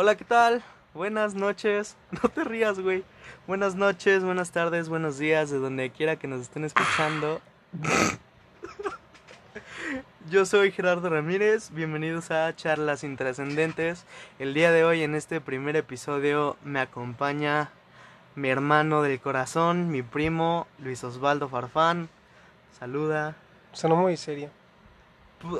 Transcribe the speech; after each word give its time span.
Hola, 0.00 0.16
¿qué 0.16 0.24
tal? 0.24 0.62
Buenas 0.94 1.34
noches. 1.34 1.96
No 2.22 2.28
te 2.28 2.44
rías, 2.44 2.78
güey. 2.78 3.02
Buenas 3.48 3.74
noches, 3.74 4.22
buenas 4.22 4.52
tardes, 4.52 4.88
buenos 4.88 5.18
días, 5.18 5.50
de 5.50 5.58
donde 5.58 5.90
quiera 5.90 6.14
que 6.14 6.28
nos 6.28 6.40
estén 6.42 6.64
escuchando. 6.64 7.40
Yo 10.30 10.46
soy 10.46 10.70
Gerardo 10.70 11.10
Ramírez, 11.10 11.70
bienvenidos 11.72 12.30
a 12.30 12.54
Charlas 12.54 13.02
Intrascendentes. 13.02 14.04
El 14.38 14.54
día 14.54 14.70
de 14.70 14.84
hoy 14.84 15.02
en 15.02 15.16
este 15.16 15.40
primer 15.40 15.74
episodio 15.74 16.56
me 16.62 16.78
acompaña 16.78 17.72
mi 18.36 18.50
hermano 18.50 19.02
del 19.02 19.18
corazón, 19.18 19.90
mi 19.90 20.02
primo 20.02 20.68
Luis 20.78 21.02
Osvaldo 21.02 21.48
Farfán. 21.48 22.08
Saluda. 22.78 23.34
Sonó 23.72 23.96
muy 23.96 24.16
serio. 24.16 24.50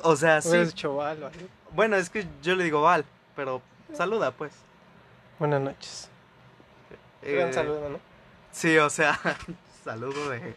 O 0.05 0.15
sea, 0.15 0.41
sí. 0.41 0.57
Dicho 0.59 0.95
Val 0.95 1.25
algo. 1.25 1.31
Bueno, 1.73 1.97
es 1.97 2.09
que 2.09 2.25
yo 2.41 2.55
le 2.55 2.63
digo 2.63 2.83
Val, 2.83 3.05
pero 3.35 3.63
saluda 3.93 4.31
pues. 4.31 4.53
Buenas 5.39 5.61
noches. 5.61 6.09
Eh, 7.23 7.35
Gran 7.35 7.53
saludo, 7.53 7.89
¿no? 7.89 8.01
Sí, 8.53 8.77
o 8.79 8.91
sea, 8.91 9.19
saludo 9.85 10.31
de... 10.31 10.55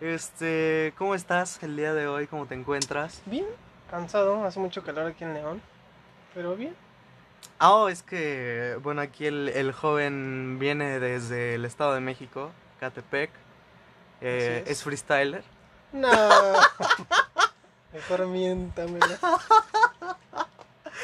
Este, 0.00 0.94
¿cómo 0.96 1.14
estás 1.14 1.60
el 1.62 1.76
día 1.76 1.92
de 1.92 2.06
hoy? 2.06 2.28
¿Cómo 2.28 2.46
te 2.46 2.54
encuentras? 2.54 3.20
Bien, 3.26 3.46
cansado, 3.90 4.44
hace 4.44 4.60
mucho 4.60 4.84
calor 4.84 5.06
aquí 5.06 5.24
en 5.24 5.34
León. 5.34 5.60
Pero 6.34 6.54
bien. 6.54 6.76
Ah, 7.58 7.72
oh, 7.74 7.88
es 7.88 8.04
que, 8.04 8.78
bueno, 8.82 9.00
aquí 9.00 9.26
el, 9.26 9.48
el 9.48 9.72
joven 9.72 10.58
viene 10.60 11.00
desde 11.00 11.56
el 11.56 11.64
Estado 11.64 11.94
de 11.94 12.00
México, 12.00 12.52
Catepec. 12.78 13.30
Eh, 14.20 14.62
es. 14.66 14.72
es. 14.72 14.82
freestyler. 14.84 15.42
No. 15.92 16.08
Mejor 17.92 18.26
miéntame. 18.26 19.00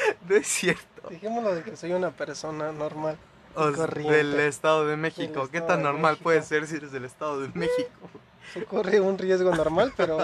No 0.28 0.36
es 0.36 0.46
cierto. 0.46 1.08
Dejémoslo 1.08 1.54
de 1.54 1.62
que 1.62 1.76
soy 1.76 1.92
una 1.92 2.10
persona 2.10 2.72
normal. 2.72 3.16
O 3.54 3.68
sea, 3.68 3.86
corriente. 3.86 4.16
del 4.16 4.40
Estado 4.40 4.86
de 4.86 4.96
México. 4.96 5.48
¿Qué 5.50 5.60
tan 5.60 5.82
normal 5.82 6.12
México. 6.12 6.24
puede 6.24 6.42
ser 6.42 6.66
si 6.66 6.76
eres 6.76 6.92
del 6.92 7.04
Estado 7.04 7.40
de 7.40 7.48
México? 7.54 8.10
Se 8.52 8.64
corre 8.64 9.00
un 9.00 9.16
riesgo 9.16 9.54
normal, 9.54 9.92
pero 9.96 10.18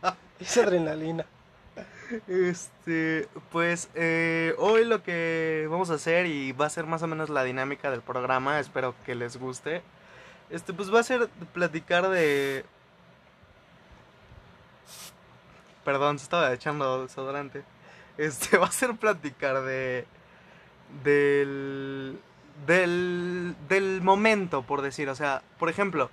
es 0.40 0.56
adrenalina. 0.56 1.26
Este, 2.28 3.28
pues 3.50 3.90
eh, 3.94 4.54
hoy 4.58 4.84
lo 4.84 5.02
que 5.02 5.66
vamos 5.68 5.90
a 5.90 5.94
hacer 5.94 6.26
y 6.26 6.52
va 6.52 6.66
a 6.66 6.70
ser 6.70 6.86
más 6.86 7.02
o 7.02 7.06
menos 7.08 7.28
la 7.30 7.42
dinámica 7.42 7.90
del 7.90 8.00
programa, 8.00 8.60
espero 8.60 8.94
que 9.04 9.14
les 9.14 9.36
guste. 9.36 9.82
Este, 10.48 10.72
pues 10.72 10.92
va 10.94 11.00
a 11.00 11.02
ser 11.02 11.28
platicar 11.52 12.08
de... 12.08 12.64
Perdón, 15.84 16.18
se 16.18 16.24
estaba 16.24 16.52
echando 16.52 17.02
desodorante. 17.02 17.64
Este, 18.18 18.56
va 18.58 18.66
a 18.66 18.72
ser 18.72 18.96
platicar 18.96 19.62
de... 19.62 20.06
Del... 21.04 22.18
Del... 22.66 23.56
Del 23.68 24.02
momento, 24.02 24.62
por 24.62 24.82
decir. 24.82 25.08
O 25.08 25.14
sea, 25.14 25.42
por 25.58 25.68
ejemplo, 25.68 26.10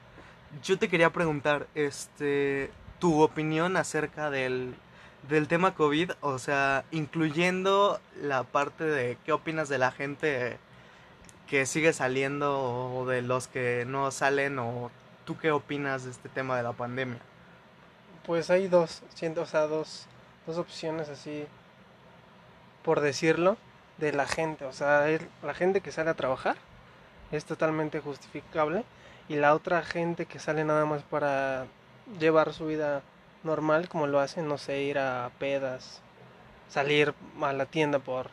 yo 0.64 0.78
te 0.78 0.90
quería 0.90 1.12
preguntar, 1.12 1.68
este... 1.76 2.72
Tu 3.00 3.22
opinión 3.22 3.76
acerca 3.76 4.30
del 4.30 4.76
del 5.28 5.48
tema 5.48 5.74
COVID, 5.74 6.12
o 6.22 6.38
sea, 6.38 6.84
incluyendo 6.92 8.00
la 8.22 8.44
parte 8.44 8.84
de 8.84 9.18
qué 9.26 9.32
opinas 9.32 9.70
de 9.70 9.78
la 9.78 9.92
gente 9.92 10.58
que 11.48 11.66
sigue 11.66 11.94
saliendo 11.94 12.62
o 12.62 13.06
de 13.06 13.22
los 13.22 13.48
que 13.48 13.86
no 13.88 14.12
salen 14.12 14.60
o 14.60 14.92
tú 15.26 15.38
qué 15.38 15.52
opinas 15.52 16.04
de 16.04 16.12
este 16.12 16.30
tema 16.30 16.58
de 16.58 16.64
la 16.64 16.74
pandemia. 16.74 17.20
Pues 18.26 18.50
hay 18.50 18.68
dos, 18.68 19.02
siento, 19.14 19.42
o 19.42 19.46
sea, 19.46 19.68
dos, 19.68 20.08
dos 20.46 20.58
opciones 20.58 21.10
así, 21.10 21.46
por 22.84 23.02
decirlo, 23.02 23.58
de 23.98 24.14
la 24.14 24.28
gente. 24.28 24.66
O 24.66 24.74
sea, 24.74 25.10
es 25.10 25.22
la 25.42 25.54
gente 25.54 25.82
que 25.82 25.92
sale 25.92 26.10
a 26.10 26.16
trabajar 26.16 26.56
es 27.32 27.46
totalmente 27.46 28.00
justificable 28.00 28.84
y 29.28 29.36
la 29.36 29.56
otra 29.56 29.82
gente 29.82 30.26
que 30.26 30.40
sale 30.40 30.64
nada 30.64 30.86
más 30.86 31.02
para 31.04 31.66
llevar 32.20 32.54
su 32.54 32.68
vida 32.68 33.02
normal 33.44 33.90
como 33.90 34.08
lo 34.08 34.20
hacen, 34.20 34.48
no 34.48 34.58
sé, 34.58 34.82
ir 34.84 35.00
a 35.00 35.32
pedas, 35.40 36.02
salir 36.70 37.14
a 37.42 37.54
la 37.54 37.66
tienda 37.66 38.00
por 38.00 38.30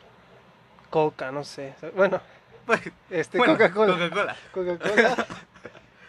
coca, 0.89 1.31
no 1.31 1.43
sé. 1.43 1.73
Bueno, 1.95 2.21
este 3.09 3.37
Bueno, 3.37 3.53
Coca-Cola. 3.53 3.93
Coca-Cola. 3.93 4.35
Coca-Cola. 4.53 5.25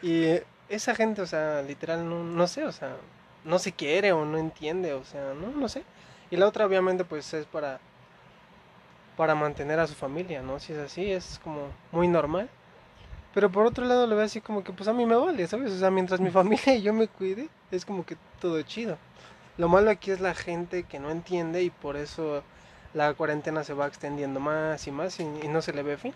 y 0.03 0.41
esa 0.69 0.95
gente, 0.95 1.23
o 1.23 1.27
sea, 1.27 1.63
literal, 1.63 2.09
no, 2.09 2.23
no 2.23 2.47
sé, 2.47 2.65
o 2.65 2.73
sea, 2.73 2.97
no 3.45 3.59
se 3.59 3.73
quiere 3.73 4.13
o 4.13 4.25
no 4.25 4.39
entiende, 4.39 4.93
o 4.93 5.05
sea, 5.05 5.33
no, 5.35 5.49
no 5.49 5.69
sé. 5.69 5.85
Y 6.31 6.37
la 6.37 6.47
otra, 6.47 6.67
obviamente, 6.67 7.05
pues 7.05 7.33
es 7.35 7.47
para, 7.47 7.81
para 9.23 9.37
mantener 9.37 9.79
a 9.79 9.87
su 9.87 9.95
familia, 9.95 10.43
¿no? 10.43 10.59
Si 10.59 10.73
es 10.73 10.81
así, 10.81 11.13
es 11.13 11.39
como 11.45 11.69
muy 11.93 12.09
normal. 12.09 12.51
Pero 13.33 13.53
por 13.53 13.65
otro 13.67 13.85
lado, 13.85 14.09
lo 14.09 14.17
veo 14.17 14.25
así 14.25 14.41
como 14.41 14.65
que, 14.65 14.73
pues 14.73 14.89
a 14.89 14.93
mí 14.93 15.07
me 15.07 15.15
vale, 15.15 15.47
¿sabes? 15.47 15.71
O 15.71 15.79
sea, 15.79 15.93
mientras 15.93 16.19
mi 16.19 16.31
familia 16.33 16.75
y 16.75 16.83
yo 16.83 16.93
me 16.93 17.07
cuide, 17.07 17.49
es 17.71 17.85
como 17.85 18.05
que 18.05 18.17
todo 18.41 18.61
chido. 18.63 18.99
Lo 19.59 19.69
malo 19.69 19.93
aquí 19.93 20.11
es 20.11 20.19
la 20.19 20.35
gente 20.35 20.83
que 20.83 20.99
no 20.99 21.13
entiende 21.13 21.63
y 21.63 21.71
por 21.71 21.97
eso 21.97 22.43
la 22.95 23.15
cuarentena 23.15 23.63
se 23.63 23.75
va 23.75 23.87
extendiendo 23.87 24.41
más 24.41 24.89
y 24.89 24.91
más 24.91 25.21
y, 25.21 25.23
y 25.23 25.47
no 25.47 25.63
se 25.63 25.73
le 25.73 25.85
ve 25.85 25.99
fin. 25.99 26.15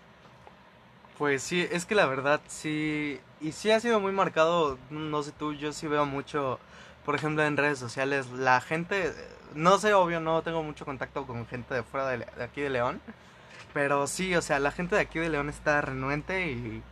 Pues 1.17 1.43
sí, 1.43 1.65
es 1.71 1.85
que 1.85 1.95
la 1.95 2.07
verdad 2.07 2.41
sí, 2.47 3.21
y 3.39 3.53
sí 3.53 3.71
ha 3.71 3.79
sido 3.79 4.01
muy 4.01 4.11
marcado, 4.11 4.77
no 4.89 5.23
sé 5.23 5.31
tú, 5.31 5.53
yo 5.53 5.71
sí 5.71 5.87
veo 5.87 6.05
mucho, 6.05 6.59
por 7.07 7.15
ejemplo, 7.15 7.45
en 7.45 7.55
redes 7.55 7.79
sociales, 7.79 8.29
la 8.31 8.59
gente, 8.59 9.13
no 9.55 9.77
sé, 9.77 9.93
obvio, 9.93 10.19
no 10.19 10.41
tengo 10.41 10.61
mucho 10.61 10.83
contacto 10.83 11.25
con 11.25 11.47
gente 11.47 11.73
de 11.73 11.81
fuera 11.81 12.09
de, 12.09 12.27
aquí 12.43 12.59
de 12.59 12.69
León, 12.69 12.99
pero 13.73 14.07
sí, 14.07 14.35
o 14.35 14.41
sea, 14.41 14.59
la 14.59 14.71
gente 14.71 14.95
de 14.95 15.03
aquí 15.03 15.17
de 15.17 15.29
León 15.29 15.47
está 15.47 15.79
renuente 15.79 16.51
y, 16.51 16.83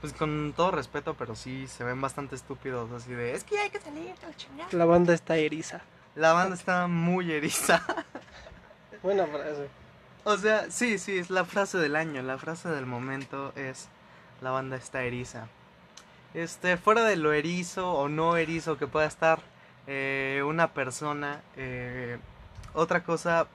pues 0.00 0.14
con 0.14 0.52
todo 0.56 0.72
respeto, 0.72 1.14
pero 1.14 1.36
sí 1.36 1.68
se 1.68 1.84
ven 1.84 2.00
bastante 2.00 2.34
estúpidos, 2.34 2.90
así 2.90 3.12
de, 3.12 3.34
es 3.34 3.44
que 3.44 3.56
hay 3.56 3.70
que 3.70 3.78
salir, 3.78 4.12
chingada". 4.36 4.68
La 4.72 4.84
banda 4.84 5.14
está 5.14 5.36
eriza. 5.36 5.80
La 6.16 6.32
banda 6.32 6.56
está 6.56 6.88
muy 6.88 7.30
eriza. 7.30 7.86
Buena 9.04 9.28
frase. 9.28 9.68
O 10.24 10.36
sea, 10.38 10.72
sí, 10.72 10.98
sí, 10.98 11.18
es 11.18 11.30
la 11.30 11.44
frase 11.44 11.78
del 11.78 11.94
año, 11.94 12.20
la 12.22 12.36
frase 12.36 12.68
del 12.68 12.86
momento 12.86 13.52
es 13.54 13.86
la 14.40 14.50
banda 14.50 14.74
está 14.74 15.04
eriza. 15.04 15.46
Este, 16.34 16.76
fuera 16.78 17.04
de 17.04 17.14
lo 17.14 17.32
erizo 17.32 17.92
o 17.92 18.08
no 18.08 18.36
erizo 18.36 18.76
que 18.76 18.88
pueda 18.88 19.06
estar 19.06 19.51
eh, 19.86 20.42
una 20.46 20.72
persona, 20.72 21.42
eh, 21.56 22.18
otra 22.74 23.02
cosa, 23.02 23.46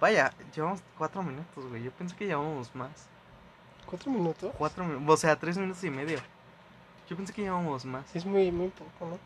vaya, 0.00 0.32
llevamos 0.54 0.80
cuatro 0.96 1.22
minutos, 1.22 1.68
güey, 1.68 1.82
yo 1.82 1.90
pensé 1.92 2.16
que 2.16 2.26
llevábamos 2.26 2.74
más. 2.74 3.08
¿Cuatro 3.86 4.10
minutos? 4.10 4.52
Cuatro 4.56 4.84
minutos, 4.84 5.14
o 5.14 5.16
sea, 5.16 5.36
tres 5.36 5.58
minutos 5.58 5.82
y 5.84 5.90
medio. 5.90 6.18
Yo 7.08 7.16
pensé 7.16 7.32
que 7.32 7.42
llevábamos 7.42 7.84
más. 7.84 8.14
Es 8.16 8.24
muy, 8.24 8.50
muy 8.50 8.68
poco, 8.68 9.10
¿no? 9.10 9.18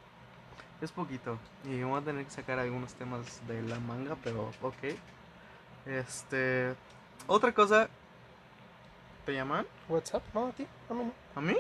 Es 0.81 0.91
poquito. 0.93 1.39
Y 1.65 1.83
voy 1.83 2.01
a 2.01 2.05
tener 2.05 2.25
que 2.25 2.31
sacar 2.31 2.59
algunos 2.59 2.95
temas 2.95 3.47
de 3.47 3.63
la 3.63 3.79
manga, 3.81 4.17
pero 4.23 4.51
ok. 4.61 4.97
Este. 5.87 6.75
Otra 7.27 7.53
cosa. 7.53 7.89
¿Te 9.25 9.35
llaman? 9.35 9.67
WhatsApp, 9.89 10.23
no, 10.35 10.49
a 10.49 10.53
ti, 10.53 10.67
a 10.91 10.95
mí 10.95 11.05
no. 11.05 11.13
¿A 11.35 11.41
mí? 11.41 11.57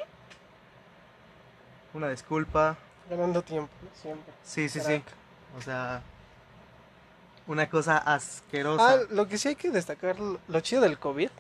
Una 1.95 2.09
disculpa. 2.09 2.77
Ganando 3.09 3.43
tiempo, 3.43 3.73
siempre. 4.01 4.33
Sí, 4.43 4.69
sí, 4.69 4.81
sí. 4.81 5.03
O 5.57 5.63
sea. 5.63 6.03
Una 7.47 7.71
cosa 7.71 7.99
asquerosa. 7.99 8.95
Ah, 8.95 8.99
lo 9.11 9.29
que 9.29 9.39
sí 9.39 9.49
hay 9.49 9.55
que 9.55 9.71
destacar, 9.71 10.19
lo 10.19 10.41
lo 10.49 10.61
chido 10.61 10.83
del 10.83 10.99
COVID, 10.99 11.31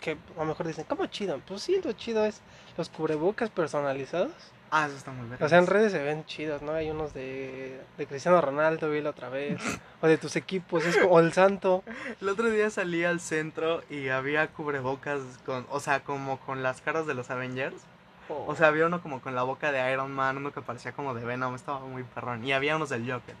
que 0.00 0.12
a 0.12 0.40
lo 0.40 0.44
mejor 0.44 0.66
dicen, 0.66 0.84
¿cómo 0.88 1.06
chido? 1.06 1.40
Pues 1.46 1.62
sí, 1.62 1.80
lo 1.82 1.92
chido 1.92 2.24
es 2.24 2.40
los 2.76 2.88
cubrebocas 2.88 3.50
personalizados. 3.50 4.30
Ah, 4.72 4.86
eso 4.86 4.96
está 4.96 5.10
muy 5.10 5.26
bien. 5.26 5.42
O 5.42 5.48
sea, 5.48 5.58
en 5.58 5.66
redes 5.66 5.90
se 5.90 6.00
ven 6.00 6.24
chidos, 6.26 6.62
¿no? 6.62 6.72
Hay 6.72 6.90
unos 6.90 7.12
de, 7.12 7.80
de 7.98 8.06
Cristiano 8.06 8.40
Ronaldo, 8.40 8.88
vi 8.88 9.00
la 9.00 9.10
otra 9.10 9.28
vez. 9.28 9.60
o 10.00 10.06
de 10.06 10.16
tus 10.16 10.36
equipos, 10.36 10.84
es 10.84 10.96
como, 10.96 11.14
o 11.14 11.20
el 11.20 11.32
Santo. 11.32 11.82
El 12.20 12.28
otro 12.28 12.48
día 12.48 12.70
salí 12.70 13.04
al 13.04 13.20
centro 13.20 13.82
y 13.90 14.08
había 14.08 14.46
cubrebocas 14.48 15.20
con. 15.44 15.66
O 15.70 15.80
sea, 15.80 16.04
como 16.04 16.38
con 16.40 16.62
las 16.62 16.80
caras 16.80 17.06
de 17.06 17.14
los 17.14 17.30
Avengers. 17.30 17.82
O 18.30 18.54
sea, 18.56 18.68
había 18.68 18.86
uno 18.86 19.02
como 19.02 19.20
con 19.20 19.34
la 19.34 19.42
boca 19.42 19.72
de 19.72 19.92
Iron 19.92 20.12
Man, 20.12 20.36
uno 20.36 20.52
que 20.52 20.60
parecía 20.62 20.92
como 20.92 21.14
de 21.14 21.24
Venom, 21.24 21.54
estaba 21.54 21.80
muy 21.80 22.02
perrón. 22.04 22.44
Y 22.44 22.52
había 22.52 22.76
unos 22.76 22.88
del 22.88 23.10
Joker, 23.10 23.34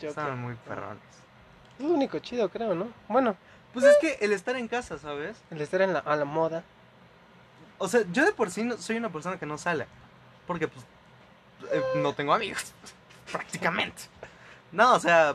estaban 0.00 0.40
muy 0.40 0.54
perrones. 0.66 1.02
Es 1.78 1.84
lo 1.84 1.92
único 1.94 2.18
chido, 2.20 2.48
creo, 2.48 2.74
¿no? 2.74 2.88
Bueno, 3.08 3.36
Pues 3.72 3.84
es 3.86 3.96
que 4.00 4.24
el 4.24 4.32
estar 4.32 4.54
en 4.56 4.68
casa, 4.68 4.98
¿sabes? 4.98 5.36
el 5.50 5.60
estar 5.60 5.82
en 5.82 5.92
la, 5.92 5.98
a 6.00 6.14
la 6.16 6.24
moda. 6.24 6.62
O 7.78 7.88
sea, 7.88 8.02
yo 8.12 8.24
de 8.24 8.32
por 8.32 8.50
sí 8.50 8.62
no- 8.62 8.76
soy 8.78 8.96
una 8.96 9.10
persona 9.10 9.38
que 9.38 9.46
no 9.46 9.58
sale. 9.58 9.86
Porque, 10.46 10.68
pues, 10.68 10.84
eh, 11.72 11.82
no 11.96 12.12
tengo 12.14 12.32
amigos. 12.32 12.72
prácticamente. 13.32 14.02
No, 14.70 14.94
o 14.94 15.00
sea, 15.00 15.34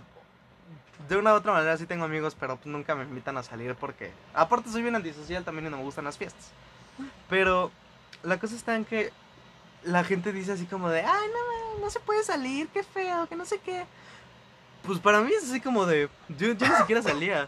de 1.09 1.17
una 1.17 1.33
u 1.33 1.35
otra 1.35 1.51
manera 1.51 1.75
sí 1.77 1.85
tengo 1.85 2.05
amigos, 2.05 2.35
pero 2.39 2.55
pues, 2.55 2.67
nunca 2.67 2.95
me 2.95 3.03
invitan 3.03 3.37
a 3.37 3.43
salir 3.43 3.75
porque... 3.75 4.11
Aparte 4.33 4.69
soy 4.69 4.81
bien 4.83 4.95
antisocial 4.95 5.43
también 5.43 5.67
y 5.67 5.69
no 5.69 5.77
me 5.77 5.83
gustan 5.83 6.05
las 6.05 6.17
fiestas. 6.17 6.51
Pero 7.29 7.71
la 8.23 8.39
cosa 8.39 8.55
está 8.55 8.75
en 8.75 8.85
que 8.85 9.11
la 9.83 10.03
gente 10.03 10.31
dice 10.33 10.51
así 10.51 10.65
como 10.65 10.89
de, 10.89 11.01
ay, 11.01 11.27
no, 11.33 11.79
no 11.81 11.89
se 11.89 11.99
puede 11.99 12.23
salir, 12.23 12.67
qué 12.69 12.83
feo, 12.83 13.27
que 13.27 13.35
no 13.35 13.45
sé 13.45 13.59
qué. 13.59 13.85
Pues 14.83 14.99
para 14.99 15.21
mí 15.21 15.31
es 15.31 15.43
así 15.49 15.61
como 15.61 15.85
de, 15.85 16.09
yo, 16.37 16.53
yo 16.53 16.67
ni 16.67 16.75
siquiera 16.75 17.01
salía. 17.01 17.47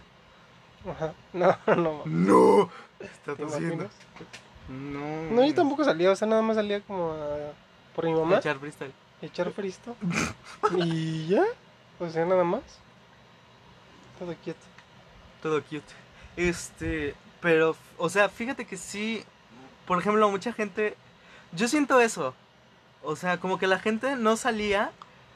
Ajá. 0.90 1.14
No, 1.34 1.58
no. 1.76 2.02
No. 2.06 2.70
Está 3.00 3.36
¿Te 3.36 3.44
tosiendo. 3.44 3.90
No. 4.70 5.32
No, 5.32 5.46
yo 5.46 5.54
tampoco 5.54 5.84
salía, 5.84 6.12
o 6.12 6.16
sea, 6.16 6.28
nada 6.28 6.42
más 6.42 6.56
salía 6.56 6.82
como 6.82 7.12
a- 7.12 7.54
por 7.96 8.06
mi 8.06 8.14
mamá, 8.14 8.38
Echar 8.38 8.58
freestyle. 8.60 8.94
echar 9.22 9.52
fristo. 9.52 9.96
y 10.78 11.28
ya, 11.28 11.44
o 12.00 12.10
sea, 12.10 12.26
nada 12.26 12.44
más. 12.44 12.62
Todo 14.20 14.34
quieto. 14.44 14.60
Todo 15.42 15.62
cute. 15.64 15.82
Este, 16.38 17.16
pero, 17.42 17.76
o 17.98 18.08
sea, 18.10 18.30
fíjate 18.30 18.66
que 18.66 18.78
sí, 18.78 19.26
por 19.92 20.00
ejemplo, 20.00 20.30
mucha 20.30 20.54
gente, 20.54 20.96
yo 21.52 21.68
siento 21.68 22.00
eso. 22.00 22.34
O 23.04 23.18
sea, 23.18 23.42
como 23.42 23.60
que 23.60 23.68
la 23.68 23.78
gente 23.78 24.16
no 24.16 24.38
salía 24.38 24.90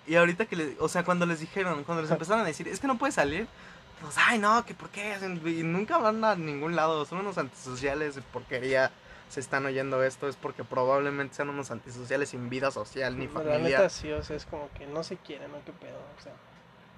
y 0.08 0.16
ahorita 0.16 0.46
que, 0.46 0.56
le, 0.56 0.78
o 0.80 0.88
sea, 0.88 1.04
cuando 1.04 1.26
les 1.26 1.42
dijeron, 1.42 1.84
cuando 1.84 2.02
les 2.04 2.10
empezaron 2.10 2.42
a 2.42 2.46
decir, 2.46 2.66
es 2.70 2.80
que 2.80 2.88
no 2.88 2.98
puedes 2.98 3.16
salir, 3.16 3.48
pues, 4.00 4.16
ay, 4.18 4.40
no, 4.40 4.66
que 4.66 4.74
por 4.74 4.88
qué, 4.92 5.18
y 5.46 5.64
nunca 5.64 5.98
van 5.98 6.24
a 6.24 6.36
ningún 6.36 6.74
lado, 6.74 7.04
son 7.04 7.18
unos 7.20 7.38
antisociales 7.38 8.18
porquería. 8.32 8.94
Se 9.28 9.42
están 9.42 9.66
oyendo 9.66 10.02
esto 10.04 10.30
es 10.30 10.38
porque 10.38 10.64
probablemente 10.64 11.36
sean 11.36 11.50
unos 11.50 11.70
antisociales 11.70 12.30
sin 12.30 12.50
vida 12.50 12.72
social 12.72 13.20
ni 13.20 13.28
La 13.28 13.34
familia. 13.34 13.60
neta 13.60 13.90
sí, 13.90 14.10
o 14.14 14.24
sea, 14.24 14.38
es 14.38 14.46
como 14.46 14.70
que 14.78 14.88
no 14.88 15.04
se 15.04 15.18
quieren, 15.18 15.52
¿no? 15.52 15.58
¿Qué 15.66 15.74
pedo? 15.74 15.98
O 16.18 16.24
sea, 16.24 16.32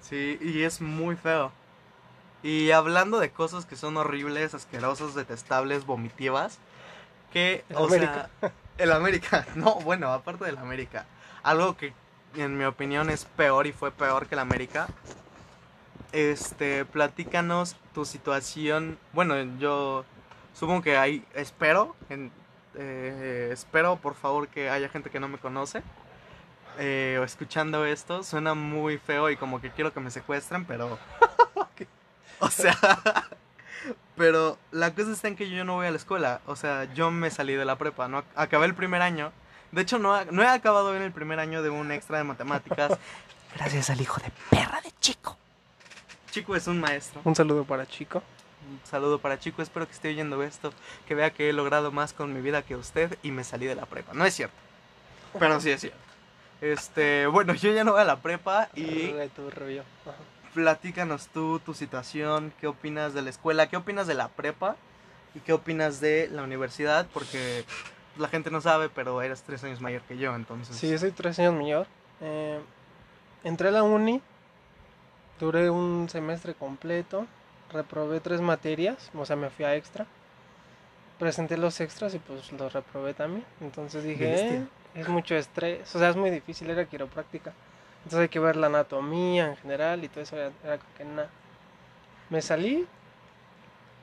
Sí, 0.00 0.38
y 0.40 0.62
es 0.62 0.80
muy 0.80 1.16
feo. 1.16 1.50
Y 2.44 2.70
hablando 2.70 3.18
de 3.18 3.32
cosas 3.32 3.66
que 3.66 3.74
son 3.74 3.96
horribles, 3.96 4.54
asquerosas, 4.54 5.16
detestables, 5.16 5.86
vomitivas, 5.86 6.60
que, 7.32 7.64
El 7.68 7.76
o 7.76 7.84
América. 7.86 8.30
sea, 8.40 8.52
el 8.78 8.92
América, 8.92 9.46
no, 9.54 9.74
bueno, 9.76 10.12
aparte 10.12 10.44
del 10.44 10.58
América, 10.58 11.06
algo 11.42 11.76
que 11.76 11.92
en 12.36 12.56
mi 12.58 12.64
opinión 12.64 13.10
es 13.10 13.24
peor 13.24 13.66
y 13.66 13.72
fue 13.72 13.90
peor 13.90 14.26
que 14.26 14.34
el 14.34 14.38
América, 14.40 14.86
este, 16.12 16.84
platícanos 16.84 17.76
tu 17.94 18.04
situación, 18.04 18.98
bueno, 19.12 19.34
yo 19.58 20.04
supongo 20.54 20.82
que 20.82 20.96
hay, 20.96 21.24
espero, 21.34 21.94
en- 22.08 22.32
eh, 22.74 23.50
espero 23.52 23.96
por 23.96 24.14
favor 24.14 24.48
que 24.48 24.70
haya 24.70 24.88
gente 24.88 25.10
que 25.10 25.20
no 25.20 25.28
me 25.28 25.38
conoce, 25.38 25.82
eh, 26.78 27.20
escuchando 27.24 27.84
esto, 27.84 28.22
suena 28.22 28.54
muy 28.54 28.98
feo 28.98 29.30
y 29.30 29.36
como 29.36 29.60
que 29.60 29.70
quiero 29.70 29.92
que 29.92 30.00
me 30.00 30.10
secuestren, 30.10 30.64
pero... 30.64 30.98
o 32.40 32.48
sea... 32.50 32.76
pero 34.18 34.58
la 34.72 34.94
cosa 34.94 35.12
está 35.12 35.28
en 35.28 35.36
que 35.36 35.48
yo 35.48 35.64
no 35.64 35.76
voy 35.76 35.86
a 35.86 35.90
la 35.90 35.96
escuela. 35.96 36.40
O 36.46 36.56
sea, 36.56 36.92
yo 36.92 37.10
me 37.10 37.30
salí 37.30 37.54
de 37.54 37.64
la 37.64 37.78
prepa, 37.78 38.08
¿no? 38.08 38.24
Acabé 38.34 38.66
el 38.66 38.74
primer 38.74 39.00
año. 39.00 39.32
De 39.70 39.82
hecho, 39.82 39.98
no, 39.98 40.24
no 40.26 40.42
he 40.42 40.48
acabado 40.48 40.90
bien 40.90 41.02
el 41.02 41.12
primer 41.12 41.38
año 41.38 41.62
de 41.62 41.70
un 41.70 41.92
extra 41.92 42.18
de 42.18 42.24
matemáticas. 42.24 42.98
Gracias 43.56 43.90
al 43.90 44.00
hijo 44.00 44.20
de 44.20 44.30
perra 44.50 44.80
de 44.80 44.92
Chico. 45.00 45.36
Chico 46.30 46.56
es 46.56 46.66
un 46.66 46.80
maestro. 46.80 47.20
un 47.24 47.34
saludo 47.34 47.64
para 47.64 47.86
Chico. 47.86 48.22
Un 48.68 48.80
saludo 48.84 49.18
para 49.18 49.38
Chico, 49.38 49.62
espero 49.62 49.86
que 49.86 49.92
esté 49.92 50.08
oyendo 50.08 50.42
esto, 50.42 50.74
que 51.06 51.14
vea 51.14 51.30
que 51.32 51.48
he 51.48 51.52
logrado 51.54 51.90
más 51.90 52.12
con 52.12 52.34
mi 52.34 52.42
vida 52.42 52.60
que 52.62 52.76
usted 52.76 53.16
y 53.22 53.30
me 53.30 53.42
salí 53.42 53.64
de 53.64 53.74
la 53.74 53.86
prepa. 53.86 54.12
No 54.12 54.26
es 54.26 54.34
cierto, 54.34 54.56
pero 55.38 55.58
sí 55.58 55.70
es 55.70 55.80
cierto. 55.80 55.98
Este, 56.60 57.26
bueno, 57.28 57.54
yo 57.54 57.72
ya 57.72 57.82
no 57.84 57.92
voy 57.92 58.02
a 58.02 58.04
la 58.04 58.20
prepa 58.20 58.68
y 58.74 59.14
Platícanos 60.58 61.28
tú 61.28 61.60
tu 61.60 61.72
situación, 61.72 62.52
qué 62.60 62.66
opinas 62.66 63.14
de 63.14 63.22
la 63.22 63.30
escuela, 63.30 63.68
qué 63.68 63.76
opinas 63.76 64.08
de 64.08 64.14
la 64.14 64.26
prepa 64.26 64.74
y 65.36 65.38
qué 65.38 65.52
opinas 65.52 66.00
de 66.00 66.28
la 66.32 66.42
universidad, 66.42 67.06
porque 67.14 67.64
la 68.16 68.26
gente 68.26 68.50
no 68.50 68.60
sabe, 68.60 68.88
pero 68.88 69.22
eres 69.22 69.42
tres 69.42 69.62
años 69.62 69.80
mayor 69.80 70.02
que 70.02 70.18
yo, 70.18 70.34
entonces. 70.34 70.74
Sí, 70.74 70.98
soy 70.98 71.12
tres 71.12 71.38
años 71.38 71.54
mayor. 71.54 71.86
Eh, 72.20 72.58
entré 73.44 73.68
a 73.68 73.70
la 73.70 73.84
uni, 73.84 74.20
duré 75.38 75.70
un 75.70 76.08
semestre 76.08 76.54
completo, 76.54 77.28
reprobé 77.72 78.18
tres 78.18 78.40
materias, 78.40 79.12
o 79.14 79.24
sea, 79.24 79.36
me 79.36 79.50
fui 79.50 79.64
a 79.64 79.76
extra. 79.76 80.08
Presenté 81.20 81.56
los 81.56 81.80
extras 81.80 82.14
y 82.14 82.18
pues 82.18 82.50
los 82.50 82.72
reprobé 82.72 83.14
también. 83.14 83.44
Entonces 83.60 84.02
dije, 84.02 84.56
eh, 84.56 84.66
es 84.96 85.08
mucho 85.08 85.36
estrés, 85.36 85.94
o 85.94 86.00
sea, 86.00 86.08
es 86.08 86.16
muy 86.16 86.30
difícil, 86.30 86.68
era 86.68 86.84
quiropráctica. 86.84 87.52
Entonces 88.08 88.22
hay 88.22 88.28
que 88.30 88.40
ver 88.40 88.56
la 88.56 88.68
anatomía 88.68 89.48
en 89.48 89.56
general 89.58 90.02
y 90.02 90.08
todo 90.08 90.22
eso 90.22 90.34
era, 90.34 90.50
era 90.64 90.78
como 90.78 90.94
que 90.96 91.04
nada. 91.04 91.28
Me 92.30 92.40
salí 92.40 92.86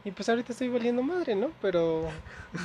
y 0.03 0.11
pues 0.11 0.29
ahorita 0.29 0.51
estoy 0.51 0.69
valiendo 0.69 1.01
madre, 1.01 1.33
¿no? 1.33 1.49
Pero 1.59 2.07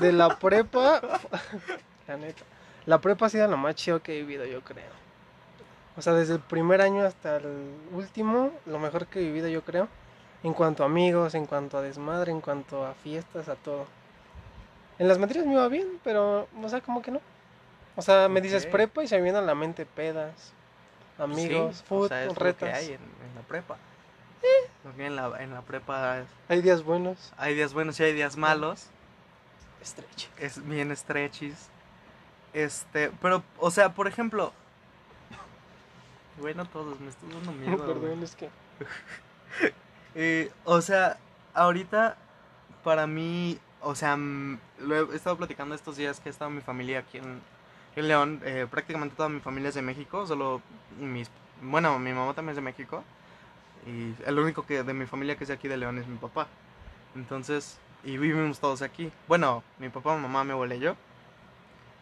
de 0.00 0.12
la 0.12 0.28
prepa, 0.38 1.00
la 2.06 2.18
neta. 2.18 2.42
La 2.84 3.00
prepa 3.00 3.24
ha 3.24 3.28
sido 3.30 3.48
lo 3.48 3.56
más 3.56 3.74
chido 3.74 4.02
que 4.02 4.18
he 4.18 4.20
vivido, 4.20 4.44
yo 4.44 4.60
creo. 4.60 4.84
O 5.96 6.02
sea, 6.02 6.12
desde 6.12 6.34
el 6.34 6.40
primer 6.40 6.82
año 6.82 7.06
hasta 7.06 7.38
el 7.38 7.72
último, 7.90 8.52
lo 8.66 8.78
mejor 8.78 9.06
que 9.06 9.20
he 9.20 9.22
vivido, 9.22 9.48
yo 9.48 9.62
creo. 9.62 9.88
En 10.42 10.52
cuanto 10.52 10.82
a 10.82 10.86
amigos, 10.86 11.34
en 11.34 11.46
cuanto 11.46 11.78
a 11.78 11.80
desmadre, 11.80 12.32
en 12.32 12.42
cuanto 12.42 12.84
a 12.84 12.92
fiestas, 12.92 13.48
a 13.48 13.54
todo. 13.54 13.86
En 14.98 15.08
las 15.08 15.18
materias 15.18 15.46
me 15.46 15.54
iba 15.54 15.66
bien, 15.68 16.00
pero, 16.04 16.48
o 16.62 16.68
sea, 16.68 16.82
como 16.82 17.00
que 17.00 17.12
no. 17.12 17.22
O 17.96 18.02
sea, 18.02 18.28
me 18.28 18.42
dices 18.42 18.66
prepa 18.66 19.02
y 19.02 19.08
se 19.08 19.16
me 19.16 19.22
vienen 19.22 19.42
a 19.42 19.46
la 19.46 19.54
mente 19.54 19.86
pedas, 19.86 20.52
amigos, 21.20 21.76
Sí, 21.76 21.82
o 21.84 21.86
fútbol, 21.88 22.08
sea, 22.08 22.22
es 22.22 22.28
lo 22.28 22.34
que 22.34 22.40
retas. 22.40 22.74
hay 22.78 22.86
en, 22.86 22.92
en 22.94 23.34
la 23.34 23.42
prepa. 23.46 23.76
Lo 24.84 24.94
que 24.96 25.02
hay 25.02 25.06
en 25.08 25.16
la, 25.16 25.42
en 25.42 25.50
la 25.52 25.60
prepa 25.62 26.18
es- 26.20 26.26
Hay 26.48 26.62
días 26.62 26.82
buenos. 26.82 27.32
hay 27.36 27.54
días 27.54 27.72
buenos 27.74 27.98
y 28.00 28.04
hay 28.04 28.12
días 28.14 28.36
malos. 28.36 28.86
Estrecho. 29.82 30.28
es 30.38 30.66
bien 30.66 30.90
estrechis. 30.90 31.68
Este, 32.52 33.10
pero, 33.22 33.42
o 33.58 33.70
sea, 33.70 33.94
por 33.94 34.06
ejemplo. 34.08 34.52
Bueno, 36.40 36.64
todos, 36.66 36.98
me 37.00 37.10
estoy 37.10 37.30
dando 37.32 37.52
miedo. 37.52 37.86
Perdón, 37.86 38.22
es 38.22 38.34
que. 38.34 38.48
Eh, 40.16 40.50
o 40.64 40.80
sea, 40.80 41.18
ahorita, 41.54 42.16
para 42.82 43.06
mí, 43.06 43.60
o 43.80 43.94
sea, 43.94 44.16
mm, 44.16 44.58
lo 44.80 45.12
he 45.12 45.16
estado 45.16 45.36
platicando 45.36 45.72
estos 45.76 45.96
días 45.96 46.18
que 46.18 46.28
ha 46.28 46.32
estado 46.32 46.50
mi 46.50 46.60
familia 46.62 46.98
aquí 46.98 47.18
en, 47.18 47.40
en 47.96 48.08
León. 48.08 48.40
eh, 48.44 48.66
prácticamente 48.70 49.16
toda 49.16 49.28
mi 49.28 49.40
familia 49.40 49.68
es 49.70 49.74
de 49.74 49.82
México, 49.82 50.26
solo 50.26 50.60
mis. 50.98 51.30
Bueno, 51.62 51.98
mi 51.98 52.12
mamá 52.12 52.32
también 52.34 52.50
es 52.50 52.56
de 52.56 52.62
México. 52.62 53.04
Y 53.86 54.14
el 54.26 54.38
único 54.38 54.66
que 54.66 54.82
de 54.82 54.92
mi 54.94 55.06
familia 55.06 55.36
que 55.36 55.44
es 55.44 55.48
de 55.48 55.54
aquí 55.54 55.66
de 55.68 55.76
León 55.76 55.98
es 55.98 56.06
mi 56.06 56.16
papá. 56.18 56.46
Entonces, 57.16 57.78
y 58.04 58.16
vivimos 58.18 58.60
todos 58.60 58.82
aquí. 58.82 59.10
Bueno, 59.28 59.62
mi 59.78 59.88
papá, 59.88 60.14
mi 60.16 60.22
mamá, 60.22 60.44
mi 60.44 60.52
abuela 60.52 60.74
y 60.74 60.80
yo. 60.80 60.96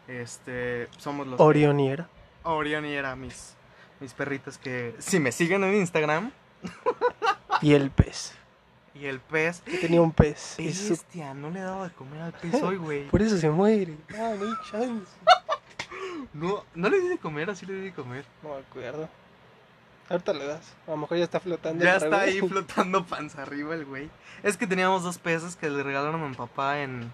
Este, 0.06 0.88
somos 0.98 1.26
los. 1.26 1.36
que- 1.36 1.42
Orión 1.42 1.80
y 1.80 1.88
era. 1.90 2.08
Orión 2.44 2.84
y 2.86 2.92
era 2.94 3.14
mis, 3.16 3.54
mis 4.00 4.12
perritos 4.14 4.56
que, 4.58 4.94
si 4.98 5.18
me 5.20 5.32
siguen 5.32 5.64
en 5.64 5.74
Instagram, 5.76 6.30
Y 7.60 7.74
el 7.74 7.90
pez. 7.90 8.34
y 8.94 9.06
el 9.06 9.20
pez. 9.20 9.60
Que 9.60 9.78
tenía 9.78 10.00
un 10.00 10.12
pez. 10.12 10.54
Bestia, 10.58 11.34
no 11.34 11.50
le 11.50 11.58
he 11.60 11.62
dado 11.62 11.84
de 11.84 11.90
comer 11.90 12.22
al 12.22 12.32
pez 12.32 12.54
hoy, 12.62 12.76
güey. 12.76 13.08
Por 13.08 13.20
eso 13.22 13.36
se 13.36 13.50
muere. 13.50 13.96
Ah, 14.14 14.34
no 14.38 14.46
hay 14.46 14.54
chance. 14.70 15.12
No, 16.32 16.64
no 16.74 16.88
le 16.88 17.00
di 17.00 17.08
de 17.08 17.18
comer, 17.18 17.50
así 17.50 17.66
le 17.66 17.74
di 17.74 17.80
de 17.86 17.92
comer. 17.92 18.24
No 18.42 18.50
me 18.50 18.56
acuerdo. 18.56 19.08
Ahorita 20.08 20.32
le 20.32 20.46
das. 20.46 20.74
A 20.86 20.92
lo 20.92 20.96
mejor 20.96 21.18
ya 21.18 21.24
está 21.24 21.38
flotando. 21.40 21.84
Ya 21.84 21.96
está 21.96 22.20
ahí 22.20 22.40
flotando 22.48 23.04
panza 23.04 23.42
arriba 23.42 23.74
el 23.74 23.84
güey. 23.84 24.10
Es 24.42 24.56
que 24.56 24.66
teníamos 24.66 25.02
dos 25.02 25.18
peces 25.18 25.56
que 25.56 25.68
le 25.68 25.82
regalaron 25.82 26.22
a 26.22 26.28
mi 26.28 26.34
papá 26.34 26.80
en, 26.80 27.12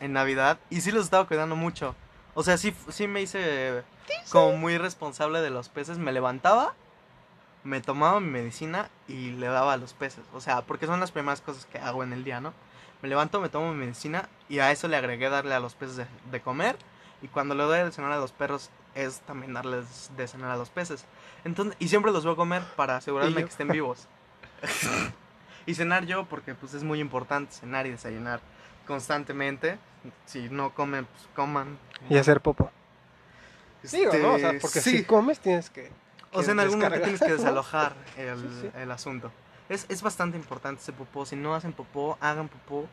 en 0.00 0.12
Navidad 0.12 0.58
y 0.70 0.80
sí 0.80 0.90
los 0.90 1.04
estaba 1.04 1.26
cuidando 1.26 1.54
mucho. 1.54 1.94
O 2.34 2.42
sea, 2.42 2.56
sí, 2.56 2.74
sí 2.88 3.06
me 3.06 3.22
hice 3.22 3.82
como 4.30 4.56
muy 4.56 4.78
responsable 4.78 5.40
de 5.40 5.50
los 5.50 5.68
peces. 5.68 5.98
Me 5.98 6.12
levantaba, 6.12 6.74
me 7.62 7.80
tomaba 7.80 8.20
mi 8.20 8.30
medicina 8.30 8.90
y 9.06 9.30
le 9.30 9.46
daba 9.46 9.74
a 9.74 9.76
los 9.76 9.92
peces. 9.92 10.24
O 10.32 10.40
sea, 10.40 10.62
porque 10.62 10.86
son 10.86 11.00
las 11.00 11.12
primeras 11.12 11.40
cosas 11.40 11.66
que 11.66 11.78
hago 11.78 12.02
en 12.02 12.12
el 12.12 12.24
día, 12.24 12.40
¿no? 12.40 12.52
Me 13.00 13.08
levanto, 13.08 13.40
me 13.40 13.48
tomo 13.48 13.72
mi 13.72 13.78
medicina 13.78 14.28
y 14.48 14.58
a 14.58 14.72
eso 14.72 14.88
le 14.88 14.96
agregué 14.96 15.28
darle 15.28 15.54
a 15.54 15.60
los 15.60 15.74
peces 15.74 15.96
de, 15.96 16.06
de 16.32 16.40
comer. 16.40 16.76
Y 17.22 17.28
cuando 17.28 17.54
le 17.54 17.64
doy 17.64 17.80
de 17.80 17.92
cenar 17.92 18.12
a 18.12 18.18
los 18.18 18.32
perros 18.32 18.70
es 18.94 19.20
también 19.20 19.52
darles 19.54 20.10
de 20.16 20.28
cenar 20.28 20.50
a 20.50 20.56
los 20.56 20.70
peces. 20.70 21.04
Entonces, 21.44 21.76
y 21.78 21.88
siempre 21.88 22.12
los 22.12 22.24
voy 22.24 22.34
a 22.34 22.36
comer 22.36 22.62
para 22.76 22.96
asegurarme 22.96 23.42
que 23.44 23.50
estén 23.50 23.68
vivos. 23.68 24.06
y 25.66 25.74
cenar 25.74 26.06
yo 26.06 26.24
porque 26.26 26.54
pues 26.54 26.74
es 26.74 26.82
muy 26.82 27.00
importante 27.00 27.52
cenar 27.52 27.86
y 27.86 27.90
desayunar 27.90 28.40
constantemente. 28.86 29.78
Si 30.26 30.48
no 30.48 30.74
comen, 30.74 31.06
pues 31.06 31.28
coman. 31.34 31.78
Y 32.08 32.16
hacer 32.16 32.40
popo. 32.40 32.70
Digo, 33.82 34.12
Este, 34.12 34.22
¿no? 34.22 34.34
O 34.34 34.38
sea, 34.38 34.52
porque 34.60 34.80
sí. 34.80 34.98
si 34.98 35.04
comes 35.04 35.40
tienes 35.40 35.70
que. 35.70 35.90
O 36.32 36.42
sea, 36.42 36.52
en 36.52 36.60
algún 36.60 36.78
momento 36.78 37.00
tienes 37.02 37.20
que 37.20 37.32
desalojar 37.32 37.94
el, 38.16 38.38
Sí, 38.40 38.58
sí. 38.62 38.70
el 38.76 38.90
asunto. 38.90 39.30
Es, 39.68 39.86
es 39.88 40.02
bastante 40.02 40.36
importante 40.36 40.80
ese 40.82 40.92
popó. 40.92 41.26
Si 41.26 41.36
no 41.36 41.54
hacen 41.54 41.72
popó, 41.72 42.16
hagan 42.20 42.48
popó. 42.48 42.86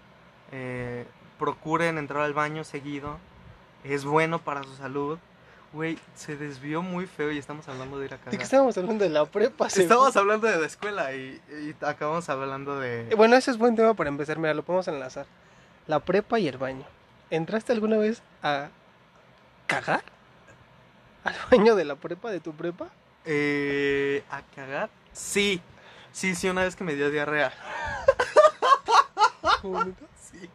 Eh, 0.51 1.05
procuren 1.39 1.97
entrar 1.97 2.23
al 2.23 2.33
baño 2.33 2.63
seguido. 2.63 3.17
Es 3.85 4.03
bueno 4.05 4.39
para 4.39 4.63
su 4.63 4.75
salud. 4.75 5.17
Güey, 5.73 5.99
se 6.15 6.37
desvió 6.37 6.81
muy 6.81 7.05
feo 7.05 7.31
y 7.31 7.37
estamos 7.37 7.67
hablando 7.67 7.99
de 7.99 8.05
ir 8.05 8.13
a 8.13 8.17
¿De 8.17 8.23
qué 8.23 8.29
cagar. 8.31 8.41
estábamos 8.43 8.77
hablando? 8.77 9.03
De 9.03 9.09
la 9.09 9.25
prepa. 9.25 9.69
se 9.69 9.83
Estamos 9.83 10.15
hablando 10.15 10.47
de 10.47 10.57
la 10.57 10.65
escuela 10.65 11.13
y, 11.13 11.41
y 11.49 11.75
acabamos 11.85 12.29
hablando 12.29 12.79
de... 12.79 13.09
Eh, 13.09 13.15
Bueno, 13.15 13.35
ese 13.35 13.51
es 13.51 13.57
buen 13.57 13.75
tema 13.75 13.93
para 13.93 14.09
empezar. 14.09 14.37
Mira, 14.39 14.53
lo 14.53 14.63
podemos 14.63 14.87
enlazar. 14.87 15.25
La 15.87 15.99
prepa 15.99 16.39
y 16.39 16.47
el 16.47 16.57
baño. 16.57 16.85
¿Entraste 17.29 17.73
alguna 17.73 17.97
vez 17.97 18.21
a 18.41 18.69
cagar? 19.67 20.03
¿Al 21.25 21.35
baño 21.51 21.75
de 21.75 21.83
la 21.83 21.95
prepa, 21.95 22.31
de 22.31 22.39
tu 22.39 22.53
prepa? 22.53 22.87
Eh, 23.25 24.23
¿A 24.31 24.41
cagar? 24.55 24.89
Sí. 25.11 25.61
Sí, 26.13 26.35
sí, 26.35 26.47
una 26.47 26.63
vez 26.63 26.75
que 26.77 26.85
me 26.85 26.95
dio 26.95 27.11
diarrea. 27.11 27.51
Sí. 30.31 30.49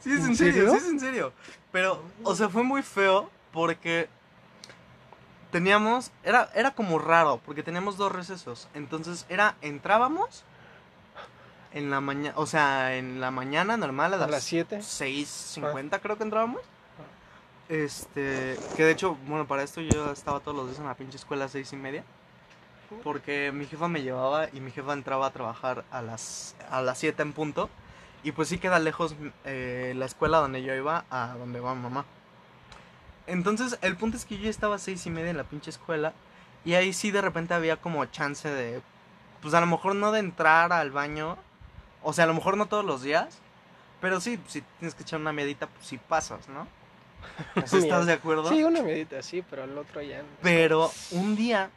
Sí, 0.00 0.12
es 0.12 0.20
en, 0.20 0.26
¿En 0.28 0.36
serio, 0.36 0.52
serio? 0.54 0.70
sí, 0.70 0.76
es 0.78 0.88
en 0.88 1.00
serio. 1.00 1.32
Pero, 1.78 2.02
o 2.24 2.34
sea, 2.34 2.48
fue 2.48 2.64
muy 2.64 2.82
feo 2.82 3.30
porque 3.52 4.08
teníamos, 5.52 6.10
era, 6.24 6.50
era 6.52 6.72
como 6.72 6.98
raro, 6.98 7.40
porque 7.46 7.62
teníamos 7.62 7.96
dos 7.96 8.10
recesos. 8.10 8.66
Entonces, 8.74 9.26
era, 9.28 9.54
entrábamos 9.62 10.42
en 11.72 11.88
la 11.88 12.00
mañana, 12.00 12.34
o 12.36 12.46
sea, 12.46 12.96
en 12.96 13.20
la 13.20 13.30
mañana 13.30 13.76
normal 13.76 14.12
a 14.12 14.16
las, 14.16 14.28
las 14.28 14.42
7. 14.42 14.78
6.50 14.78 16.00
creo 16.00 16.18
que 16.18 16.24
entrábamos. 16.24 16.62
Este, 17.68 18.58
que 18.76 18.82
de 18.82 18.90
hecho, 18.90 19.16
bueno, 19.28 19.46
para 19.46 19.62
esto 19.62 19.80
yo 19.80 20.10
estaba 20.10 20.40
todos 20.40 20.56
los 20.56 20.66
días 20.66 20.80
en 20.80 20.86
la 20.86 20.94
pinche 20.94 21.16
escuela 21.16 21.44
a 21.44 21.48
seis 21.48 21.72
y 21.72 21.76
media. 21.76 22.02
Porque 23.04 23.52
mi 23.52 23.66
jefa 23.66 23.86
me 23.86 24.02
llevaba 24.02 24.48
y 24.52 24.58
mi 24.58 24.72
jefa 24.72 24.94
entraba 24.94 25.26
a 25.26 25.30
trabajar 25.30 25.84
a 25.92 26.02
las, 26.02 26.56
a 26.72 26.82
las 26.82 26.98
7 26.98 27.22
en 27.22 27.32
punto. 27.32 27.70
Y 28.22 28.32
pues 28.32 28.48
sí 28.48 28.58
queda 28.58 28.78
lejos 28.78 29.14
eh, 29.44 29.94
la 29.96 30.06
escuela 30.06 30.38
donde 30.38 30.62
yo 30.62 30.74
iba 30.74 31.04
a 31.10 31.34
donde 31.38 31.60
va 31.60 31.74
mamá. 31.74 32.04
Entonces, 33.26 33.78
el 33.82 33.96
punto 33.96 34.16
es 34.16 34.24
que 34.24 34.38
yo 34.38 34.48
estaba 34.50 34.76
a 34.76 34.78
seis 34.78 35.06
y 35.06 35.10
media 35.10 35.30
en 35.30 35.36
la 35.36 35.44
pinche 35.44 35.70
escuela. 35.70 36.12
Y 36.64 36.74
ahí 36.74 36.92
sí 36.92 37.10
de 37.10 37.20
repente 37.20 37.54
había 37.54 37.76
como 37.76 38.04
chance 38.06 38.48
de, 38.48 38.80
pues 39.40 39.54
a 39.54 39.60
lo 39.60 39.66
mejor 39.66 39.94
no 39.94 40.12
de 40.12 40.20
entrar 40.20 40.72
al 40.72 40.90
baño. 40.90 41.36
O 42.02 42.12
sea, 42.12 42.24
a 42.24 42.26
lo 42.26 42.34
mejor 42.34 42.56
no 42.56 42.66
todos 42.66 42.84
los 42.84 43.02
días. 43.02 43.38
Pero 44.00 44.20
sí, 44.20 44.38
si 44.46 44.62
tienes 44.78 44.94
que 44.94 45.02
echar 45.02 45.20
una 45.20 45.32
miedita, 45.32 45.66
pues 45.66 45.86
sí 45.86 45.98
pasas, 45.98 46.48
¿no? 46.48 46.66
¿Sí 47.66 47.78
¿Estás 47.78 48.06
de 48.06 48.12
acuerdo? 48.12 48.48
Sí, 48.48 48.62
una 48.62 48.82
medita, 48.82 49.22
sí, 49.22 49.44
pero 49.48 49.64
el 49.64 49.76
otro 49.76 50.02
ya 50.02 50.18
no. 50.18 50.28
Pero 50.42 50.90
un 51.10 51.36
día 51.36 51.70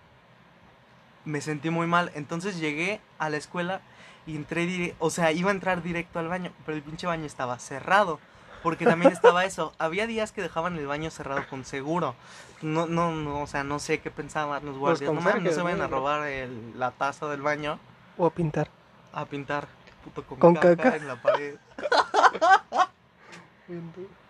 me 1.25 1.41
sentí 1.41 1.69
muy 1.69 1.88
mal, 1.88 2.12
entonces 2.15 2.60
llegué 2.60 3.00
a 3.19 3.29
la 3.29 3.38
escuela 3.38 3.81
y 4.25 4.36
entré, 4.36 4.96
o 5.00 5.10
sea, 5.10 5.32
iba 5.32 5.50
a 5.50 5.54
entrar 5.54 5.82
directo 5.84 6.20
al 6.20 6.28
baño, 6.28 6.51
pero 6.66 6.75
el 6.78 6.84
pinche 6.84 7.08
baño 7.08 7.25
estaba 7.25 7.58
cerrado. 7.60 8.20
Porque 8.63 8.86
también 8.86 9.12
estaba 9.12 9.44
eso. 9.44 9.74
Había 9.80 10.06
días 10.06 10.32
que 10.32 10.44
dejaban 10.44 10.78
el 10.78 10.86
baño 10.86 11.10
cerrado 11.10 11.42
con 11.50 11.66
seguro. 11.66 12.13
No, 12.62 12.86
no, 12.86 13.12
no, 13.12 13.42
o 13.42 13.48
sea, 13.48 13.63
no 13.63 13.80
sé 13.80 14.01
qué 14.01 14.12
pensaban 14.12 14.63
los 14.66 14.78
guardias. 14.78 15.12
No, 15.12 15.20
mames, 15.20 15.42
no 15.42 15.51
se 15.51 15.63
vayan 15.63 15.82
a 15.82 15.88
robar 15.88 16.28
el- 16.28 16.78
la 16.78 16.92
taza 16.92 17.28
del 17.28 17.42
baño 17.42 17.80
O 18.20 18.28
a 18.28 18.30
pintar. 18.30 18.70
a 19.13 19.25
pintar 19.25 19.68
puto 20.04 20.24
con, 20.24 20.38
Con 20.38 20.54
caca, 20.54 20.75
caca. 20.75 20.96
en 20.98 21.08
la 21.08 21.16
pared. 21.20 21.56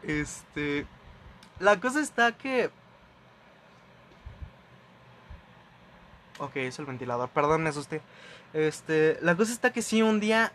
Este. 0.03 0.85
La 1.59 1.79
cosa 1.79 2.01
está 2.01 2.31
que. 2.31 2.69
Ok, 6.41 6.55
es 6.57 6.79
el 6.79 6.85
ventilador. 6.85 7.29
Perdón, 7.29 7.63
me 7.63 7.69
asusté. 7.69 8.01
Este. 8.53 9.17
La 9.21 9.35
cosa 9.35 9.53
está 9.53 9.71
que 9.71 9.81
sí, 9.81 10.01
un 10.01 10.19
día 10.19 10.51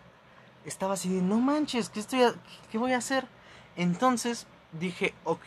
estaba 0.65 0.95
así 0.95 1.09
de 1.09 1.23
no 1.23 1.39
manches, 1.39 1.89
¿qué, 1.89 2.01
estoy 2.01 2.23
a- 2.25 2.35
qué 2.71 2.79
voy 2.79 2.93
a 2.93 2.99
hacer? 2.99 3.27
Entonces 3.77 4.47
dije, 4.73 5.15
ok. 5.25 5.47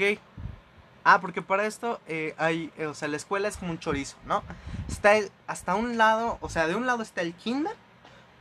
Ah, 1.03 1.19
porque 1.21 1.41
para 1.41 1.65
esto 1.65 1.99
eh, 2.07 2.35
hay. 2.37 2.71
eh, 2.77 2.85
o 2.85 2.93
sea, 2.93 3.07
la 3.07 3.17
escuela 3.17 3.47
es 3.47 3.57
como 3.57 3.71
un 3.71 3.79
chorizo, 3.79 4.17
¿no? 4.25 4.43
Está 4.87 5.15
el- 5.17 5.29
hasta 5.47 5.75
un 5.75 5.97
lado. 5.97 6.37
O 6.41 6.49
sea, 6.49 6.67
de 6.67 6.75
un 6.75 6.85
lado 6.85 7.03
está 7.03 7.21
el 7.21 7.33
kinder. 7.33 7.75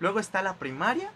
Luego 0.00 0.20
está 0.20 0.42
la 0.42 0.54
primaria. 0.54 1.10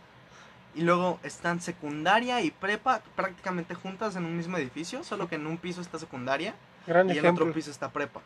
Y 0.74 0.80
luego 0.82 1.20
están 1.22 1.60
secundaria 1.60 2.40
y 2.40 2.50
prepa 2.50 3.02
prácticamente 3.14 3.74
juntas 3.74 4.16
en 4.16 4.24
un 4.24 4.36
mismo 4.38 4.56
edificio, 4.56 5.04
solo 5.04 5.28
que 5.28 5.34
en 5.34 5.46
un 5.46 5.58
piso 5.58 5.82
está 5.82 5.98
secundaria 5.98 6.54
Gran 6.86 7.08
y 7.08 7.12
en 7.12 7.18
ejemplo. 7.18 7.44
otro 7.44 7.54
piso 7.54 7.70
está 7.70 7.90
prepa. 7.90 8.22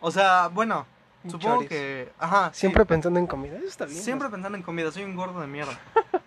O 0.00 0.10
sea, 0.10 0.48
bueno, 0.48 0.84
supongo 1.28 1.66
que... 1.66 2.12
Ajá, 2.18 2.50
sí. 2.52 2.60
Siempre 2.60 2.84
pensando 2.84 3.18
en 3.18 3.26
comida, 3.26 3.56
eso 3.58 3.66
está 3.66 3.84
bien. 3.86 4.02
Siempre 4.02 4.28
pensando 4.28 4.56
en 4.56 4.62
comida, 4.62 4.90
soy 4.92 5.04
un 5.04 5.16
gordo 5.16 5.40
de 5.40 5.46
mierda. 5.46 5.78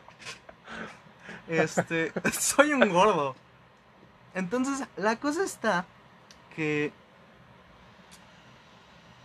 Este, 1.45 2.13
soy 2.39 2.71
un 2.71 2.87
gordo. 2.89 3.35
Entonces, 4.33 4.87
la 4.95 5.17
cosa 5.17 5.43
está 5.43 5.85
que 6.55 6.93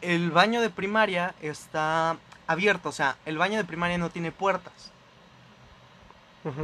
el 0.01 0.31
baño 0.31 0.61
de 0.61 0.71
primaria 0.71 1.35
está 1.41 2.17
abierto, 2.47 2.89
o 2.89 2.93
sea, 2.93 3.17
el 3.25 3.39
baño 3.39 3.57
de 3.57 3.65
primaria 3.65 3.99
no 3.99 4.11
tiene 4.11 4.33
puertas. 4.33 4.93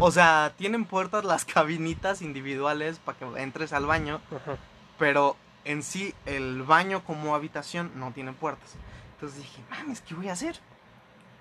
O 0.01 0.11
sea, 0.11 0.55
tienen 0.57 0.87
puertas 0.87 1.25
las 1.25 1.45
cabinitas 1.45 2.23
individuales 2.23 3.01
para 3.01 3.19
que 3.19 3.43
entres 3.43 3.75
al 3.75 3.85
baño, 3.85 4.21
pero 4.99 5.37
en 5.65 5.83
sí 5.83 6.15
el 6.27 6.63
baño 6.63 7.05
como 7.05 7.35
habitación 7.35 7.93
no 7.97 8.13
tiene 8.13 8.33
puertas. 8.33 8.75
Entonces 9.15 9.39
dije, 9.39 9.63
mames, 9.71 10.01
¿qué 10.01 10.15
voy 10.15 10.29
a 10.29 10.33
hacer? 10.33 10.59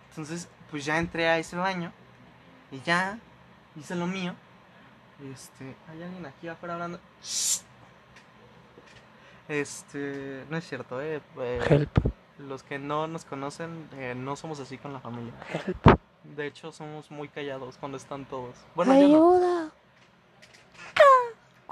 Entonces, 0.10 0.48
pues 0.72 0.86
ya 0.86 0.98
entré 0.98 1.28
a 1.28 1.38
ese 1.40 1.56
baño 1.56 1.92
y 2.72 2.80
ya 2.82 3.20
hice 3.76 3.96
lo 3.96 4.08
mío. 4.08 4.36
Este, 5.34 5.76
hay 5.90 6.04
alguien 6.04 6.26
aquí 6.26 6.48
afuera 6.48 6.76
hablando. 6.76 7.00
Este, 9.48 10.46
no 10.50 10.58
es 10.58 10.68
cierto, 10.68 11.02
eh. 11.02 11.22
eh, 11.40 11.60
Help, 11.68 11.98
los 12.40 12.64
que 12.64 12.80
no 12.80 13.08
nos 13.08 13.26
conocen, 13.26 13.90
eh, 13.98 14.16
no 14.16 14.36
somos 14.36 14.60
así 14.60 14.78
con 14.78 14.94
la 14.94 15.00
familia. 15.00 15.34
help. 15.52 16.00
De 16.24 16.48
hecho, 16.48 16.72
somos 16.72 17.12
muy 17.12 17.28
callados 17.28 17.78
cuando 17.78 17.98
están 17.98 18.26
todos. 18.26 18.56
Bueno, 18.76 18.98
yo 18.98 19.08
no. 19.10 19.53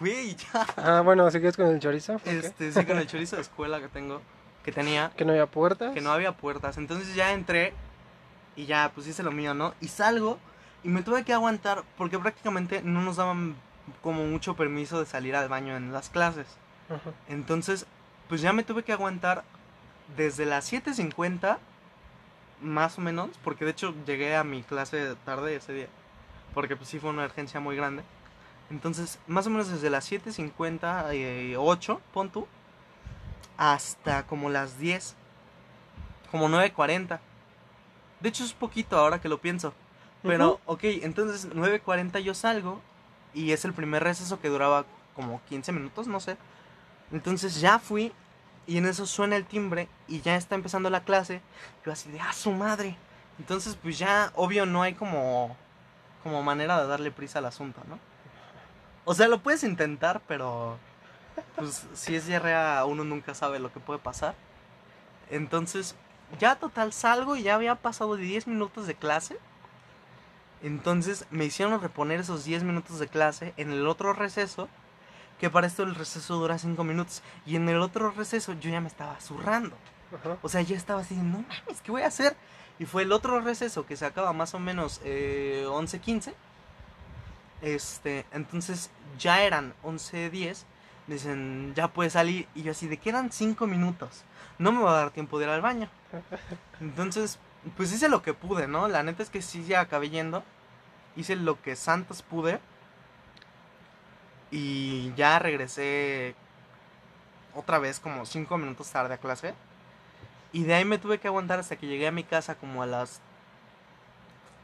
Güey, 0.01 0.36
ya. 0.36 0.65
Ah, 0.77 1.01
bueno, 1.01 1.29
¿sigues 1.31 1.55
con 1.55 1.67
el 1.67 1.79
chorizo? 1.79 2.20
Este, 2.25 2.72
sí, 2.72 2.86
con 2.86 2.98
el 2.98 3.05
chorizo 3.08 3.36
de 3.36 3.43
escuela 3.43 3.79
que 3.79 3.88
tengo, 3.88 4.22
que 4.63 4.72
tenía, 4.72 5.12
Que 5.15 5.24
no 5.25 5.31
había 5.31 5.46
puertas. 5.46 5.93
que 5.93 6.01
no 6.01 6.12
había 6.12 6.34
puertas. 6.34 6.77
Entonces 6.77 7.13
ya 7.15 7.31
entré 7.34 7.74
y 8.55 8.65
ya, 8.65 8.91
pues 8.93 9.05
hice 9.08 9.22
lo 9.24 9.31
mío, 9.31 9.53
¿no? 9.53 9.75
Y 9.79 9.88
salgo 9.89 10.39
y 10.84 10.89
me 10.89 11.03
tuve 11.03 11.24
que 11.24 11.34
aguantar 11.34 11.84
porque 11.98 12.17
prácticamente 12.17 12.81
no 12.84 13.01
nos 13.03 13.17
daban 13.17 13.55
como 14.01 14.25
mucho 14.25 14.55
permiso 14.55 15.00
de 15.00 15.05
salir 15.05 15.36
al 15.36 15.48
baño 15.50 15.77
en 15.77 15.93
las 15.93 16.10
clases. 16.10 16.48
Entonces, 17.29 17.86
pues 18.27 18.41
ya 18.41 18.51
me 18.53 18.63
tuve 18.63 18.84
que 18.84 18.91
aguantar 18.91 19.43
desde 20.17 20.46
las 20.46 20.72
7.50, 20.74 21.58
más 22.62 22.98
o 22.98 23.01
menos, 23.01 23.29
porque 23.43 23.65
de 23.65 23.72
hecho 23.72 23.93
llegué 24.05 24.36
a 24.36 24.43
mi 24.43 24.62
clase 24.63 25.15
tarde 25.25 25.55
ese 25.55 25.74
día, 25.74 25.88
porque 26.53 26.75
pues 26.75 26.89
sí 26.89 27.00
fue 27.00 27.12
una 27.12 27.24
urgencia 27.24 27.60
muy 27.60 27.75
grande. 27.77 28.03
Entonces, 28.71 29.19
más 29.27 29.45
o 29.47 29.49
menos 29.49 29.69
desde 29.69 29.89
las 29.89 30.09
7.58, 30.09 31.99
pon 32.13 32.29
tú, 32.29 32.47
hasta 33.57 34.25
como 34.25 34.49
las 34.49 34.79
10, 34.79 35.15
como 36.31 36.47
9.40. 36.47 37.19
De 38.21 38.29
hecho 38.29 38.45
es 38.45 38.53
poquito 38.53 38.97
ahora 38.97 39.19
que 39.19 39.27
lo 39.27 39.39
pienso. 39.39 39.73
Pero, 40.23 40.61
ok, 40.65 40.83
entonces 40.83 41.49
9.40 41.49 42.19
yo 42.21 42.33
salgo 42.33 42.79
y 43.33 43.51
es 43.51 43.65
el 43.65 43.73
primer 43.73 44.03
receso 44.03 44.39
que 44.39 44.49
duraba 44.49 44.85
como 45.15 45.41
15 45.49 45.71
minutos, 45.73 46.07
no 46.07 46.19
sé. 46.19 46.37
Entonces 47.11 47.59
ya 47.59 47.77
fui 47.77 48.13
y 48.67 48.77
en 48.77 48.85
eso 48.85 49.05
suena 49.05 49.35
el 49.35 49.45
timbre 49.45 49.89
y 50.07 50.21
ya 50.21 50.37
está 50.37 50.55
empezando 50.55 50.89
la 50.89 51.03
clase. 51.03 51.41
Yo 51.85 51.91
así 51.91 52.09
de, 52.09 52.21
ah, 52.21 52.31
su 52.31 52.51
madre. 52.51 52.95
Entonces 53.37 53.75
pues 53.81 53.99
ya, 53.99 54.31
obvio, 54.35 54.65
no 54.65 54.81
hay 54.81 54.93
como, 54.93 55.57
como 56.23 56.41
manera 56.41 56.79
de 56.79 56.87
darle 56.87 57.11
prisa 57.11 57.39
al 57.39 57.45
asunto, 57.45 57.81
¿no? 57.89 57.99
O 59.05 59.13
sea, 59.13 59.27
lo 59.27 59.41
puedes 59.41 59.63
intentar, 59.63 60.22
pero 60.27 60.77
pues 61.55 61.88
si 61.93 62.15
es 62.15 62.27
diarrea 62.27 62.84
uno 62.86 63.03
nunca 63.03 63.34
sabe 63.34 63.60
lo 63.60 63.72
que 63.72 63.79
puede 63.79 64.00
pasar. 64.00 64.36
Entonces, 65.29 65.96
ya 66.39 66.55
total 66.55 66.93
salgo 66.93 67.36
y 67.36 67.43
ya 67.43 67.55
había 67.55 67.75
pasado 67.75 68.15
10 68.15 68.48
minutos 68.48 68.88
de 68.88 68.96
clase. 68.96 69.38
Entonces 70.63 71.25
me 71.31 71.46
hicieron 71.46 71.81
reponer 71.81 72.20
esos 72.20 72.43
10 72.43 72.63
minutos 72.63 73.00
de 73.00 73.08
clase 73.08 73.53
en 73.58 73.72
el 73.72 73.88
otro 73.88 74.13
receso. 74.13 74.70
Que 75.39 75.50
para 75.50 75.65
esto 75.65 75.81
el 75.81 75.96
receso 75.96 76.36
dura 76.36 76.60
5 76.60 76.84
minutos. 76.84 77.24
Y 77.46 77.55
en 77.55 77.67
el 77.67 77.81
otro 77.81 78.12
receso 78.12 78.53
yo 78.53 78.70
ya 78.70 78.81
me 78.81 78.88
estaba 78.88 79.20
zurrando. 79.20 79.75
Ajá. 80.13 80.38
O 80.41 80.50
sea, 80.50 80.62
yo 80.62 80.75
estaba 80.75 81.01
así, 81.01 81.15
no 81.15 81.39
mames, 81.39 81.81
¿qué 81.81 81.91
voy 81.91 82.03
a 82.03 82.08
hacer? 82.08 82.36
Y 82.77 82.86
fue 82.86 83.03
el 83.03 83.12
otro 83.12 83.39
receso 83.39 83.86
que 83.86 83.96
se 83.96 84.05
acaba 84.05 84.34
más 84.34 84.53
o 84.53 84.60
menos 84.60 85.01
eh, 85.03 85.65
11.15. 85.67 86.34
Este, 87.62 88.25
entonces 88.32 88.89
ya 89.18 89.44
eran 89.44 89.74
11.10. 89.84 90.63
Dicen, 91.08 91.74
ya 91.75 91.88
puedes 91.89 92.13
salir. 92.13 92.48
Y 92.56 92.63
yo 92.63 92.72
así, 92.72 92.88
de 92.88 92.98
que 92.98 93.10
eran 93.10 93.32
5 93.32 93.68
minutos. 93.68 94.24
No 94.58 94.72
me 94.72 94.82
va 94.82 94.91
a 94.91 95.01
dar 95.01 95.12
tiempo 95.12 95.39
de 95.39 95.46
ir 95.46 95.51
al 95.51 95.62
baño. 95.62 95.89
Entonces, 96.80 97.39
pues 97.77 97.91
hice 97.94 98.10
lo 98.10 98.22
que 98.22 98.34
pude, 98.34 98.68
¿no? 98.68 98.88
La 98.88 99.03
neta 99.03 99.24
es 99.24 99.30
que 99.30 99.41
sí 99.41 99.65
ya 99.65 99.82
acabé 99.82 100.10
yendo. 100.10 100.44
Hice 101.15 101.36
lo 101.36 101.62
que 101.62 101.75
santos 101.75 102.22
pude. 102.22 102.60
Y 104.51 105.13
ya 105.15 105.39
regresé 105.39 106.36
otra 107.56 107.80
vez 107.80 108.00
como 108.00 108.25
5 108.25 108.58
minutos 108.58 108.91
tarde 108.91 109.13
a 109.13 109.18
clase. 109.18 109.53
Y 110.53 110.63
de 110.63 110.74
ahí 110.74 110.86
me 110.86 110.98
tuve 110.98 111.20
que 111.20 111.27
aguantar 111.27 111.60
hasta 111.60 111.77
que 111.77 111.88
llegué 111.88 112.08
a 112.08 112.12
mi 112.12 112.24
casa 112.24 112.56
como 112.56 112.84
a 112.84 112.86
las 112.86 113.22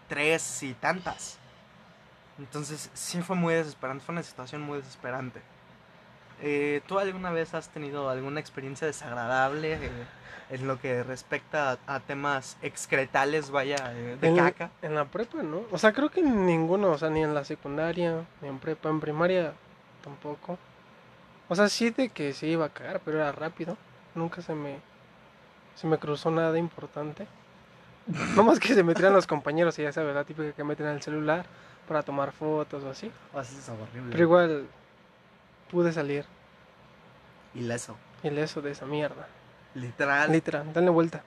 3 0.10 0.64
y 0.64 0.74
tantas. 0.74 1.40
Entonces 2.40 2.90
sí 2.94 3.22
fue 3.22 3.36
muy 3.36 3.54
desesperante, 3.56 4.04
fue 4.06 4.14
una 4.14 4.24
situación 4.24 4.62
muy 4.62 4.78
desesperante. 4.80 5.42
eh, 6.42 6.82
¿tú 6.88 7.00
alguna 7.00 7.32
vez 7.32 7.54
has 7.56 7.70
tenido 7.70 8.10
alguna 8.10 8.40
experiencia 8.40 8.86
desagradable 8.88 9.74
eh, 9.74 10.08
en 10.50 10.68
lo 10.68 10.80
que 10.80 11.04
respecta 11.04 11.72
a, 11.88 11.96
a 11.96 12.00
temas 12.00 12.58
excretales, 12.62 13.50
vaya, 13.52 13.92
eh, 13.96 14.18
de 14.22 14.28
en, 14.28 14.36
caca? 14.38 14.70
en 14.82 14.96
la 14.96 15.06
prepa, 15.06 15.42
¿no? 15.44 15.64
O 15.72 15.78
sea, 15.78 15.94
creo 15.94 16.10
que 16.10 16.22
ninguno, 16.22 16.92
o 16.92 16.98
sea, 16.98 17.10
ni 17.10 17.24
en 17.24 17.34
la 17.34 17.44
secundaria, 17.44 18.24
ni 18.42 18.48
en 18.50 18.60
prepa, 18.60 18.90
en 18.90 19.00
primaria 19.00 19.54
tampoco. 20.04 20.58
O 21.50 21.56
sea, 21.56 21.70
sí 21.70 21.90
de 21.92 22.10
que 22.10 22.34
se 22.34 22.48
iba 22.48 22.66
a 22.66 22.70
cagar, 22.70 23.02
pero 23.04 23.18
era 23.20 23.32
rápido. 23.32 23.78
Nunca 24.16 24.42
se 24.42 24.54
me 24.54 24.80
se 25.76 25.88
me 25.88 25.98
cruzó 26.00 26.32
nada 26.32 26.58
importante. 26.60 27.28
No 28.36 28.44
más 28.44 28.60
que 28.60 28.74
se 28.74 28.84
metieran 28.84 29.14
los 29.14 29.28
compañeros 29.28 29.78
y 29.80 29.84
ya 29.84 29.92
sabes, 29.92 30.16
la 30.16 30.24
típica 30.24 30.54
que 30.54 30.64
meten 30.64 30.88
el 30.88 31.02
celular 31.02 31.46
para 31.88 32.04
tomar 32.04 32.32
fotos 32.32 32.84
o 32.84 32.90
así. 32.90 33.12
Horrible. 33.34 34.12
Pero 34.12 34.24
igual 34.24 34.68
pude 35.72 35.92
salir 35.92 36.26
Ileso. 37.54 37.98
ileso 38.24 38.62
de 38.62 38.72
esa 38.72 38.86
mierda. 38.86 39.28
Literal. 39.74 40.32
Literal, 40.32 40.74
dale 40.74 40.90
vuelta. 40.90 41.24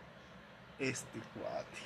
Este 0.78 1.18
cuate. 1.34 1.78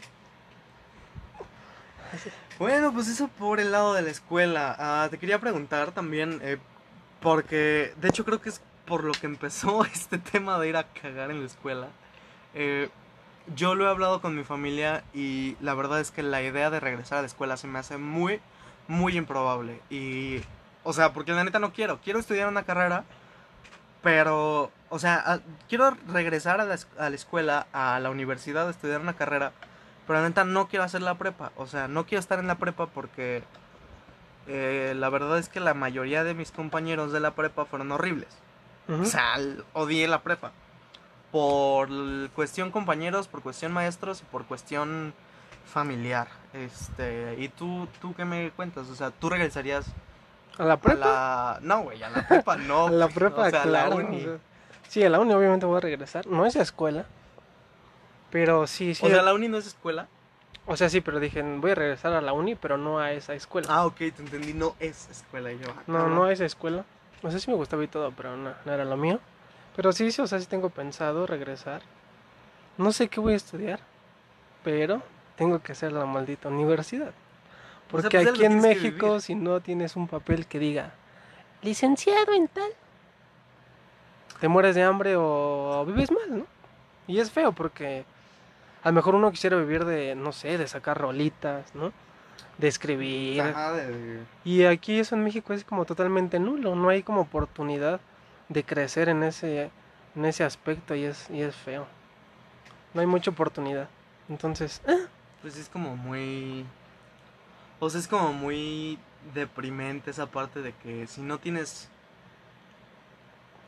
Bueno, 2.58 2.92
pues 2.92 3.08
eso 3.08 3.28
por 3.28 3.58
el 3.58 3.72
lado 3.72 3.94
de 3.94 4.02
la 4.02 4.10
escuela. 4.10 4.76
Ah, 4.78 5.08
te 5.10 5.18
quería 5.18 5.40
preguntar 5.40 5.92
también, 5.92 6.40
eh, 6.42 6.58
porque 7.20 7.92
de 7.96 8.08
hecho 8.08 8.24
creo 8.24 8.40
que 8.40 8.50
es 8.50 8.60
por 8.86 9.02
lo 9.02 9.12
que 9.12 9.26
empezó 9.26 9.84
este 9.92 10.18
tema 10.18 10.58
de 10.58 10.68
ir 10.68 10.76
a 10.76 10.84
cagar 10.84 11.30
en 11.30 11.40
la 11.40 11.46
escuela. 11.46 11.88
Eh, 12.54 12.88
yo 13.56 13.74
lo 13.74 13.86
he 13.86 13.90
hablado 13.90 14.20
con 14.20 14.36
mi 14.36 14.44
familia 14.44 15.04
y 15.12 15.56
la 15.60 15.74
verdad 15.74 16.00
es 16.00 16.10
que 16.10 16.22
la 16.22 16.42
idea 16.42 16.70
de 16.70 16.80
regresar 16.80 17.18
a 17.18 17.22
la 17.22 17.26
escuela 17.26 17.56
se 17.56 17.66
me 17.66 17.78
hace 17.78 17.98
muy, 17.98 18.40
muy 18.88 19.16
improbable. 19.16 19.80
Y, 19.90 20.40
o 20.82 20.92
sea, 20.92 21.12
porque 21.12 21.32
la 21.32 21.44
neta 21.44 21.58
no 21.58 21.72
quiero. 21.72 22.00
Quiero 22.02 22.18
estudiar 22.18 22.48
una 22.48 22.64
carrera, 22.64 23.04
pero, 24.02 24.70
o 24.90 24.98
sea, 24.98 25.16
a- 25.24 25.40
quiero 25.68 25.96
regresar 26.08 26.60
a 26.60 26.64
la, 26.64 26.78
a 26.98 27.08
la 27.10 27.16
escuela, 27.16 27.66
a 27.72 27.98
la 28.00 28.10
universidad, 28.10 28.66
a 28.66 28.70
estudiar 28.70 29.00
una 29.00 29.14
carrera, 29.14 29.52
pero 30.06 30.20
la 30.20 30.28
neta 30.28 30.44
no 30.44 30.68
quiero 30.68 30.84
hacer 30.84 31.02
la 31.02 31.14
prepa. 31.16 31.52
O 31.56 31.66
sea, 31.66 31.88
no 31.88 32.04
quiero 32.06 32.20
estar 32.20 32.38
en 32.38 32.46
la 32.46 32.56
prepa 32.56 32.86
porque 32.86 33.42
eh, 34.46 34.92
la 34.96 35.08
verdad 35.08 35.38
es 35.38 35.48
que 35.48 35.60
la 35.60 35.72
mayoría 35.74 36.22
de 36.24 36.34
mis 36.34 36.50
compañeros 36.50 37.12
de 37.12 37.20
la 37.20 37.34
prepa 37.34 37.64
fueron 37.64 37.90
horribles. 37.92 38.28
O 38.88 39.04
sea, 39.06 39.36
odié 39.72 40.06
la 40.08 40.20
prepa. 40.22 40.52
Por 41.32 41.88
cuestión 42.34 42.70
compañeros, 42.70 43.26
por 43.28 43.40
cuestión 43.42 43.72
maestros 43.72 44.22
por 44.30 44.44
cuestión 44.44 45.14
familiar. 45.64 46.28
Este, 46.52 47.36
¿y 47.38 47.48
tú, 47.48 47.88
tú 48.00 48.14
qué 48.14 48.24
me 48.24 48.50
cuentas? 48.50 48.88
O 48.88 48.94
sea, 48.94 49.10
¿tú 49.10 49.28
regresarías 49.30 49.86
¿A 50.58 50.64
la 50.64 50.74
a 50.74 50.76
prepa? 50.80 50.98
la... 50.98 51.58
No, 51.62 51.82
güey, 51.82 52.02
a 52.02 52.10
la 52.10 52.26
prepa 52.26 52.56
no. 52.56 52.86
A 52.86 52.90
la 52.90 53.08
prepa, 53.08 53.42
o 53.42 53.50
sea, 53.50 53.62
a 53.62 53.66
la 53.66 53.86
claro. 53.86 53.96
uni. 53.96 54.20
o 54.20 54.24
sea, 54.24 54.38
sí, 54.88 55.02
a 55.02 55.10
la 55.10 55.20
uni 55.20 55.34
obviamente 55.34 55.66
voy 55.66 55.78
a 55.78 55.80
regresar. 55.80 56.26
No 56.26 56.46
es 56.46 56.56
a 56.56 56.62
escuela. 56.62 57.06
Pero 58.30 58.66
sí, 58.66 58.94
sí. 58.94 59.04
O 59.06 59.08
sea, 59.08 59.22
la 59.22 59.34
uni 59.34 59.48
no 59.48 59.58
es 59.58 59.66
escuela. 59.66 60.08
sí, 60.74 61.00
pero 61.00 61.20
dije, 61.20 61.42
voy 61.42 61.72
a 61.72 61.74
regresar 61.74 62.12
a 62.12 62.20
la 62.20 62.32
uni, 62.32 62.54
pero 62.54 62.76
no 62.76 62.98
a 62.98 63.12
esa 63.12 63.34
escuela. 63.34 63.68
Ah, 63.70 63.86
ok, 63.86 63.96
te 63.96 64.14
entendí, 64.18 64.54
no 64.54 64.74
es 64.80 65.08
escuela. 65.08 65.52
Y 65.52 65.58
yo, 65.58 65.66
ah, 65.70 65.82
no, 65.86 66.08
no 66.08 66.24
a 66.24 66.32
esa 66.32 66.44
escuela. 66.44 66.84
No 67.22 67.30
sé 67.30 67.40
si 67.40 67.50
me 67.50 67.56
gustaba 67.56 67.82
y 67.82 67.88
todo, 67.88 68.12
pero 68.12 68.36
no, 68.36 68.52
no 68.64 68.72
era 68.72 68.84
lo 68.84 68.96
mío. 68.96 69.20
Pero 69.76 69.92
sí, 69.92 70.12
sí, 70.12 70.20
o 70.22 70.26
sea, 70.26 70.38
sí 70.38 70.46
tengo 70.46 70.70
pensado 70.70 71.26
regresar. 71.26 71.82
No 72.76 72.92
sé 72.92 73.08
qué 73.08 73.20
voy 73.20 73.34
a 73.34 73.36
estudiar, 73.36 73.80
pero 74.62 75.02
tengo 75.36 75.60
que 75.60 75.72
hacer 75.72 75.92
la 75.92 76.06
maldita 76.06 76.48
universidad. 76.48 77.08
O 77.08 77.10
sea, 77.10 78.10
Porque 78.10 78.18
pues, 78.18 78.28
aquí 78.30 78.44
en 78.44 78.60
México, 78.60 79.20
si 79.20 79.34
no 79.34 79.60
tienes 79.60 79.94
un 79.96 80.08
papel 80.08 80.46
que 80.46 80.58
diga 80.58 80.92
licenciado 81.62 82.32
en 82.34 82.48
tal, 82.48 82.70
te 84.40 84.48
mueres 84.48 84.74
de 84.74 84.82
hambre 84.82 85.16
o, 85.16 85.80
o 85.80 85.84
vives 85.86 86.10
mal, 86.10 86.38
¿no? 86.38 86.46
Y 87.06 87.18
es 87.20 87.30
feo 87.30 87.52
porque 87.52 88.04
a 88.82 88.88
lo 88.88 88.94
mejor 88.94 89.14
uno 89.14 89.30
quisiera 89.30 89.56
vivir 89.56 89.84
de, 89.84 90.14
no 90.14 90.32
sé, 90.32 90.58
de 90.58 90.66
sacar 90.66 90.98
rolitas, 90.98 91.74
¿no? 91.74 91.92
De 92.58 92.68
escribir. 92.68 93.40
Ajá, 93.42 93.72
de- 93.72 93.86
de- 93.88 94.22
Y 94.44 94.64
aquí 94.64 94.98
eso 94.98 95.14
en 95.14 95.24
México 95.24 95.52
es 95.52 95.64
como 95.64 95.84
totalmente 95.84 96.38
nulo, 96.38 96.74
no 96.74 96.88
hay 96.88 97.02
como 97.02 97.22
oportunidad 97.22 98.00
de 98.48 98.64
crecer 98.64 99.08
en 99.08 99.22
ese, 99.22 99.70
en 100.16 100.24
ese 100.24 100.44
aspecto 100.44 100.94
y 100.94 101.04
es, 101.04 101.30
y 101.30 101.40
es 101.42 101.54
feo. 101.54 101.86
No 102.92 103.00
hay 103.00 103.06
mucha 103.06 103.30
oportunidad. 103.30 103.88
Entonces, 104.28 104.82
ah, 104.86 105.08
Pues 105.44 105.58
es 105.58 105.68
como 105.68 105.94
muy. 105.94 106.64
O 107.78 107.90
sea, 107.90 108.00
es 108.00 108.08
como 108.08 108.32
muy 108.32 108.98
deprimente 109.34 110.10
esa 110.10 110.24
parte 110.24 110.62
de 110.62 110.72
que 110.72 111.06
si 111.06 111.20
no 111.20 111.36
tienes. 111.38 111.90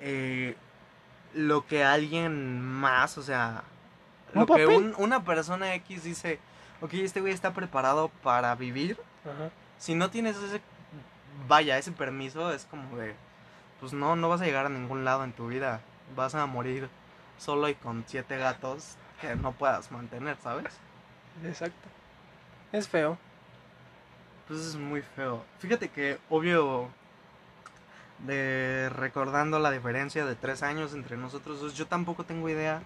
eh, 0.01 0.57
lo 1.35 1.67
que 1.67 1.85
alguien 1.85 2.63
más, 2.63 3.19
o 3.19 3.23
sea. 3.23 3.63
Un 4.35 4.41
Lo 4.41 4.47
que 4.47 4.67
un- 4.67 4.95
una 4.97 5.23
persona 5.23 5.75
X 5.75 6.05
dice. 6.05 6.39
Ok, 6.81 6.95
este 6.95 7.21
güey 7.21 7.35
está 7.35 7.53
preparado 7.53 8.09
para 8.23 8.55
vivir. 8.55 8.99
ajá, 9.25 9.51
Si 9.77 9.95
no 9.95 10.09
tienes 10.11 10.37
ese. 10.39 10.63
Vaya, 11.47 11.77
ese 11.77 11.93
permiso, 11.93 12.53
es 12.55 12.65
como 12.65 12.97
de. 12.97 13.15
Pues 13.81 13.93
no, 13.93 14.17
no 14.17 14.31
vas 14.31 14.41
a 14.41 14.45
llegar 14.47 14.65
a 14.65 14.71
ningún 14.71 15.05
lado 15.05 15.25
en 15.25 15.33
tu 15.35 15.49
vida. 15.49 15.83
Vas 16.15 16.35
a 16.35 16.47
morir 16.47 16.89
solo 17.37 17.69
y 17.69 17.75
con 17.75 18.03
siete 18.07 18.39
gatos 18.39 18.97
que 19.21 19.37
no 19.37 19.53
puedas 19.53 19.91
mantener, 19.93 20.39
¿sabes? 20.43 20.73
Exacto. 21.45 21.89
Es 22.73 22.89
feo. 22.89 23.19
Pues 24.47 24.61
es 24.61 24.77
muy 24.77 25.03
feo. 25.03 25.45
Fíjate 25.59 25.89
que, 25.89 26.19
obvio, 26.31 26.89
de 28.21 28.89
recordando 28.91 29.59
la 29.59 29.71
diferencia 29.71 30.25
de 30.25 30.37
tres 30.37 30.63
años 30.63 30.95
entre 30.95 31.17
nosotros 31.17 31.61
dos, 31.61 31.75
yo 31.75 31.87
tampoco 31.87 32.25
tengo 32.25 32.49
idea 32.49 32.83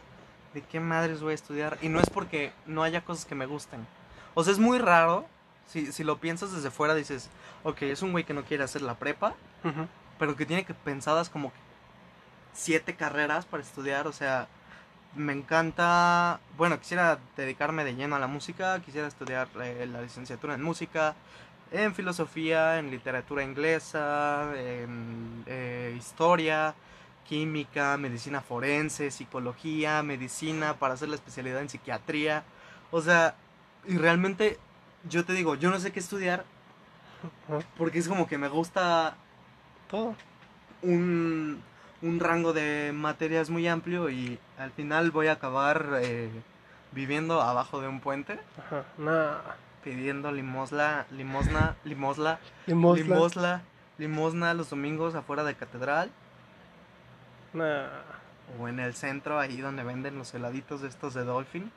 de 0.55 0.63
qué 0.63 0.81
madres 0.81 1.21
voy 1.21 1.33
a 1.33 1.35
estudiar. 1.35 1.79
Y 1.83 1.89
no 1.89 2.01
es 2.01 2.11
porque 2.11 2.53
no 2.67 2.83
haya 2.83 3.05
cosas 3.05 3.25
que 3.25 3.35
me 3.35 3.47
gusten. 3.47 3.87
O 4.35 4.43
sea, 4.45 4.53
es 4.53 4.59
muy 4.59 4.79
raro. 4.79 5.27
Si, 5.67 5.93
si 5.93 6.03
lo 6.03 6.19
piensas 6.19 6.53
desde 6.53 6.71
fuera, 6.71 6.95
dices, 6.95 7.31
ok, 7.63 7.83
es 7.83 8.03
un 8.03 8.13
güey 8.13 8.25
que 8.25 8.35
no 8.35 8.43
quiere 8.43 8.65
hacer 8.65 8.83
la 8.83 8.99
prepa, 8.99 9.35
pero 10.19 10.35
que 10.35 10.47
tiene 10.47 10.65
que 10.65 10.75
pensadas 10.75 11.31
como 11.31 11.53
siete 12.53 12.97
carreras 12.97 13.45
para 13.45 13.63
estudiar. 13.63 14.09
O 14.09 14.13
sea, 14.13 14.49
me 15.14 15.33
encanta. 15.33 16.40
Bueno, 16.57 16.79
quisiera 16.79 17.18
dedicarme 17.37 17.85
de 17.85 17.94
lleno 17.94 18.16
a 18.16 18.18
la 18.18 18.27
música. 18.27 18.81
Quisiera 18.81 19.09
estudiar 19.09 19.49
eh, 19.62 19.87
la 19.90 20.03
licenciatura 20.03 20.55
en 20.55 20.62
música, 20.62 21.14
en 21.73 21.94
filosofía, 21.94 22.79
en 22.79 22.90
literatura 22.90 23.42
inglesa, 23.42 24.53
en 24.57 25.44
eh, 25.46 25.94
historia, 25.99 26.75
química, 27.29 27.96
medicina 27.96 28.40
forense, 28.40 29.11
psicología, 29.11 30.03
medicina, 30.03 30.75
para 30.75 30.94
hacer 30.94 31.09
la 31.09 31.16
especialidad 31.16 31.61
en 31.61 31.68
psiquiatría. 31.68 32.44
O 32.90 33.01
sea, 33.01 33.35
y 33.87 33.96
realmente 33.96 34.59
yo 35.09 35.25
te 35.25 35.33
digo, 35.33 35.55
yo 35.55 35.70
no 35.70 35.79
sé 35.81 35.92
qué 35.92 36.01
estudiar 36.01 36.44
porque 37.77 37.99
es 37.99 38.09
como 38.09 38.27
que 38.27 38.38
me 38.38 38.49
gusta 38.49 39.16
Todo. 39.90 40.14
un, 40.83 41.62
un 42.03 42.19
rango 42.21 42.53
de 42.53 42.93
materias 42.95 43.51
muy 43.51 43.69
amplio 43.69 44.09
y 44.11 44.39
al 44.59 44.71
final 44.73 45.11
voy 45.11 45.27
a 45.29 45.33
acabar 45.33 45.99
eh, 46.03 46.31
viviendo 46.93 47.41
abajo 47.43 47.81
de 47.81 47.89
un 47.89 48.01
puente 48.01 48.39
Ajá. 48.59 48.85
Nah. 48.99 49.37
pidiendo 49.85 50.33
limosna, 50.33 51.07
limosna, 51.11 51.77
limosna, 51.85 52.39
Limosna. 52.67 53.03
limosna, 53.05 53.63
limosna 53.99 54.55
los 54.55 54.71
domingos 54.71 55.15
afuera 55.15 55.45
de 55.45 55.55
catedral 55.55 56.11
Nah. 57.53 57.87
o 58.61 58.69
en 58.69 58.81
el 58.81 58.95
centro 58.95 59.39
ahí 59.39 59.61
donde 59.61 59.83
venden 59.83 60.17
los 60.17 60.33
heladitos 60.35 60.81
de 60.81 60.89
estos 60.89 61.15
de 61.15 61.25
Dolphin. 61.25 61.71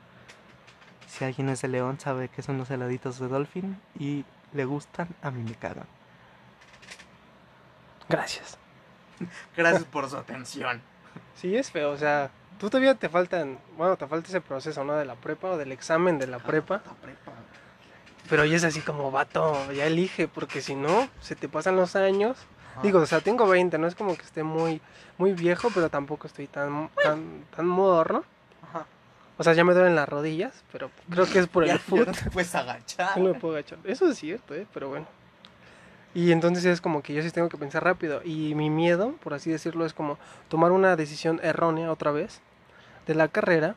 Si 1.06 1.24
alguien 1.24 1.48
es 1.50 1.60
de 1.62 1.68
León 1.68 2.00
sabe 2.00 2.28
que 2.28 2.42
son 2.42 2.58
los 2.58 2.70
heladitos 2.70 3.18
de 3.20 3.28
Dolphin 3.28 3.78
y 3.98 4.24
le 4.52 4.64
gustan, 4.64 5.08
a 5.22 5.30
mí 5.30 5.42
me 5.42 5.54
cagan. 5.54 5.86
Gracias. 8.08 8.58
Gracias 9.56 9.84
por 9.84 10.08
su 10.08 10.16
atención. 10.16 10.80
Sí, 11.36 11.56
es 11.56 11.70
feo. 11.70 11.90
O 11.90 11.96
sea, 11.96 12.30
tú 12.58 12.68
todavía 12.70 12.94
te 12.94 13.08
faltan, 13.08 13.58
bueno, 13.76 13.96
te 13.96 14.06
falta 14.06 14.28
ese 14.28 14.40
proceso, 14.40 14.84
¿no? 14.84 14.94
De 14.94 15.04
la 15.04 15.14
prepa 15.14 15.48
o 15.50 15.56
del 15.56 15.72
examen 15.72 16.18
de 16.18 16.26
la 16.26 16.38
prepa. 16.38 16.82
La 16.86 16.92
prepa. 16.94 17.32
Pero 18.28 18.44
ya 18.46 18.56
es 18.56 18.64
así 18.64 18.80
como, 18.80 19.10
vato, 19.10 19.70
ya 19.72 19.86
elige, 19.86 20.28
porque 20.28 20.62
si 20.62 20.74
no, 20.74 21.08
se 21.20 21.36
te 21.36 21.48
pasan 21.48 21.76
los 21.76 21.94
años. 21.94 22.38
Ajá. 22.72 22.82
Digo, 22.82 23.00
o 23.00 23.06
sea, 23.06 23.20
tengo 23.20 23.46
20, 23.46 23.76
no 23.78 23.86
es 23.86 23.94
como 23.94 24.16
que 24.16 24.22
esté 24.22 24.42
muy, 24.42 24.80
muy 25.18 25.32
viejo, 25.34 25.68
pero 25.74 25.90
tampoco 25.90 26.26
estoy 26.26 26.46
tan, 26.46 26.88
tan, 27.02 27.44
tan 27.54 27.66
moderno. 27.66 28.24
Ajá. 28.62 28.86
O 29.36 29.44
sea, 29.44 29.52
ya 29.52 29.62
me 29.64 29.74
duelen 29.74 29.94
las 29.94 30.08
rodillas, 30.08 30.64
pero 30.72 30.90
creo 31.10 31.26
que 31.26 31.38
es 31.40 31.46
por 31.48 31.64
Ya- 31.66 31.72
el 31.74 31.78
ya 31.78 31.84
foot. 31.84 32.06
no 32.06 32.12
te 32.12 32.30
puedes 32.30 32.54
agachar. 32.54 33.18
No 33.18 33.24
me 33.32 33.38
puedo 33.38 33.54
agachar. 33.54 33.78
Eso 33.84 34.08
es 34.08 34.18
cierto, 34.18 34.54
¿eh? 34.54 34.66
Pero 34.72 34.88
bueno. 34.88 35.06
Y 36.14 36.30
entonces 36.30 36.64
es 36.64 36.80
como 36.80 37.02
que 37.02 37.12
yo 37.12 37.22
sí 37.22 37.30
tengo 37.32 37.48
que 37.48 37.58
pensar 37.58 37.82
rápido. 37.82 38.22
Y 38.24 38.54
mi 38.54 38.70
miedo, 38.70 39.12
por 39.22 39.34
así 39.34 39.50
decirlo, 39.50 39.84
es 39.84 39.92
como 39.92 40.16
tomar 40.48 40.70
una 40.70 40.94
decisión 40.94 41.40
errónea 41.42 41.90
otra 41.90 42.12
vez 42.12 42.40
de 43.06 43.14
la 43.14 43.28
carrera 43.28 43.74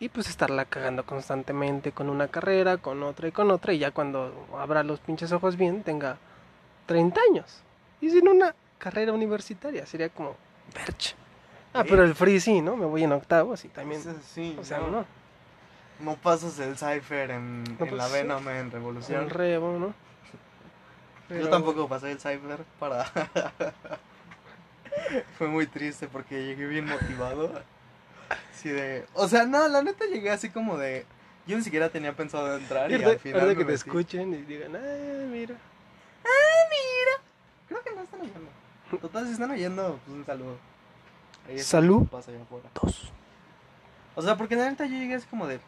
y 0.00 0.08
pues 0.08 0.28
estarla 0.28 0.64
cagando 0.64 1.06
constantemente 1.06 1.92
con 1.92 2.10
una 2.10 2.26
carrera, 2.26 2.78
con 2.78 3.02
otra 3.04 3.28
y 3.28 3.32
con 3.32 3.52
otra. 3.52 3.72
Y 3.72 3.78
ya 3.78 3.92
cuando 3.92 4.48
abra 4.58 4.82
los 4.82 4.98
pinches 4.98 5.30
ojos 5.30 5.56
bien, 5.56 5.84
tenga 5.84 6.18
30 6.86 7.20
años. 7.30 7.62
Y 8.00 8.10
sin 8.10 8.26
una 8.26 8.56
carrera 8.78 9.12
universitaria. 9.12 9.86
Sería 9.86 10.08
como, 10.08 10.34
Berch. 10.74 11.14
Ah, 11.72 11.84
pero 11.88 12.02
el 12.02 12.16
free 12.16 12.40
sí, 12.40 12.60
¿no? 12.60 12.76
Me 12.76 12.84
voy 12.84 13.04
en 13.04 13.12
octavos 13.12 13.64
y 13.64 13.68
también. 13.68 14.02
Sí, 14.02 14.10
sí, 14.34 14.56
O 14.60 14.64
sea, 14.64 14.78
no, 14.78 14.90
no. 14.90 15.04
no 16.00 16.16
pasas 16.16 16.58
el 16.58 16.76
cipher 16.76 17.30
en, 17.30 17.62
No 17.78 17.86
en 17.86 17.96
la 17.96 18.08
Venom 18.08 18.46
en 18.48 18.70
Revolución. 18.72 19.22
El 19.22 19.30
rebo, 19.30 19.78
¿no? 19.78 19.94
Yo 21.40 21.48
tampoco 21.48 21.88
pasé 21.88 22.12
el 22.12 22.18
cipher 22.18 22.64
para... 22.78 23.04
Fue 25.38 25.48
muy 25.48 25.66
triste 25.66 26.08
porque 26.08 26.44
llegué 26.44 26.66
bien 26.66 26.86
motivado. 26.86 27.50
Así 28.50 28.68
de... 28.68 29.06
O 29.14 29.28
sea, 29.28 29.44
no, 29.46 29.66
la 29.68 29.82
neta 29.82 30.04
llegué 30.06 30.30
así 30.30 30.50
como 30.50 30.76
de... 30.76 31.06
Yo 31.46 31.56
ni 31.56 31.64
siquiera 31.64 31.88
tenía 31.88 32.14
pensado 32.14 32.56
entrar 32.56 32.90
y, 32.90 32.94
al 32.94 33.18
final 33.18 33.40
ahorita 33.40 33.46
me 33.46 33.52
que 33.54 33.64
te 33.64 33.64
metí. 33.64 33.74
escuchen 33.74 34.32
y 34.32 34.42
digan, 34.42 34.76
ah, 34.76 35.26
mira. 35.28 35.56
Creo 37.68 37.82
que 37.82 37.94
no 37.94 38.02
están 38.02 38.20
oyendo. 38.20 38.50
Total, 39.00 39.26
si 39.26 39.32
están 39.32 39.50
oyendo, 39.50 39.98
pues 40.04 40.16
un 40.18 40.26
saludo. 40.26 40.58
Ahí 41.48 41.56
está 41.56 41.78
Salud. 41.78 42.02
que 42.02 42.08
pasa 42.10 42.30
allá 42.30 42.42
afuera. 42.42 42.68
Dos. 42.80 43.12
O 44.14 44.22
sea, 44.22 44.36
porque 44.36 44.56
la 44.56 44.68
neta 44.68 44.84
yo 44.84 44.92
llegué 44.92 45.14
así 45.14 45.26
como 45.26 45.46
de... 45.46 45.58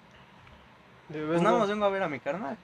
Pues 1.08 1.42
nada 1.42 1.58
más 1.58 1.68
vengo 1.68 1.84
a 1.84 1.88
ver 1.88 2.02
a 2.02 2.08
mi 2.08 2.20
carnal. 2.20 2.56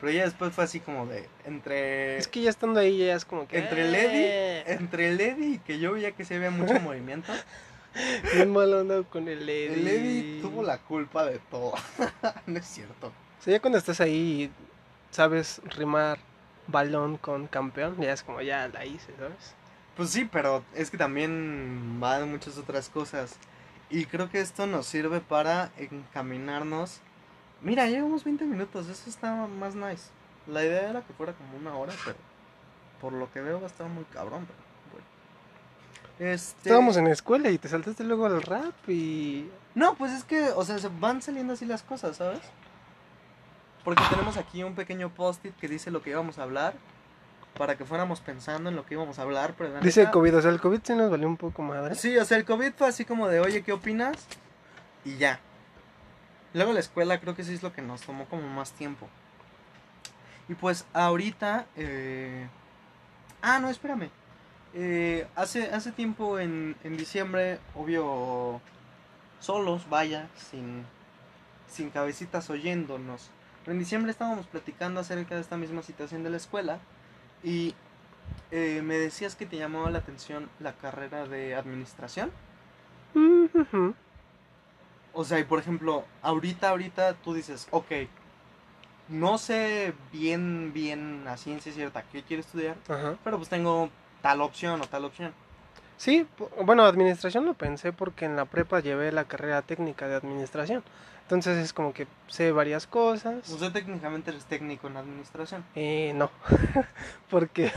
Pero 0.00 0.12
ya 0.12 0.24
después 0.24 0.52
fue 0.54 0.64
así 0.64 0.80
como 0.80 1.06
de... 1.06 1.28
Entre... 1.44 2.18
Es 2.18 2.28
que 2.28 2.42
ya 2.42 2.50
estando 2.50 2.78
ahí 2.80 2.98
ya 2.98 3.14
es 3.14 3.24
como 3.24 3.48
que... 3.48 3.58
Entre 3.58 3.88
el 3.88 3.94
eh, 3.94 4.04
Eddie, 4.04 4.74
entre 4.74 5.08
el 5.08 5.20
Eddie 5.20 5.54
y 5.54 5.58
que 5.58 5.78
yo 5.78 5.92
veía 5.92 6.12
que 6.12 6.24
se 6.24 6.36
había 6.36 6.50
mucho 6.50 6.74
movimiento, 6.80 7.32
Bien 8.34 8.52
mal 8.52 8.72
onda 8.72 9.02
con 9.02 9.28
el 9.28 9.48
Eddie. 9.48 10.36
el 10.36 10.42
tuvo 10.42 10.62
la 10.62 10.78
culpa 10.78 11.24
de 11.24 11.38
todo. 11.50 11.72
no 12.46 12.58
es 12.58 12.66
cierto. 12.66 13.08
O 13.08 13.42
sea, 13.42 13.54
ya 13.54 13.60
cuando 13.60 13.78
estás 13.78 14.00
ahí 14.00 14.44
y 14.44 14.50
sabes 15.10 15.60
rimar 15.76 16.18
balón 16.66 17.16
con 17.16 17.46
campeón, 17.46 17.96
ya 18.00 18.12
es 18.12 18.22
como 18.22 18.40
ya 18.40 18.68
la 18.68 18.84
hice, 18.84 19.12
¿sabes? 19.18 19.54
Pues 19.96 20.10
sí, 20.10 20.28
pero 20.30 20.62
es 20.74 20.90
que 20.90 20.98
también 20.98 21.98
van 21.98 22.30
muchas 22.30 22.56
otras 22.58 22.88
cosas. 22.88 23.36
Y 23.90 24.04
creo 24.04 24.30
que 24.30 24.40
esto 24.40 24.66
nos 24.66 24.86
sirve 24.86 25.20
para 25.20 25.72
encaminarnos. 25.76 27.00
Mira, 27.62 27.86
llevamos 27.86 28.24
20 28.24 28.44
minutos, 28.44 28.88
eso 28.88 29.10
está 29.10 29.32
más 29.46 29.74
nice. 29.74 30.10
La 30.46 30.64
idea 30.64 30.90
era 30.90 31.02
que 31.02 31.12
fuera 31.12 31.32
como 31.32 31.56
una 31.58 31.76
hora, 31.76 31.92
pero 32.04 32.16
por 33.00 33.12
lo 33.12 33.30
que 33.32 33.40
veo 33.40 33.58
va 33.60 33.64
a 33.66 33.70
estar 33.70 33.88
muy 33.88 34.04
cabrón. 34.04 34.46
Pero 34.46 34.58
bueno. 34.92 36.32
Este... 36.32 36.68
Estábamos 36.68 36.96
en 36.96 37.04
la 37.06 37.12
escuela 37.12 37.50
y 37.50 37.58
te 37.58 37.68
saltaste 37.68 38.04
luego 38.04 38.26
al 38.26 38.42
rap 38.42 38.74
y... 38.88 39.50
No, 39.74 39.94
pues 39.94 40.12
es 40.12 40.24
que, 40.24 40.50
o 40.50 40.64
sea, 40.64 40.78
se 40.78 40.88
van 40.88 41.20
saliendo 41.22 41.52
así 41.52 41.64
las 41.64 41.82
cosas, 41.82 42.16
¿sabes? 42.16 42.40
Porque 43.84 44.02
tenemos 44.10 44.36
aquí 44.36 44.62
un 44.64 44.74
pequeño 44.74 45.10
post-it 45.14 45.54
que 45.56 45.68
dice 45.68 45.90
lo 45.90 46.02
que 46.02 46.10
íbamos 46.10 46.38
a 46.38 46.42
hablar. 46.44 46.74
Para 47.56 47.76
que 47.76 47.84
fuéramos 47.84 48.20
pensando 48.20 48.68
en 48.70 48.76
lo 48.76 48.84
que 48.86 48.94
íbamos 48.94 49.18
a 49.18 49.22
hablar. 49.22 49.54
Pero 49.58 49.70
la 49.74 49.80
Dice 49.80 50.02
neta- 50.02 50.12
COVID, 50.12 50.36
o 50.36 50.42
sea, 50.42 50.50
el 50.52 50.60
COVID 50.60 50.80
sí 50.82 50.94
nos 50.94 51.10
valió 51.10 51.26
un 51.26 51.36
poco 51.36 51.62
madre. 51.62 51.94
Sí, 51.96 52.16
o 52.16 52.24
sea, 52.24 52.36
el 52.36 52.44
COVID 52.44 52.72
fue 52.76 52.86
así 52.88 53.04
como 53.04 53.26
de, 53.26 53.40
oye, 53.40 53.62
¿qué 53.64 53.72
opinas? 53.72 54.26
Y 55.04 55.16
ya. 55.16 55.40
Luego 56.58 56.72
la 56.72 56.80
escuela 56.80 57.20
creo 57.20 57.34
que 57.34 57.44
sí 57.44 57.54
es 57.54 57.62
lo 57.62 57.72
que 57.72 57.82
nos 57.82 58.02
tomó 58.02 58.26
como 58.26 58.46
más 58.48 58.72
tiempo. 58.72 59.08
Y 60.48 60.54
pues 60.54 60.84
ahorita... 60.92 61.66
eh, 61.76 62.48
Ah, 63.40 63.60
no, 63.60 63.70
espérame. 63.70 64.10
Eh, 64.74 65.26
hace, 65.36 65.70
hace 65.72 65.92
tiempo 65.92 66.38
en, 66.38 66.76
en 66.82 66.96
diciembre, 66.96 67.58
obvio, 67.74 68.60
solos, 69.40 69.88
vaya, 69.88 70.28
sin, 70.34 70.84
sin 71.68 71.90
cabecitas 71.90 72.50
oyéndonos. 72.50 73.30
Pero 73.64 73.72
en 73.74 73.78
diciembre 73.78 74.10
estábamos 74.10 74.46
platicando 74.46 75.00
acerca 75.00 75.36
de 75.36 75.40
esta 75.40 75.56
misma 75.56 75.82
situación 75.82 76.24
de 76.24 76.30
la 76.30 76.36
escuela. 76.36 76.80
Y 77.44 77.74
eh, 78.50 78.82
me 78.82 78.98
decías 78.98 79.36
que 79.36 79.46
te 79.46 79.56
llamaba 79.56 79.90
la 79.90 80.00
atención 80.00 80.50
la 80.58 80.72
carrera 80.72 81.26
de 81.28 81.54
administración. 81.54 82.32
Mm. 83.14 83.90
O 85.20 85.24
sea, 85.24 85.40
y 85.40 85.42
por 85.42 85.58
ejemplo, 85.58 86.04
ahorita, 86.22 86.68
ahorita 86.68 87.14
tú 87.14 87.34
dices, 87.34 87.66
ok, 87.72 87.90
no 89.08 89.36
sé 89.36 89.92
bien, 90.12 90.72
bien 90.72 91.24
a 91.26 91.36
ciencia 91.36 91.72
cierta 91.72 92.04
qué 92.04 92.22
quiero 92.22 92.40
estudiar, 92.40 92.76
Ajá. 92.88 93.16
pero 93.24 93.36
pues 93.36 93.48
tengo 93.48 93.90
tal 94.22 94.40
opción 94.42 94.80
o 94.80 94.86
tal 94.86 95.04
opción. 95.04 95.32
Sí, 95.96 96.24
bueno, 96.64 96.84
administración 96.84 97.46
lo 97.46 97.54
pensé 97.54 97.92
porque 97.92 98.26
en 98.26 98.36
la 98.36 98.44
prepa 98.44 98.78
llevé 98.78 99.10
la 99.10 99.24
carrera 99.24 99.62
técnica 99.62 100.06
de 100.06 100.14
administración. 100.14 100.84
Entonces 101.22 101.58
es 101.58 101.72
como 101.72 101.92
que 101.92 102.06
sé 102.28 102.52
varias 102.52 102.86
cosas. 102.86 103.48
Usted 103.48 103.72
técnicamente 103.72 104.30
eres 104.30 104.44
técnico 104.44 104.86
en 104.86 104.98
administración. 104.98 105.64
Eh, 105.74 106.12
no. 106.14 106.30
porque... 107.28 107.72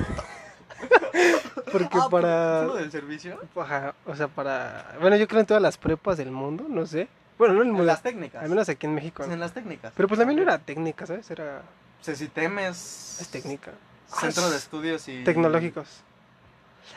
porque 1.72 1.98
Ah, 2.00 2.08
para... 2.08 2.66
¿Puro 2.68 2.76
del 2.76 2.92
servicio? 2.92 3.40
Ajá, 3.56 3.96
o 4.06 4.16
sea, 4.16 4.28
para... 4.28 4.96
Bueno, 5.02 5.16
yo 5.16 5.28
creo 5.28 5.40
en 5.40 5.48
todas 5.48 5.64
las 5.64 5.80
prepas 5.80 6.18
del 6.18 6.30
mundo, 6.30 6.66
no 6.70 6.86
sé. 6.86 7.08
Bueno, 7.38 7.54
no 7.56 7.64
en 7.80 7.86
las 7.86 8.02
técnicas. 8.04 8.44
Al 8.44 8.50
menos 8.50 8.70
aquí 8.70 8.86
en 8.86 8.94
México. 8.96 9.18
Pues 9.18 9.28
¿no? 9.30 9.34
en 9.34 9.40
las 9.40 9.54
técnicas. 9.54 9.94
Pero 9.96 10.08
pues 10.08 10.20
también 10.20 10.38
no 10.38 10.44
era 10.44 10.58
técnica, 10.60 11.06
¿sabes? 11.06 11.30
Era... 11.32 11.62
CECITEM 12.04 12.60
es... 12.60 13.18
Es 13.22 13.28
técnica. 13.30 13.72
Centro 14.08 14.44
Ah, 14.46 14.50
de 14.50 14.58
Estudios 14.58 15.08
y... 15.08 15.24
Tecnológicos. 15.24 16.02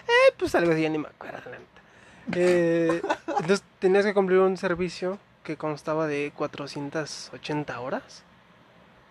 Eh, 0.09 0.35
pues 0.39 0.55
algo 0.55 0.73
así, 0.73 0.83
ya 0.83 0.89
ni 0.89 0.99
me 0.99 1.09
acuerdo, 1.09 1.51
la 1.51 1.59
neta. 1.59 2.39
Eh, 2.39 3.03
entonces 3.27 3.63
tenías 3.79 4.05
que 4.05 4.13
cumplir 4.15 4.39
un 4.41 4.57
servicio 4.57 5.19
que 5.45 5.57
constaba 5.57 6.07
de 6.07 6.33
480 6.37 7.81
horas. 7.81 8.23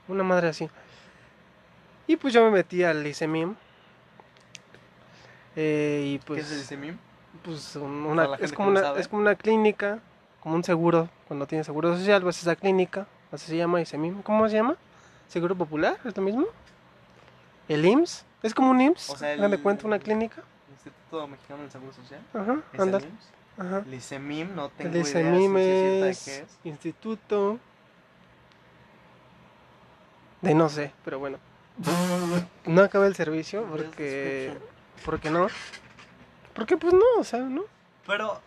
Una 0.07 0.23
madre 0.23 0.49
así. 0.49 0.69
Y 2.07 2.17
pues 2.17 2.33
yo 2.33 2.43
me 2.43 2.51
metí 2.51 2.83
al 2.83 3.05
ICEMIM. 3.07 3.55
Eh, 5.55 6.03
y 6.15 6.19
¿Qué 6.19 6.25
pues, 6.25 6.45
es 6.45 6.51
el 6.51 6.59
ICEMIM? 6.61 6.97
pues 7.43 7.75
un- 7.75 8.03
Para 8.15 8.29
una, 8.29 8.37
es, 8.37 8.51
como 8.53 8.69
una, 8.69 8.93
es 8.97 9.07
como 9.07 9.21
una 9.21 9.35
clínica, 9.35 9.99
como 10.43 10.55
un 10.55 10.63
seguro. 10.63 11.09
Cuando 11.27 11.47
tienes 11.47 11.65
seguro 11.65 11.95
social, 11.97 12.21
vas 12.23 12.37
a 12.37 12.41
esa 12.41 12.55
clínica. 12.59 13.07
Así 13.31 13.47
se 13.47 13.55
llama 13.57 13.81
ICEMIM. 13.81 14.21
¿Cómo 14.21 14.47
se 14.49 14.55
llama? 14.55 14.75
¿Seguro 15.29 15.55
Popular? 15.55 15.97
¿Es 16.03 16.15
lo 16.17 16.21
mismo? 16.21 16.45
¿El 17.69 17.85
IMSS? 17.85 18.25
¿Es 18.43 18.53
como 18.53 18.71
un 18.71 18.81
IMSS? 18.81 19.09
O 19.11 19.17
sea, 19.17 19.33
¿Hagan 19.33 19.49
de 19.51 19.55
el- 19.57 19.63
cuenta 19.63 19.87
una 19.87 19.97
clínica? 19.99 20.43
Instituto 20.69 21.25
Mexicano 21.27 21.61
del 21.61 21.71
Seguro 21.71 21.93
Social. 21.93 22.19
Ajá, 22.33 22.57
¿Es 22.73 22.79
ándale. 22.79 23.05
el 23.05 23.11
IMSS? 23.11 23.27
Ajá. 23.57 23.83
El 23.87 23.93
ICEMIM, 23.93 24.55
no 24.55 24.69
tengo 24.69 24.89
El 24.89 24.95
idea 24.97 25.01
ICEMIM 25.01 25.53
de 25.55 26.09
es 26.09 26.27
es. 26.27 26.59
instituto 26.65 27.57
de 30.41 30.53
no 30.53 30.67
sé, 30.69 30.91
pero 31.05 31.19
bueno. 31.19 31.37
No 32.65 32.81
acabé 32.81 33.07
el 33.07 33.15
servicio 33.15 33.63
porque 33.71 34.53
porque 35.05 35.29
no. 35.31 35.47
Porque 36.53 36.77
pues 36.77 36.93
no, 36.93 36.99
o 37.19 37.23
sea, 37.23 37.39
no. 37.39 37.63
Pero 38.05 38.41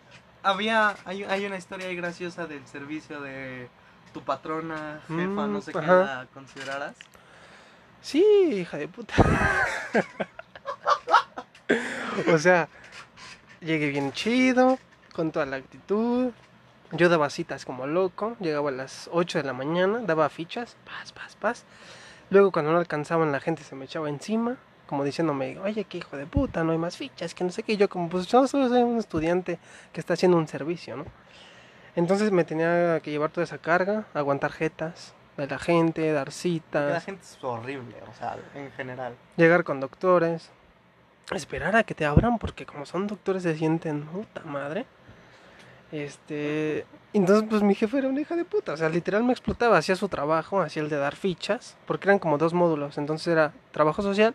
había, 0.47 0.97
hay, 1.05 1.25
hay 1.25 1.45
una 1.45 1.57
historia 1.57 1.89
ahí 1.89 1.97
graciosa 1.97 2.47
del 2.47 2.67
servicio 2.67 3.21
de 3.21 3.69
tu 4.13 4.23
patrona, 4.23 5.01
jefa, 5.09 5.47
Mm, 5.47 5.53
no 5.53 5.61
sé 5.61 5.73
qué 5.73 5.81
la 5.81 6.27
consideraras. 6.33 6.95
Sí, 8.01 8.25
hija 8.53 8.79
de 8.79 8.89
puta. 8.89 9.15
o 12.33 12.39
sea, 12.39 12.69
llegué 13.61 13.89
bien 13.89 14.13
chido, 14.13 14.79
con 15.13 15.33
toda 15.33 15.47
la 15.47 15.57
actitud. 15.57 16.31
Yo 16.93 17.09
daba 17.09 17.29
citas 17.31 17.65
como 17.65 17.89
loco, 17.89 18.37
llegaba 18.39 18.71
a 18.71 18.73
las 18.73 19.11
8 19.13 19.39
de 19.39 19.45
la 19.45 19.53
mañana, 19.53 19.99
daba 20.03 20.29
fichas, 20.29 20.77
paz, 20.85 21.13
paz, 21.13 21.35
paz. 21.35 21.65
Luego 22.31 22.53
cuando 22.53 22.71
no 22.71 22.79
alcanzaban 22.79 23.33
la 23.33 23.41
gente 23.41 23.65
se 23.65 23.75
me 23.75 23.87
echaba 23.87 24.09
encima, 24.09 24.57
como 24.87 25.05
diciéndome, 25.05 25.59
oye, 25.59 25.85
qué 25.85 25.99
hijo 25.99 26.16
de 26.16 26.27
puta, 26.27 26.64
no 26.64 26.72
hay 26.72 26.79
más 26.79 26.96
fichas, 26.96 27.35
que 27.35 27.44
no 27.44 27.51
sé 27.51 27.62
qué. 27.62 27.72
Y 27.72 27.77
yo 27.77 27.88
como, 27.88 28.09
pues 28.09 28.27
yo 28.27 28.46
solo 28.46 28.68
soy 28.68 28.83
un 28.83 28.99
estudiante 28.99 29.59
que 29.92 30.01
está 30.01 30.14
haciendo 30.14 30.37
un 30.37 30.49
servicio, 30.49 30.96
¿no? 30.96 31.05
Entonces 31.96 32.31
me 32.31 32.44
tenía 32.44 33.01
que 33.01 33.11
llevar 33.11 33.31
toda 33.31 33.44
esa 33.44 33.59
carga, 33.59 34.05
aguantar 34.14 34.53
jetas 34.53 35.14
de 35.37 35.46
la 35.46 35.59
gente, 35.59 36.12
dar 36.12 36.27
Porque 36.27 36.31
La 36.31 36.33
citas, 36.33 37.05
gente 37.05 37.22
es 37.22 37.38
horrible, 37.42 37.96
o 38.11 38.14
sea, 38.14 38.37
en 38.55 38.70
general. 38.72 39.14
llegar 39.37 39.64
con 39.64 39.81
doctores, 39.81 40.51
esperar 41.35 41.75
a 41.77 41.83
que 41.83 41.94
te 41.94 42.05
abran 42.05 42.38
porque 42.38 42.66
como 42.66 42.87
son 42.87 43.07
doctores 43.07 43.42
se 43.42 43.57
sienten 43.57 44.05
puta 44.05 44.42
madre. 44.44 44.87
Este, 45.92 46.85
entonces 47.12 47.46
pues 47.49 47.62
mi 47.62 47.75
jefe 47.75 47.99
era 47.99 48.09
una 48.09 48.20
hija 48.20 48.35
de 48.35 48.44
puta, 48.44 48.72
o 48.72 48.77
sea, 48.77 48.88
literal 48.88 49.22
me 49.25 49.33
explotaba, 49.33 49.79
hacía 49.79 49.94
su 49.94 50.09
trabajo, 50.09 50.61
hacía 50.61 50.83
el 50.83 50.88
de 50.88 50.96
dar 50.96 51.14
fichas, 51.14 51.77
porque 51.87 52.09
eran 52.09 52.18
como 52.18 52.38
dos 52.38 52.53
módulos, 52.53 52.99
entonces 52.99 53.29
era 53.29 53.53
trabajo 53.70 54.03
social, 54.03 54.35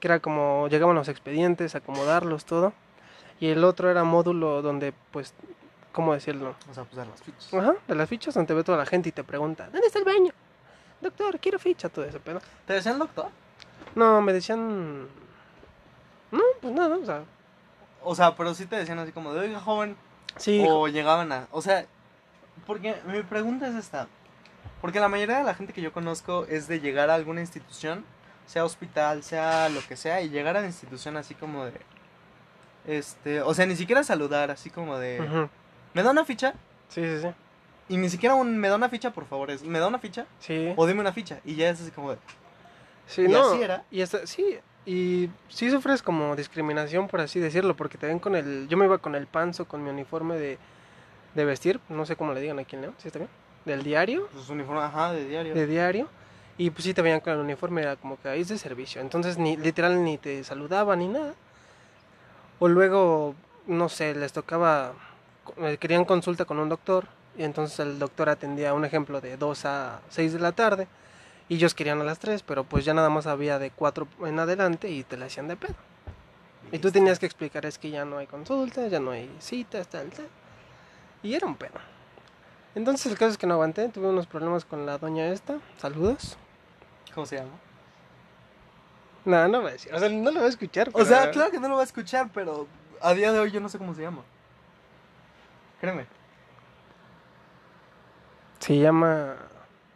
que 0.00 0.08
era 0.08 0.20
como 0.20 0.68
llegaban 0.68 0.94
los 0.94 1.08
expedientes, 1.08 1.74
acomodarlos, 1.74 2.44
todo, 2.44 2.72
y 3.40 3.48
el 3.48 3.64
otro 3.64 3.90
era 3.90 4.04
módulo 4.04 4.62
donde 4.62 4.92
pues, 5.10 5.34
¿cómo 5.92 6.14
decirlo? 6.14 6.54
O 6.70 6.74
sea, 6.74 6.84
pues 6.84 6.96
dar 6.96 7.06
las 7.06 7.22
fichas. 7.22 7.52
Ajá, 7.54 7.74
de 7.86 7.94
las 7.94 8.08
fichas 8.08 8.34
donde 8.34 8.54
ve 8.54 8.64
toda 8.64 8.78
la 8.78 8.86
gente 8.86 9.08
y 9.08 9.12
te 9.12 9.24
pregunta, 9.24 9.68
¿dónde 9.72 9.86
está 9.86 9.98
el 9.98 10.04
baño? 10.04 10.32
Doctor, 11.00 11.38
quiero 11.38 11.58
ficha, 11.58 11.88
todo 11.88 12.04
ese 12.04 12.20
pedo. 12.20 12.40
¿Te 12.66 12.74
decían 12.74 12.98
doctor? 12.98 13.28
No, 13.94 14.20
me 14.20 14.32
decían. 14.32 15.06
No, 16.30 16.42
pues 16.60 16.74
nada, 16.74 16.96
o 16.96 17.04
sea. 17.04 17.24
O 18.02 18.14
sea, 18.14 18.36
pero 18.36 18.54
sí 18.54 18.66
te 18.66 18.76
decían 18.76 18.98
así 18.98 19.12
como 19.12 19.32
de, 19.34 19.40
oiga, 19.40 19.60
joven. 19.60 19.96
Sí, 20.36 20.64
O 20.68 20.88
llegaban 20.88 21.32
a. 21.32 21.48
O 21.50 21.62
sea, 21.62 21.86
porque 22.66 22.96
mi 23.06 23.22
pregunta 23.22 23.68
es 23.68 23.74
esta. 23.74 24.08
Porque 24.80 25.00
la 25.00 25.08
mayoría 25.08 25.38
de 25.38 25.44
la 25.44 25.54
gente 25.54 25.72
que 25.72 25.82
yo 25.82 25.92
conozco 25.92 26.44
es 26.46 26.68
de 26.68 26.80
llegar 26.80 27.10
a 27.10 27.14
alguna 27.14 27.40
institución, 27.40 28.04
sea 28.46 28.64
hospital, 28.64 29.22
sea 29.22 29.68
lo 29.68 29.80
que 29.86 29.96
sea, 29.96 30.20
y 30.22 30.28
llegar 30.30 30.56
a 30.56 30.60
la 30.60 30.66
institución 30.66 31.16
así 31.16 31.34
como 31.34 31.64
de. 31.64 31.72
Este, 32.86 33.42
o 33.42 33.52
sea, 33.54 33.66
ni 33.66 33.76
siquiera 33.76 34.02
saludar, 34.04 34.50
así 34.50 34.70
como 34.70 34.98
de. 34.98 35.48
¿me 35.94 36.02
da 36.02 36.10
una 36.10 36.24
ficha? 36.24 36.54
Sí, 36.88 37.02
sí, 37.02 37.20
sí. 37.22 37.28
Y 37.88 37.96
ni 37.96 38.08
siquiera 38.08 38.34
un, 38.34 38.58
¿me 38.58 38.68
da 38.68 38.76
una 38.76 38.88
ficha, 38.88 39.10
por 39.12 39.26
favor? 39.26 39.50
Es, 39.50 39.62
¿me 39.62 39.78
da 39.78 39.86
una 39.88 39.98
ficha? 39.98 40.26
Sí. 40.40 40.72
O 40.76 40.86
dime 40.86 41.00
una 41.00 41.12
ficha. 41.12 41.40
Y 41.44 41.54
ya 41.56 41.68
es 41.70 41.80
así 41.80 41.90
como 41.90 42.12
de, 42.12 42.18
Sí, 43.06 43.22
¿Y 43.22 43.28
no. 43.28 43.50
así 43.52 43.62
era? 43.62 43.84
Y 43.90 44.02
hasta, 44.02 44.26
sí, 44.26 44.58
y 44.84 45.30
sí 45.48 45.70
sufres 45.70 46.02
como 46.02 46.34
discriminación, 46.36 47.06
por 47.08 47.20
así 47.20 47.38
decirlo, 47.38 47.76
porque 47.76 47.98
te 47.98 48.06
ven 48.06 48.18
con 48.18 48.34
el... 48.34 48.66
Yo 48.68 48.76
me 48.76 48.84
iba 48.84 48.98
con 48.98 49.14
el 49.14 49.26
panzo, 49.26 49.66
con 49.66 49.82
mi 49.84 49.90
uniforme 49.90 50.36
de, 50.36 50.58
de 51.34 51.44
vestir, 51.44 51.80
no 51.88 52.04
sé 52.06 52.16
cómo 52.16 52.32
le 52.32 52.40
digan 52.40 52.58
aquí 52.58 52.74
en 52.76 52.82
León, 52.82 52.94
¿sí 52.98 53.08
está 53.08 53.20
bien? 53.20 53.30
Del 53.64 53.82
diario, 53.84 54.28
pues 54.32 54.48
uniforme, 54.48 54.80
ajá, 54.82 55.12
de 55.12 55.26
diario. 55.26 55.54
de 55.54 55.66
diario, 55.66 56.08
y 56.58 56.70
pues 56.70 56.84
sí 56.84 56.94
te 56.94 57.02
veían 57.02 57.20
con 57.20 57.34
el 57.34 57.40
uniforme, 57.40 57.82
era 57.82 57.96
como 57.96 58.20
que 58.20 58.28
ahí 58.28 58.40
es 58.40 58.48
de 58.48 58.58
servicio, 58.58 59.00
entonces 59.00 59.38
ni 59.38 59.56
literal 59.56 60.02
ni 60.02 60.18
te 60.18 60.42
saludaban 60.44 61.00
ni 61.00 61.08
nada. 61.08 61.34
O 62.58 62.68
luego, 62.68 63.34
no 63.66 63.88
sé, 63.88 64.14
les 64.14 64.32
tocaba, 64.32 64.92
eh, 65.58 65.76
querían 65.78 66.04
consulta 66.04 66.46
con 66.46 66.58
un 66.58 66.68
doctor, 66.68 67.06
y 67.36 67.44
entonces 67.44 67.78
el 67.80 67.98
doctor 67.98 68.30
atendía 68.30 68.72
un 68.72 68.84
ejemplo 68.84 69.20
de 69.20 69.36
2 69.36 69.64
a 69.66 70.00
6 70.08 70.32
de 70.32 70.38
la 70.38 70.52
tarde, 70.52 70.88
y 71.48 71.56
ellos 71.56 71.74
querían 71.74 72.00
a 72.00 72.04
las 72.04 72.18
3, 72.18 72.42
pero 72.42 72.64
pues 72.64 72.84
ya 72.84 72.94
nada 72.94 73.10
más 73.10 73.26
había 73.26 73.58
de 73.58 73.70
4 73.70 74.08
en 74.24 74.38
adelante 74.38 74.88
y 74.90 75.04
te 75.04 75.16
la 75.16 75.26
hacían 75.26 75.48
de 75.48 75.56
pedo. 75.56 75.74
Y 76.72 76.78
tú 76.78 76.90
tenías 76.90 77.18
que 77.18 77.26
explicar, 77.26 77.66
es 77.66 77.78
que 77.78 77.90
ya 77.90 78.04
no 78.04 78.18
hay 78.18 78.26
consulta, 78.26 78.88
ya 78.88 78.98
no 78.98 79.12
hay 79.12 79.30
citas, 79.38 79.86
tal, 79.88 80.10
tal. 80.10 80.26
Y 81.22 81.34
era 81.34 81.46
un 81.46 81.54
pedo. 81.54 81.78
Entonces 82.74 83.06
el 83.06 83.16
caso 83.16 83.32
es 83.32 83.38
que 83.38 83.46
no 83.46 83.54
aguanté, 83.54 83.88
tuve 83.88 84.08
unos 84.08 84.26
problemas 84.26 84.64
con 84.64 84.84
la 84.84 84.98
doña 84.98 85.28
esta, 85.28 85.58
saludos. 85.78 86.36
¿Cómo 87.16 87.24
se 87.24 87.36
llama? 87.36 87.58
No, 89.24 89.48
no 89.48 89.62
voy 89.62 89.70
a 89.70 89.72
decir, 89.72 89.92
o 89.92 89.98
sea, 89.98 90.10
no 90.10 90.30
lo 90.30 90.40
voy 90.40 90.44
a 90.44 90.50
escuchar. 90.50 90.90
O 90.92 91.02
sea, 91.02 91.30
claro 91.30 91.50
que 91.50 91.58
no 91.58 91.66
lo 91.66 91.76
va 91.76 91.80
a 91.80 91.84
escuchar, 91.84 92.28
pero 92.32 92.68
a 93.00 93.14
día 93.14 93.32
de 93.32 93.38
hoy 93.38 93.50
yo 93.50 93.58
no 93.58 93.70
sé 93.70 93.78
cómo 93.78 93.94
se 93.94 94.02
llama. 94.02 94.22
Créeme. 95.80 96.04
Se 98.58 98.76
llama... 98.76 99.36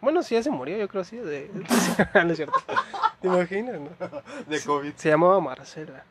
Bueno, 0.01 0.23
sí, 0.23 0.35
ya 0.35 0.43
se 0.43 0.51
murió, 0.51 0.79
yo 0.79 0.89
creo, 0.89 1.05
sí. 1.05 1.19
De... 1.19 1.51
no 2.15 2.31
es 2.31 2.37
cierto. 2.37 2.59
¿Te 3.21 3.29
imaginas? 3.29 3.81
no? 3.81 3.91
De 4.47 4.61
COVID. 4.63 4.95
Se 4.95 5.11
llamaba 5.11 5.39
Marcela. 5.41 6.05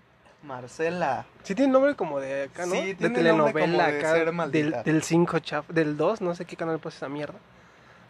Marcela. 0.44 1.26
Sí 1.42 1.56
tiene 1.56 1.74
nombre 1.74 1.96
como 1.96 2.20
de 2.20 2.44
acá, 2.44 2.68
¿no? 2.68 2.74
Sí, 2.74 2.94
de 2.94 2.96
tiene 2.96 3.34
nombre 3.34 3.52
como 3.52 3.66
telenovela 3.66 3.92
de 3.92 3.98
acá. 3.98 4.12
ser 4.12 4.52
del, 4.52 4.84
del 4.84 5.02
5 5.02 5.40
chaf, 5.40 5.68
del 5.70 5.98
2, 5.98 6.22
no 6.22 6.36
sé 6.36 6.46
qué 6.46 6.56
canal 6.56 6.78
pasa 6.78 6.98
esa 6.98 7.10
mierda. 7.10 7.40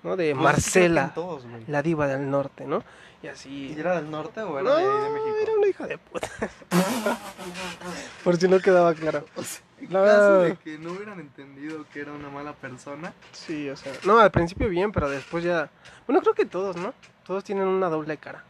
¿No? 0.03 0.15
De 0.15 0.31
Pues, 0.33 0.43
Marcela, 0.43 1.11
todos, 1.13 1.43
la 1.67 1.81
diva 1.81 2.07
del 2.07 2.29
norte, 2.29 2.65
¿no? 2.65 2.83
Y 3.21 3.27
así... 3.27 3.73
¿Y 3.75 3.79
era 3.79 3.95
del 3.95 4.09
norte 4.09 4.39
o 4.41 4.57
era 4.59 4.69
No, 4.69 4.75
de, 4.77 5.09
México? 5.09 5.35
era 5.41 5.53
una 5.57 5.67
hija 5.67 5.87
de 5.87 5.97
puta. 5.97 6.29
Por 8.23 8.37
si 8.37 8.47
no 8.47 8.59
quedaba 8.59 8.93
claro. 8.93 9.25
O 9.35 9.43
sea, 9.43 9.61
en 9.81 9.89
No. 9.91 10.03
caso 10.05 10.41
de 10.43 10.55
que 10.55 10.77
no 10.77 10.91
hubieran 10.93 11.19
entendido 11.19 11.85
que 11.91 11.99
era 12.01 12.13
una 12.13 12.29
mala 12.29 12.53
persona. 12.53 13.13
Sí, 13.33 13.69
o 13.69 13.75
sea... 13.75 13.91
No, 14.05 14.19
al 14.19 14.31
principio 14.31 14.69
bien, 14.69 14.91
pero 14.93 15.09
después 15.09 15.43
ya... 15.43 15.69
Bueno, 16.07 16.21
creo 16.21 16.33
que 16.33 16.45
todos, 16.45 16.77
¿no? 16.77 16.93
Todos 17.25 17.43
tienen 17.43 17.67
una 17.67 17.89
doble 17.89 18.15
cara. 18.17 18.43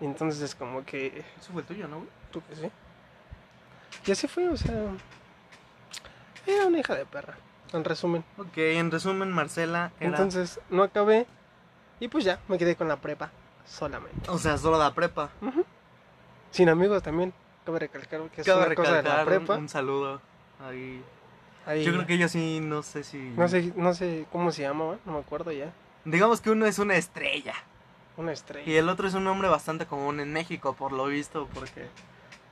Y 0.00 0.06
entonces 0.06 0.42
es 0.42 0.54
como 0.56 0.84
que... 0.84 1.24
Eso 1.40 1.52
fue 1.52 1.62
el 1.62 1.68
tuyo, 1.68 1.86
¿no, 1.86 1.98
güey? 1.98 2.08
¿Tú 2.32 2.42
que 2.48 2.56
sí? 2.56 2.68
Y 4.06 4.10
así 4.12 4.26
fue, 4.26 4.48
o 4.48 4.56
sea... 4.56 4.74
Era 6.46 6.66
una 6.66 6.78
hija 6.80 6.94
de 6.96 7.06
perra, 7.06 7.36
en 7.72 7.84
resumen. 7.84 8.24
Ok, 8.38 8.56
en 8.58 8.90
resumen, 8.90 9.30
Marcela 9.32 9.92
era... 10.00 10.10
Entonces 10.10 10.60
no 10.70 10.82
acabé 10.82 11.26
y 12.00 12.08
pues 12.08 12.24
ya 12.24 12.40
me 12.48 12.58
quedé 12.58 12.76
con 12.76 12.88
la 12.88 12.96
prepa 12.96 13.30
solamente. 13.66 14.30
O 14.30 14.38
sea, 14.38 14.56
solo 14.58 14.78
da 14.78 14.94
prepa. 14.94 15.30
Sin 16.50 16.68
amigos 16.68 17.02
también. 17.02 17.32
Cabe 17.64 17.80
recalcar 17.80 18.20
que 18.30 18.40
es 18.42 18.46
Cabe 18.46 18.66
una 18.66 18.74
cosa 18.74 18.88
de 18.96 19.02
la 19.02 19.10
recalcar 19.24 19.38
un, 19.40 19.44
prepa. 19.46 19.58
un 19.60 19.68
saludo. 19.68 20.20
Ahí. 20.64 21.02
Ahí- 21.66 21.84
Yo 21.84 21.92
creo 21.92 22.06
que 22.06 22.14
ellos 22.14 22.30
sí, 22.30 22.60
no 22.62 22.82
sé 22.82 23.02
si... 23.02 23.18
no 23.18 23.48
sé, 23.48 23.72
no 23.76 23.92
sé 23.92 24.26
cómo 24.30 24.52
se 24.52 24.62
llamaba, 24.62 24.98
no 25.04 25.12
me 25.14 25.18
acuerdo 25.18 25.50
ya. 25.50 25.72
Digamos 26.04 26.40
que 26.40 26.50
uno 26.50 26.64
es 26.66 26.78
una 26.78 26.94
estrella. 26.96 27.54
Una 28.16 28.32
estrella. 28.32 28.70
Y 28.70 28.76
el 28.76 28.88
otro 28.88 29.08
es 29.08 29.14
un 29.14 29.24
nombre 29.24 29.48
bastante 29.48 29.84
común 29.84 30.20
en 30.20 30.32
México, 30.32 30.74
por 30.74 30.92
lo 30.92 31.06
visto, 31.06 31.48
porque 31.52 31.88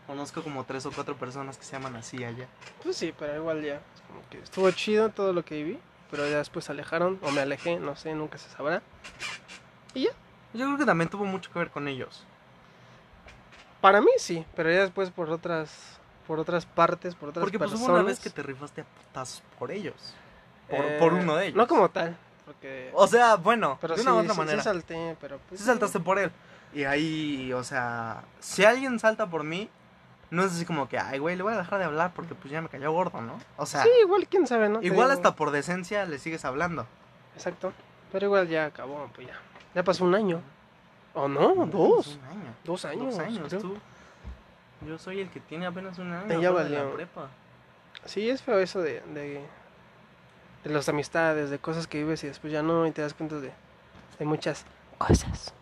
conozco 0.06 0.42
como 0.42 0.64
tres 0.64 0.84
o 0.86 0.92
cuatro 0.92 1.16
personas 1.16 1.56
que 1.58 1.64
se 1.64 1.72
llaman 1.72 1.96
así 1.96 2.22
allá. 2.24 2.46
Pues 2.82 2.96
sí, 2.96 3.14
pero 3.18 3.34
igual 3.36 3.62
ya. 3.62 3.74
es 3.76 4.00
como 4.08 4.20
que 4.30 4.38
estuvo 4.38 4.70
chido 4.70 5.08
todo 5.10 5.32
lo 5.32 5.44
que 5.44 5.56
viví. 5.62 5.78
Pero 6.10 6.28
ya 6.28 6.38
después 6.38 6.66
se 6.66 6.72
alejaron 6.72 7.18
o 7.22 7.30
me 7.32 7.40
alejé, 7.40 7.78
no 7.80 7.96
sé, 7.96 8.14
nunca 8.14 8.38
se 8.38 8.48
sabrá. 8.50 8.82
Y 9.94 10.04
ya. 10.04 10.10
Yo 10.52 10.66
creo 10.66 10.78
que 10.78 10.84
también 10.84 11.10
tuvo 11.10 11.24
mucho 11.24 11.50
que 11.50 11.58
ver 11.58 11.70
con 11.70 11.88
ellos. 11.88 12.24
Para 13.80 14.00
mí 14.00 14.10
sí, 14.18 14.44
pero 14.54 14.70
ya 14.70 14.80
después 14.80 15.10
por 15.10 15.30
otras 15.30 15.98
por 16.26 16.38
otras 16.38 16.64
partes, 16.64 17.14
por 17.14 17.28
otras 17.30 17.42
Porque 17.42 17.58
pues 17.58 17.70
personas. 17.70 17.88
hubo 17.90 17.98
una 17.98 18.06
vez 18.06 18.18
que 18.18 18.30
te 18.30 18.42
rifaste 18.42 18.80
a 18.80 18.84
putas 18.84 19.42
por 19.58 19.70
ellos. 19.70 20.14
Por, 20.70 20.84
eh, 20.84 20.96
por 20.98 21.12
uno 21.12 21.36
de 21.36 21.46
ellos. 21.48 21.56
No 21.56 21.66
como 21.66 21.90
tal, 21.90 22.16
porque 22.46 22.90
O 22.94 23.06
sea, 23.06 23.36
bueno, 23.36 23.76
pero 23.80 23.94
de 23.94 24.02
sí, 24.02 24.06
una 24.08 24.16
u 24.16 24.20
otra 24.20 24.32
sí- 24.32 24.38
manera. 24.38 24.58
sí 24.62 24.64
salté, 24.64 25.16
pero 25.20 25.38
pues 25.48 25.60
Sí 25.60 25.66
saltaste 25.66 26.00
por 26.00 26.18
él. 26.18 26.30
Y 26.72 26.84
ahí, 26.84 27.52
o 27.52 27.62
sea, 27.62 28.22
si 28.40 28.64
alguien 28.64 28.98
salta 28.98 29.26
por 29.26 29.44
mí, 29.44 29.68
no 30.30 30.42
es 30.44 30.52
así 30.52 30.64
como 30.64 30.88
que, 30.88 30.98
ay, 30.98 31.18
güey, 31.18 31.37
le 31.37 31.42
voy 31.42 31.52
a 31.54 31.58
dejar 31.58 31.78
de 31.78 31.84
hablar 31.84 32.12
porque 32.14 32.34
pues 32.34 32.50
ya 32.50 32.60
me 32.60 32.68
cayó 32.68 32.90
gordo, 32.92 33.20
¿no? 33.20 33.38
O 33.56 33.66
sea, 33.66 33.82
Sí, 33.82 33.90
igual 34.02 34.26
quién 34.28 34.46
sabe, 34.46 34.68
¿no? 34.68 34.82
Igual 34.82 35.08
digo, 35.08 35.12
hasta 35.12 35.37
por 35.37 35.50
decencia 35.50 36.04
le 36.06 36.18
sigues 36.18 36.44
hablando. 36.44 36.87
Exacto. 37.37 37.72
Pero 38.12 38.26
igual 38.26 38.48
ya 38.48 38.66
acabó, 38.66 39.08
pues 39.14 39.26
ya. 39.28 39.34
Ya 39.74 39.82
pasó 39.82 40.04
un 40.04 40.14
año. 40.14 40.40
¿O 41.14 41.28
no? 41.28 41.66
Dos. 41.66 42.18
Un 42.22 42.24
año. 42.28 42.54
Dos 42.64 42.84
años. 42.84 43.16
Dos 43.16 43.18
años, 43.18 43.48
creo. 43.48 43.60
tú. 43.60 43.76
Yo 44.87 44.98
soy 44.98 45.20
el 45.20 45.30
que 45.30 45.40
tiene 45.40 45.66
apenas 45.66 45.98
un 45.98 46.12
año. 46.12 46.28
Ya 46.28 46.34
en 46.34 46.42
la 46.42 46.50
valió. 46.50 46.94
prepa. 46.94 47.28
Sí, 48.04 48.28
es 48.28 48.42
feo 48.42 48.58
eso 48.58 48.80
de, 48.82 49.00
de, 49.14 49.44
de 50.64 50.70
las 50.70 50.88
amistades, 50.88 51.50
de 51.50 51.58
cosas 51.58 51.87
que 51.87 51.98
vives 51.98 52.22
y 52.24 52.26
después 52.28 52.52
ya 52.52 52.62
no, 52.62 52.87
y 52.87 52.90
te 52.90 53.00
das 53.02 53.14
cuenta 53.14 53.37
de, 53.40 53.52
de 54.18 54.24
muchas 54.24 54.64
cosas. 54.98 55.54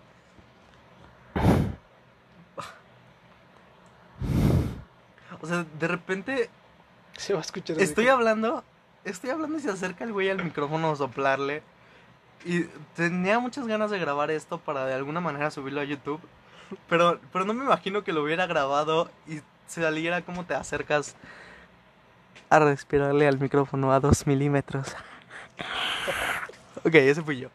Sea, 5.53 5.67
de 5.79 5.89
repente 5.89 6.51
Se 7.17 7.33
va 7.33 7.41
a 7.41 7.43
escuchar. 7.43 7.81
estoy 7.81 8.09
hablando, 8.09 8.65
estoy 9.05 9.31
hablando 9.31 9.59
y 9.59 9.61
se 9.61 9.71
acerca 9.71 10.05
el 10.05 10.13
güey 10.13 10.31
al 10.31 10.43
micrófono 10.43 10.91
a 10.91 10.97
soplarle. 10.97 11.63
Y 12.45 12.65
tenía 12.97 13.39
muchas 13.39 13.67
ganas 13.67 13.91
de 13.91 13.99
grabar 13.99 14.31
esto 14.31 14.59
para 14.59 14.85
de 14.87 14.95
alguna 14.95 15.21
manera 15.21 15.51
subirlo 15.51 15.81
a 15.81 15.85
YouTube. 15.85 16.21
Pero, 16.89 17.21
pero 17.33 17.45
no 17.45 17.55
me 17.55 17.65
imagino 17.65 18.03
que 18.03 18.13
lo 18.13 18.23
hubiera 18.23 18.47
grabado 18.47 19.11
y 19.29 19.41
saliera 19.67 20.23
como 20.23 20.45
te 20.45 20.55
acercas 20.55 21.15
a 22.51 22.59
respirarle 22.59 23.29
al 23.29 23.39
micrófono 23.39 23.93
a 23.93 24.01
dos 24.01 24.27
milímetros. 24.27 24.89
ok, 26.85 26.95
ese 26.95 27.23
fui 27.23 27.41
yo. 27.41 27.49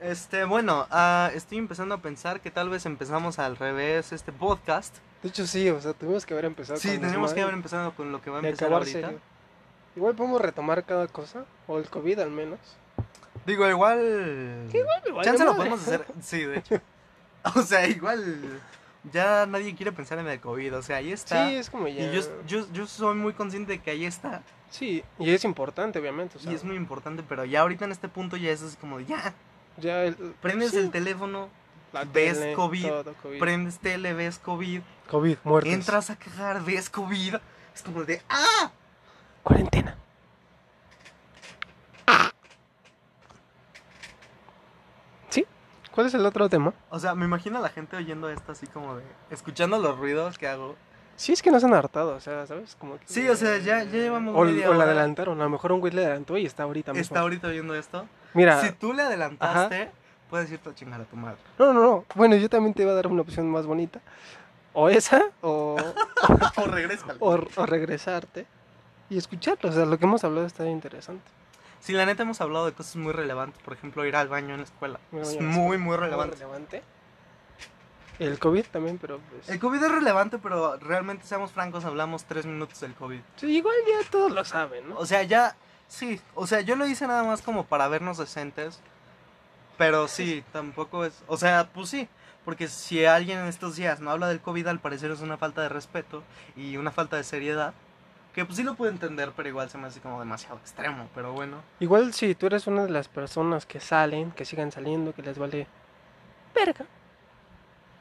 Este, 0.00 0.44
bueno, 0.44 0.86
ah, 0.90 1.30
estoy 1.34 1.58
empezando 1.58 1.94
a 1.94 1.98
pensar 1.98 2.40
que 2.40 2.50
tal 2.50 2.68
vez 2.68 2.86
empezamos 2.86 3.38
al 3.38 3.56
revés 3.56 4.12
este 4.12 4.30
podcast. 4.30 4.94
De 5.26 5.30
hecho, 5.30 5.44
sí, 5.44 5.68
o 5.70 5.80
sea, 5.80 5.92
tuvimos 5.92 6.24
que 6.24 6.34
haber 6.34 6.44
empezado 6.44 6.78
Sí, 6.78 6.88
con 6.90 7.00
tenemos 7.00 7.34
que 7.34 7.42
haber 7.42 7.54
empezado 7.54 7.92
con 7.96 8.12
lo 8.12 8.22
que 8.22 8.30
va 8.30 8.36
a 8.36 8.38
empezar 8.38 8.66
acabar 8.68 8.82
ahorita. 8.82 9.00
serio. 9.08 9.20
Igual 9.96 10.14
podemos 10.14 10.40
retomar 10.40 10.84
cada 10.84 11.08
cosa, 11.08 11.44
o 11.66 11.78
el 11.78 11.90
COVID 11.90 12.20
al 12.20 12.30
menos. 12.30 12.60
Digo, 13.44 13.68
igual. 13.68 14.68
Igual 14.72 15.24
Chance 15.24 15.44
lo 15.44 15.50
madre. 15.54 15.56
podemos 15.56 15.82
hacer. 15.82 16.06
Sí, 16.22 16.44
de 16.44 16.58
hecho. 16.58 16.80
O 17.56 17.62
sea, 17.62 17.88
igual. 17.88 18.60
Ya 19.12 19.46
nadie 19.46 19.74
quiere 19.74 19.90
pensar 19.90 20.18
en 20.20 20.28
el 20.28 20.38
COVID. 20.38 20.76
O 20.76 20.82
sea, 20.82 20.98
ahí 20.98 21.10
está. 21.10 21.48
Sí, 21.48 21.56
es 21.56 21.70
como 21.70 21.88
ya. 21.88 22.04
y 22.04 22.14
yo, 22.14 22.22
yo, 22.46 22.66
yo 22.72 22.86
soy 22.86 23.16
muy 23.16 23.32
consciente 23.32 23.72
de 23.72 23.78
que 23.80 23.90
ahí 23.90 24.04
está. 24.04 24.42
Sí, 24.70 25.02
y 25.18 25.30
es 25.30 25.44
importante, 25.44 25.98
obviamente. 25.98 26.38
O 26.38 26.40
sea, 26.40 26.52
y 26.52 26.54
es 26.54 26.62
muy 26.62 26.76
importante. 26.76 27.24
Pero 27.28 27.44
ya 27.44 27.62
ahorita 27.62 27.84
en 27.84 27.90
este 27.92 28.08
punto 28.08 28.36
ya 28.36 28.50
es 28.52 28.62
así 28.62 28.76
como 28.76 28.98
de 28.98 29.06
ya. 29.06 29.34
ya 29.78 30.04
el, 30.04 30.14
Prendes 30.40 30.70
sí, 30.70 30.78
el 30.78 30.92
teléfono, 30.92 31.48
la 31.92 32.04
ves 32.04 32.38
tele, 32.38 32.54
COVID, 32.54 32.88
todo 32.88 33.14
COVID. 33.22 33.38
prendes 33.38 33.78
tele, 33.78 34.12
ves 34.14 34.38
COVID. 34.38 34.80
COVID, 35.10 35.36
muertes. 35.44 35.72
Entras 35.72 36.10
a 36.10 36.16
cagar, 36.16 36.62
ves 36.62 36.90
COVID. 36.90 37.36
Es 37.74 37.82
como 37.82 38.04
de 38.04 38.22
¡ah! 38.28 38.70
Cuarentena. 39.42 39.96
¿Sí? 45.30 45.46
¿Cuál 45.92 46.06
es 46.06 46.14
el 46.14 46.24
otro 46.26 46.48
tema? 46.48 46.72
O 46.90 46.98
sea, 46.98 47.14
me 47.14 47.24
imagino 47.24 47.58
a 47.58 47.60
la 47.60 47.68
gente 47.68 47.96
oyendo 47.96 48.30
esto 48.30 48.52
así 48.52 48.66
como 48.66 48.96
de. 48.96 49.02
Escuchando 49.30 49.78
los 49.78 49.98
ruidos 49.98 50.38
que 50.38 50.48
hago. 50.48 50.76
Sí, 51.16 51.32
es 51.32 51.40
que 51.40 51.50
no 51.50 51.58
se 51.58 51.64
han 51.66 51.72
hartado, 51.72 52.14
o 52.14 52.20
sea, 52.20 52.46
¿sabes? 52.46 52.76
Como 52.78 52.98
que- 52.98 53.06
Sí, 53.06 53.26
o 53.26 53.34
sea, 53.36 53.56
ya- 53.56 53.82
ya 53.84 53.90
llevamos 53.90 54.34
O, 54.36 54.44
media 54.44 54.68
o 54.68 54.72
la 54.74 54.80
hora. 54.80 54.86
adelantaron, 54.88 55.40
a 55.40 55.44
lo 55.44 55.50
mejor 55.50 55.72
un 55.72 55.80
güey 55.80 55.90
le 55.94 56.04
adelantó 56.04 56.36
y 56.36 56.44
está 56.44 56.64
ahorita 56.64 56.92
mismo. 56.92 57.00
Está 57.02 57.20
ahorita 57.20 57.48
oyendo 57.48 57.74
esto. 57.74 58.06
Mira, 58.34 58.60
Si 58.60 58.72
tú 58.72 58.92
le 58.92 59.02
adelantaste, 59.02 59.90
puedes 60.30 60.50
irte 60.50 60.70
a 60.70 60.74
chingar 60.74 61.00
a 61.00 61.04
tu 61.04 61.16
madre. 61.16 61.38
no, 61.58 61.72
no, 61.72 61.80
no. 61.80 62.04
Bueno, 62.14 62.36
yo 62.36 62.48
también 62.48 62.74
te 62.74 62.82
iba 62.82 62.92
a 62.92 62.94
dar 62.94 63.06
una 63.06 63.22
opción 63.22 63.50
más 63.50 63.66
bonita. 63.66 64.00
O 64.72 64.88
esa, 64.88 65.30
o, 65.40 65.76
o 66.56 66.64
regresa. 66.66 67.14
o, 67.18 67.38
o 67.56 67.66
regresarte 67.66 68.46
y 69.08 69.16
escucharlo. 69.16 69.70
O 69.70 69.72
sea, 69.72 69.86
lo 69.86 69.98
que 69.98 70.04
hemos 70.04 70.22
hablado 70.24 70.46
está 70.46 70.66
interesante. 70.66 71.24
Sí, 71.80 71.92
la 71.92 72.04
neta 72.04 72.24
hemos 72.24 72.40
hablado 72.40 72.66
de 72.66 72.72
cosas 72.72 72.96
muy 72.96 73.12
relevantes. 73.12 73.62
Por 73.62 73.74
ejemplo, 73.74 74.04
ir 74.04 74.16
al 74.16 74.28
baño 74.28 74.54
en 74.54 74.58
la 74.58 74.64
escuela. 74.64 74.98
Es 75.12 75.40
muy, 75.40 75.76
escuela. 75.76 75.78
muy 75.78 75.96
relevante. 75.96 76.34
relevante. 76.34 76.82
El 78.18 78.38
COVID 78.38 78.64
también, 78.72 78.98
pero 78.98 79.20
pues... 79.30 79.48
El 79.48 79.58
COVID 79.58 79.82
es 79.82 79.90
relevante, 79.90 80.38
pero 80.38 80.76
realmente, 80.78 81.26
seamos 81.26 81.52
francos, 81.52 81.84
hablamos 81.84 82.24
tres 82.24 82.46
minutos 82.46 82.80
del 82.80 82.94
COVID. 82.94 83.20
Sí, 83.36 83.56
igual 83.58 83.76
ya 83.86 84.10
todos 84.10 84.32
lo 84.32 84.44
saben, 84.44 84.88
¿no? 84.88 84.96
O 84.98 85.04
sea, 85.04 85.22
ya, 85.22 85.54
sí, 85.86 86.20
o 86.34 86.46
sea, 86.46 86.62
yo 86.62 86.76
lo 86.76 86.86
hice 86.86 87.06
nada 87.06 87.24
más 87.24 87.42
como 87.42 87.66
para 87.66 87.88
vernos 87.88 88.16
decentes, 88.16 88.80
pero 89.76 90.08
sí, 90.08 90.44
tampoco 90.52 91.04
es, 91.04 91.22
o 91.26 91.36
sea, 91.36 91.68
pues 91.72 91.88
sí, 91.88 92.08
porque 92.44 92.68
si 92.68 93.04
alguien 93.04 93.38
en 93.38 93.46
estos 93.46 93.76
días 93.76 94.00
no 94.00 94.10
habla 94.10 94.28
del 94.28 94.40
COVID, 94.40 94.66
al 94.68 94.80
parecer 94.80 95.10
es 95.10 95.20
una 95.20 95.36
falta 95.36 95.62
de 95.62 95.68
respeto 95.68 96.22
y 96.56 96.76
una 96.76 96.92
falta 96.92 97.16
de 97.16 97.24
seriedad, 97.24 97.74
que 98.32 98.44
pues 98.44 98.58
sí 98.58 98.62
lo 98.62 98.74
puedo 98.74 98.92
entender, 98.92 99.32
pero 99.34 99.48
igual 99.48 99.70
se 99.70 99.78
me 99.78 99.86
hace 99.86 100.00
como 100.00 100.20
demasiado 100.20 100.58
extremo, 100.58 101.08
pero 101.14 101.32
bueno. 101.32 101.62
Igual 101.80 102.12
si 102.12 102.34
tú 102.34 102.46
eres 102.46 102.66
una 102.66 102.84
de 102.84 102.90
las 102.90 103.08
personas 103.08 103.64
que 103.64 103.80
salen, 103.80 104.30
que 104.30 104.44
sigan 104.44 104.70
saliendo, 104.70 105.14
que 105.14 105.22
les 105.22 105.38
vale 105.38 105.66
verga. 106.54 106.84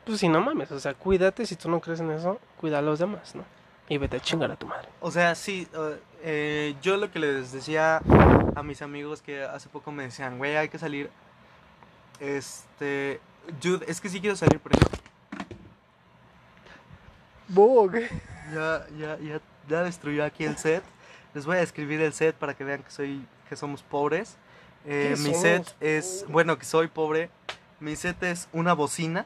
Pues 0.05 0.19
si 0.19 0.29
no 0.29 0.41
mames, 0.41 0.71
o 0.71 0.79
sea, 0.79 0.93
cuídate, 0.93 1.45
si 1.45 1.55
tú 1.55 1.69
no 1.69 1.79
crees 1.79 1.99
en 1.99 2.11
eso, 2.11 2.39
cuida 2.59 2.79
a 2.79 2.81
los 2.81 2.99
demás, 2.99 3.33
¿no? 3.33 3.45
Y 3.88 3.97
vete 3.97 4.17
a 4.17 4.19
chingar 4.19 4.51
a 4.51 4.55
tu 4.55 4.67
madre. 4.67 4.89
O 4.99 5.09
sea, 5.09 5.35
sí, 5.35 5.67
eh, 5.73 5.99
eh, 6.21 6.75
yo 6.81 6.97
lo 6.97 7.11
que 7.11 7.19
les 7.19 7.51
decía 7.51 8.01
a 8.55 8.61
mis 8.61 8.81
amigos 8.81 9.21
que 9.21 9.43
hace 9.43 9.69
poco 9.69 9.91
me 9.91 10.03
decían, 10.03 10.38
güey, 10.38 10.55
hay 10.57 10.69
que 10.69 10.77
salir, 10.77 11.09
este, 12.19 13.19
yo, 13.62 13.80
es 13.88 14.01
que 14.01 14.10
sí 14.10 14.19
quiero 14.19 14.36
salir, 14.36 14.60
por 14.60 14.73
ejemplo. 14.73 14.99
¿Bo 17.47 17.89
qué? 17.89 18.10
Ya, 18.54 18.86
ya, 18.97 19.17
ya, 19.19 19.41
ya 19.67 19.84
destruyó 19.84 20.23
aquí 20.23 20.45
el 20.45 20.58
set. 20.58 20.84
Les 21.34 21.45
voy 21.45 21.58
a 21.58 21.60
describir 21.60 22.01
el 22.01 22.13
set 22.13 22.36
para 22.36 22.56
que 22.56 22.63
vean 22.63 22.84
que 22.84 22.91
soy, 22.91 23.25
que 23.49 23.56
somos 23.56 23.84
pobres. 23.84 24.38
Eh, 24.86 25.13
¿Qué 25.15 25.21
mi 25.21 25.30
somos 25.30 25.41
set 25.41 25.75
es, 25.80 26.25
bueno, 26.30 26.58
que 26.58 26.65
soy 26.65 26.88
pobre. 26.88 27.30
Mi 27.80 27.95
set 27.95 28.21
es 28.23 28.47
una 28.54 28.73
bocina, 28.73 29.25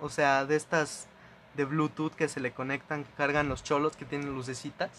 o 0.00 0.08
sea, 0.08 0.46
de 0.46 0.56
estas 0.56 1.08
de 1.56 1.64
Bluetooth 1.64 2.14
que 2.14 2.28
se 2.28 2.40
le 2.40 2.52
conectan, 2.52 3.04
que 3.04 3.10
cargan 3.12 3.48
los 3.48 3.62
cholos, 3.62 3.96
que 3.96 4.04
tienen 4.04 4.32
lucecitas. 4.32 4.90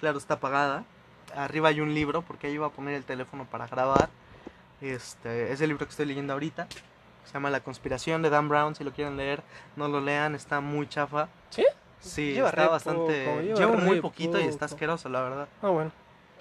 Claro, 0.00 0.18
está 0.18 0.34
apagada. 0.34 0.84
Arriba 1.34 1.68
hay 1.68 1.80
un 1.80 1.94
libro, 1.94 2.22
porque 2.22 2.48
ahí 2.48 2.54
iba 2.54 2.66
a 2.66 2.70
poner 2.70 2.94
el 2.94 3.04
teléfono 3.04 3.46
para 3.46 3.66
grabar. 3.66 4.10
Este, 4.84 5.50
es 5.50 5.62
el 5.62 5.68
libro 5.68 5.86
que 5.86 5.90
estoy 5.90 6.04
leyendo 6.04 6.34
ahorita. 6.34 6.66
Se 7.24 7.32
llama 7.32 7.48
La 7.48 7.60
conspiración 7.60 8.20
de 8.20 8.28
Dan 8.28 8.50
Brown. 8.50 8.74
Si 8.74 8.84
lo 8.84 8.92
quieren 8.92 9.16
leer, 9.16 9.42
no 9.76 9.88
lo 9.88 10.00
lean, 10.00 10.34
está 10.34 10.60
muy 10.60 10.86
chafa. 10.86 11.28
¿Sí? 11.48 11.64
Sí, 12.00 12.34
Lleva 12.34 12.50
está 12.50 12.68
bastante. 12.68 13.24
poco, 13.24 13.40
lleva 13.40 13.58
Llevo 13.58 13.76
muy 13.76 14.00
poquito 14.02 14.38
y 14.38 14.44
está 14.44 14.66
asqueroso, 14.66 15.08
la 15.08 15.22
verdad. 15.22 15.48
Ah, 15.62 15.68
bueno. 15.68 15.90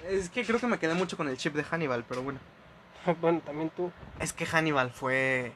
Es 0.06 0.30
que 0.30 0.44
creo 0.44 0.60
que 0.60 0.68
me 0.68 0.78
quedé 0.78 0.94
mucho 0.94 1.16
con 1.16 1.30
el 1.30 1.38
chip 1.38 1.56
de 1.56 1.64
Hannibal, 1.64 2.04
pero 2.08 2.22
bueno. 2.22 2.40
Bueno, 3.22 3.42
también 3.46 3.70
tú. 3.70 3.92
Es 4.20 4.34
que 4.34 4.46
Hannibal 4.46 4.92
fue. 4.92 5.54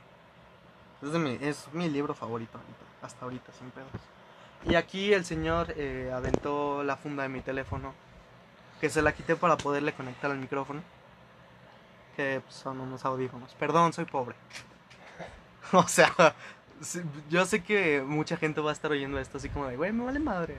Es, 1.02 1.12
de 1.12 1.20
mi, 1.20 1.38
es 1.42 1.68
mi 1.74 1.90
libro 1.90 2.14
favorito 2.14 2.58
hasta 3.02 3.26
ahorita, 3.26 3.52
sin 3.52 3.70
pedos. 3.72 3.90
Y 4.66 4.76
aquí 4.76 5.14
el 5.14 5.26
señor 5.26 5.74
eh, 5.78 6.12
aventó 6.14 6.84
la 6.84 6.96
funda 6.96 7.24
de 7.24 7.30
mi 7.30 7.42
teléfono, 7.42 7.94
que 8.82 8.90
se 8.90 9.02
la 9.02 9.14
quité 9.14 9.36
para 9.36 9.58
poderle 9.58 9.94
conectar 9.94 10.32
al 10.32 10.38
micrófono. 10.38 10.82
Que 12.18 12.42
son 12.50 12.82
unos 12.82 13.06
audífonos. 13.06 13.54
Perdón, 13.54 13.94
soy 13.94 14.06
pobre. 14.06 14.36
o 15.72 15.88
sea, 15.88 16.12
yo 17.30 17.46
sé 17.46 17.64
que 17.64 18.02
mucha 18.02 18.38
gente 18.38 18.60
va 18.60 18.72
a 18.72 18.74
estar 18.74 18.92
oyendo 18.92 19.20
esto 19.20 19.38
así 19.38 19.50
como 19.50 19.68
de, 19.68 19.78
güey, 19.78 19.94
me 19.94 20.04
vale 20.04 20.20
madre. 20.20 20.58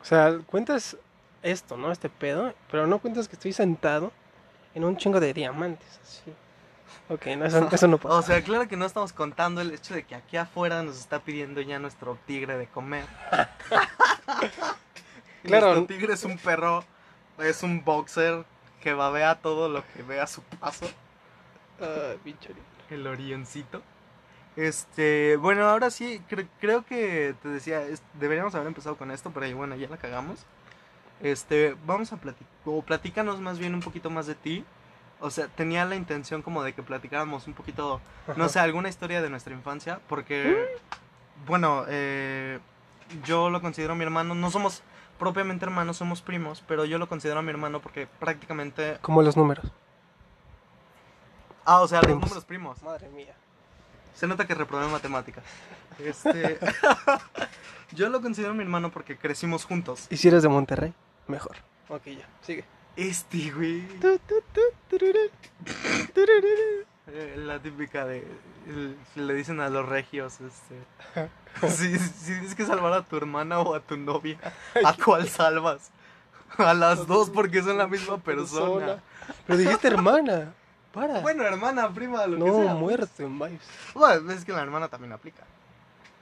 O 0.00 0.04
sea, 0.04 0.38
cuentas 0.46 0.96
esto, 1.42 1.76
¿no? 1.76 1.92
Este 1.92 2.08
pedo, 2.08 2.54
pero 2.70 2.86
no 2.86 3.00
cuentas 3.00 3.28
que 3.28 3.34
estoy 3.34 3.52
sentado 3.52 4.12
en 4.74 4.84
un 4.84 4.96
chingo 4.96 5.20
de 5.20 5.34
diamantes, 5.34 6.00
así. 6.02 6.32
Ok, 7.08 7.26
no, 7.36 7.44
eso, 7.46 7.68
eso 7.70 7.88
no 7.88 7.98
pasa. 8.00 8.14
O 8.14 8.22
sea, 8.22 8.42
claro 8.42 8.68
que 8.68 8.76
no 8.76 8.86
estamos 8.86 9.12
contando 9.12 9.60
el 9.60 9.72
hecho 9.72 9.94
de 9.94 10.04
que 10.04 10.14
aquí 10.14 10.36
afuera 10.36 10.82
nos 10.84 10.98
está 10.98 11.18
pidiendo 11.18 11.60
ya 11.60 11.78
nuestro 11.78 12.16
tigre 12.26 12.56
de 12.56 12.66
comer. 12.68 13.04
Claro. 15.42 15.74
Nuestro 15.74 15.86
tigre 15.96 16.14
es 16.14 16.22
un 16.22 16.38
perro, 16.38 16.84
es 17.38 17.64
un 17.64 17.84
boxer 17.84 18.44
que 18.82 18.92
babea 18.94 19.36
todo 19.36 19.68
lo 19.68 19.82
que 19.94 20.02
ve 20.02 20.20
a 20.20 20.26
su 20.26 20.42
paso. 20.42 20.86
Ah, 21.80 22.12
pinche 22.22 22.50
El 22.90 23.06
orioncito. 23.06 23.82
Este, 24.56 25.36
bueno, 25.38 25.64
ahora 25.68 25.90
sí, 25.90 26.20
cre- 26.30 26.48
creo 26.60 26.84
que 26.84 27.34
te 27.42 27.48
decía, 27.48 27.82
es- 27.82 28.02
deberíamos 28.14 28.54
haber 28.54 28.66
empezado 28.68 28.96
con 28.96 29.10
esto, 29.10 29.30
pero 29.32 29.46
ahí, 29.46 29.54
bueno, 29.54 29.74
ya 29.76 29.88
la 29.88 29.96
cagamos. 29.96 30.44
Este, 31.22 31.76
vamos 31.86 32.12
a 32.12 32.16
platicar, 32.18 32.48
o 32.66 32.82
platícanos 32.82 33.40
más 33.40 33.58
bien 33.58 33.74
un 33.74 33.80
poquito 33.80 34.10
más 34.10 34.26
de 34.26 34.34
ti. 34.34 34.64
O 35.20 35.30
sea, 35.30 35.46
tenía 35.46 35.84
la 35.84 35.94
intención 35.94 36.42
como 36.42 36.64
de 36.64 36.72
que 36.74 36.82
platicáramos 36.82 37.46
un 37.46 37.54
poquito, 37.54 38.00
no 38.36 38.48
sé, 38.48 38.58
alguna 38.58 38.88
historia 38.88 39.22
de 39.22 39.30
nuestra 39.30 39.54
infancia, 39.54 40.00
porque, 40.08 40.66
bueno, 41.46 41.84
eh, 41.88 42.58
yo 43.24 43.48
lo 43.48 43.60
considero 43.60 43.94
mi 43.94 44.02
hermano, 44.04 44.34
no 44.34 44.50
somos 44.50 44.82
propiamente 45.18 45.64
hermanos, 45.64 45.96
somos 45.96 46.22
primos, 46.22 46.62
pero 46.66 46.84
yo 46.84 46.98
lo 46.98 47.08
considero 47.08 47.42
mi 47.42 47.50
hermano 47.50 47.80
porque 47.80 48.06
prácticamente... 48.06 48.98
Como 49.00 49.22
los 49.22 49.36
números. 49.36 49.66
Ah, 51.64 51.80
o 51.80 51.88
sea, 51.88 51.98
los 51.98 52.06
Primos. 52.06 52.24
números 52.24 52.44
primos. 52.44 52.82
Madre 52.82 53.08
mía. 53.08 53.34
Se 54.14 54.26
nota 54.26 54.46
que 54.46 54.54
reprobé 54.54 54.86
matemáticas. 54.88 55.44
Este, 55.98 56.58
yo 57.92 58.08
lo 58.08 58.22
considero 58.22 58.54
mi 58.54 58.62
hermano 58.62 58.90
porque 58.90 59.18
crecimos 59.18 59.66
juntos. 59.66 60.06
¿Y 60.08 60.16
si 60.16 60.28
eres 60.28 60.42
de 60.42 60.48
Monterrey? 60.48 60.94
Mejor. 61.28 61.58
Ok, 61.90 62.06
ya, 62.06 62.26
sigue. 62.40 62.64
Este, 62.96 63.50
güey. 63.50 63.86
Eh, 67.08 67.34
la 67.36 67.58
típica 67.60 68.04
de. 68.06 68.24
el- 68.66 68.96
le 69.16 69.34
dicen 69.34 69.60
a 69.60 69.68
los 69.68 69.88
regios, 69.88 70.38
este. 70.40 71.68
Si, 71.68 71.98
si 71.98 72.32
tienes 72.32 72.54
que 72.54 72.64
salvar 72.64 72.92
a 72.92 73.02
tu 73.02 73.16
hermana 73.16 73.60
o 73.60 73.74
a 73.74 73.80
tu 73.80 73.96
novia, 73.96 74.38
¿a 74.84 74.94
cuál 74.94 75.28
salvas? 75.28 75.90
A 76.58 76.74
las 76.74 77.06
dos 77.06 77.30
porque 77.30 77.62
son 77.62 77.78
la 77.78 77.86
misma 77.88 78.18
persona. 78.22 79.02
Pero 79.46 79.58
dijiste 79.58 79.88
hermana. 79.88 80.52
Para. 80.92 81.20
Bueno, 81.20 81.42
hermana, 81.44 81.88
prima, 81.92 82.26
lo 82.26 82.36
que 82.44 82.50
no, 82.50 82.62
sea. 82.64 82.74
muerte 82.74 83.24
en 83.24 83.38
vibes. 83.38 83.62
Bueno, 83.94 84.30
es 84.30 84.44
que 84.44 84.52
la 84.52 84.60
hermana 84.62 84.88
también 84.88 85.12
aplica. 85.12 85.42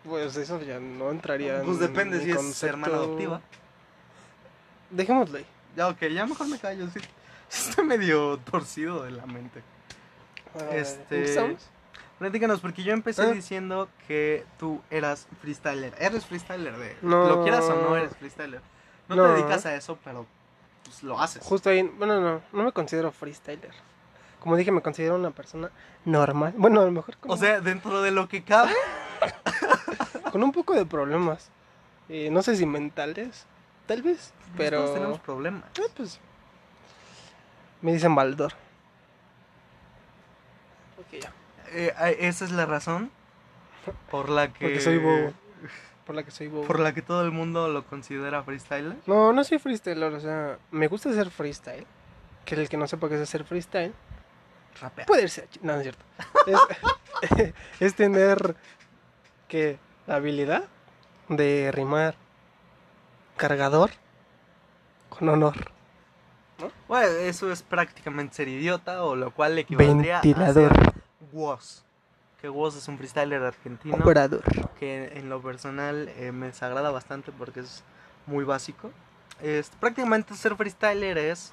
Pues 0.05 0.35
eso 0.37 0.62
ya 0.62 0.79
no 0.81 1.11
entraría 1.11 1.61
Pues 1.62 1.77
en 1.79 1.88
depende 1.88 2.21
si 2.23 2.31
es 2.31 2.62
hermana 2.62 2.95
adoptiva. 2.95 3.40
Dejémoslo 4.90 5.38
ahí. 5.38 5.47
Ya, 5.77 5.88
ok, 5.88 5.99
ya 6.07 6.25
mejor 6.25 6.49
me 6.49 6.59
callo. 6.59 6.88
Sí. 6.90 7.01
Estoy 7.51 7.85
medio 7.85 8.38
torcido 8.38 9.03
de 9.03 9.11
la 9.11 9.27
mente. 9.27 9.62
Este-. 10.72 11.56
Platícanos, 12.18 12.60
porque 12.60 12.82
yo 12.82 12.92
empecé 12.92 13.22
Ah. 13.22 13.26
diciendo 13.30 13.88
que 14.06 14.44
tú 14.58 14.82
eras 14.90 15.26
freestyler. 15.40 15.94
¿Eres 15.98 16.26
freestyler? 16.26 16.76
De, 16.76 16.96
No. 17.02 17.26
Lo 17.28 17.42
quieras 17.42 17.64
o 17.64 17.74
no, 17.76 17.96
eres 17.96 18.14
freestyler. 18.16 18.60
No, 19.08 19.16
No. 19.16 19.26
te 19.26 19.32
dedicas 19.40 19.64
a 19.66 19.74
eso, 19.74 19.98
pero 20.04 20.26
pues, 20.84 21.02
lo 21.02 21.18
haces. 21.18 21.42
Justo 21.44 21.70
ahí, 21.70 21.82
bueno, 21.82 22.20
no, 22.20 22.42
no 22.52 22.62
me 22.64 22.72
considero 22.72 23.10
freestyler. 23.10 23.72
Como 24.40 24.56
dije, 24.56 24.70
me 24.70 24.82
considero 24.82 25.16
una 25.16 25.30
persona 25.30 25.70
normal. 26.04 26.52
Bueno, 26.56 26.80
a 26.82 26.84
lo 26.84 26.90
mejor 26.90 27.16
con, 27.18 27.30
O 27.30 27.36
sea, 27.36 27.60
dentro 27.60 28.02
de 28.02 28.10
lo 28.10 28.28
que 28.28 28.42
cabe. 28.44 28.72
con 30.32 30.42
un 30.42 30.52
poco 30.52 30.74
de 30.74 30.84
problemas. 30.86 31.50
Eh, 32.08 32.28
no 32.30 32.42
sé 32.42 32.56
si 32.56 32.66
mentales, 32.66 33.46
tal 33.86 34.02
vez, 34.02 34.32
pero... 34.56 34.78
Todos 34.80 34.94
tenemos 34.94 35.18
problemas. 35.20 35.64
Ah, 35.78 35.84
pues, 35.96 36.18
me 37.82 37.92
dicen 37.92 38.14
Baldor. 38.14 38.52
Ok, 40.98 41.20
ya. 41.22 41.32
Eh, 41.72 41.92
esa 42.20 42.44
es 42.44 42.50
la 42.52 42.66
razón 42.66 43.11
por 44.11 44.28
la 44.28 44.52
que. 44.52 44.64
Porque 44.66 44.80
soy 44.80 44.98
bobo. 44.98 45.33
Por 46.06 46.14
la 46.16 46.22
que 46.24 46.30
soy 46.30 46.48
bobo. 46.48 46.66
Por 46.66 46.80
la 46.80 46.92
que 46.92 47.02
todo 47.02 47.24
el 47.24 47.30
mundo 47.30 47.68
lo 47.68 47.85
considera 47.87 48.42
freestyler. 48.42 48.96
No, 49.06 49.33
no 49.33 49.44
soy 49.44 49.59
freestyler, 49.59 50.12
o 50.12 50.20
sea, 50.20 50.59
me 50.70 50.88
gusta 50.88 51.11
hacer 51.11 51.30
freestyle. 51.30 51.87
Que 52.44 52.54
el 52.56 52.68
que 52.68 52.76
no 52.76 52.87
sepa 52.88 53.09
qué 53.09 53.14
es 53.16 53.20
hacer 53.20 53.44
freestyle, 53.44 53.92
Rapea. 54.80 55.06
puede 55.06 55.28
ser. 55.28 55.48
No, 55.62 55.74
no 55.74 55.80
es 55.80 55.83
cierto. 55.85 56.04
Es, 56.46 57.52
es 57.80 57.94
tener 57.94 58.56
que 59.46 59.78
la 60.06 60.16
habilidad 60.16 60.64
de 61.28 61.70
rimar 61.72 62.16
cargador 63.37 63.90
con 65.11 65.28
honor. 65.28 65.55
Bueno, 66.88 67.07
eso 67.07 67.51
es 67.51 67.62
prácticamente 67.62 68.34
ser 68.34 68.49
idiota, 68.49 69.05
o 69.05 69.16
lo 69.16 69.30
cual 69.32 69.55
le 69.55 69.62
equivaldría 69.62 70.20
Ventilador. 70.22 70.72
a 70.72 70.74
ser 70.74 70.89
Woz. 71.33 71.83
Que 72.41 72.49
Woz 72.49 72.76
es 72.76 72.89
un 72.89 72.97
freestyler 72.97 73.43
argentino. 73.43 73.97
Operador. 73.97 74.43
que 74.78 75.12
en 75.18 75.28
lo 75.28 75.43
personal 75.43 76.09
eh, 76.16 76.33
me 76.33 76.47
desagrada 76.47 76.91
bastante 76.91 77.33
porque 77.33 77.61
es 77.61 77.83
muy 78.26 78.45
básico. 78.45 78.91
Es, 79.43 79.70
prácticamente 79.81 80.35
ser 80.35 80.55
freestyler 80.57 81.18
es, 81.18 81.53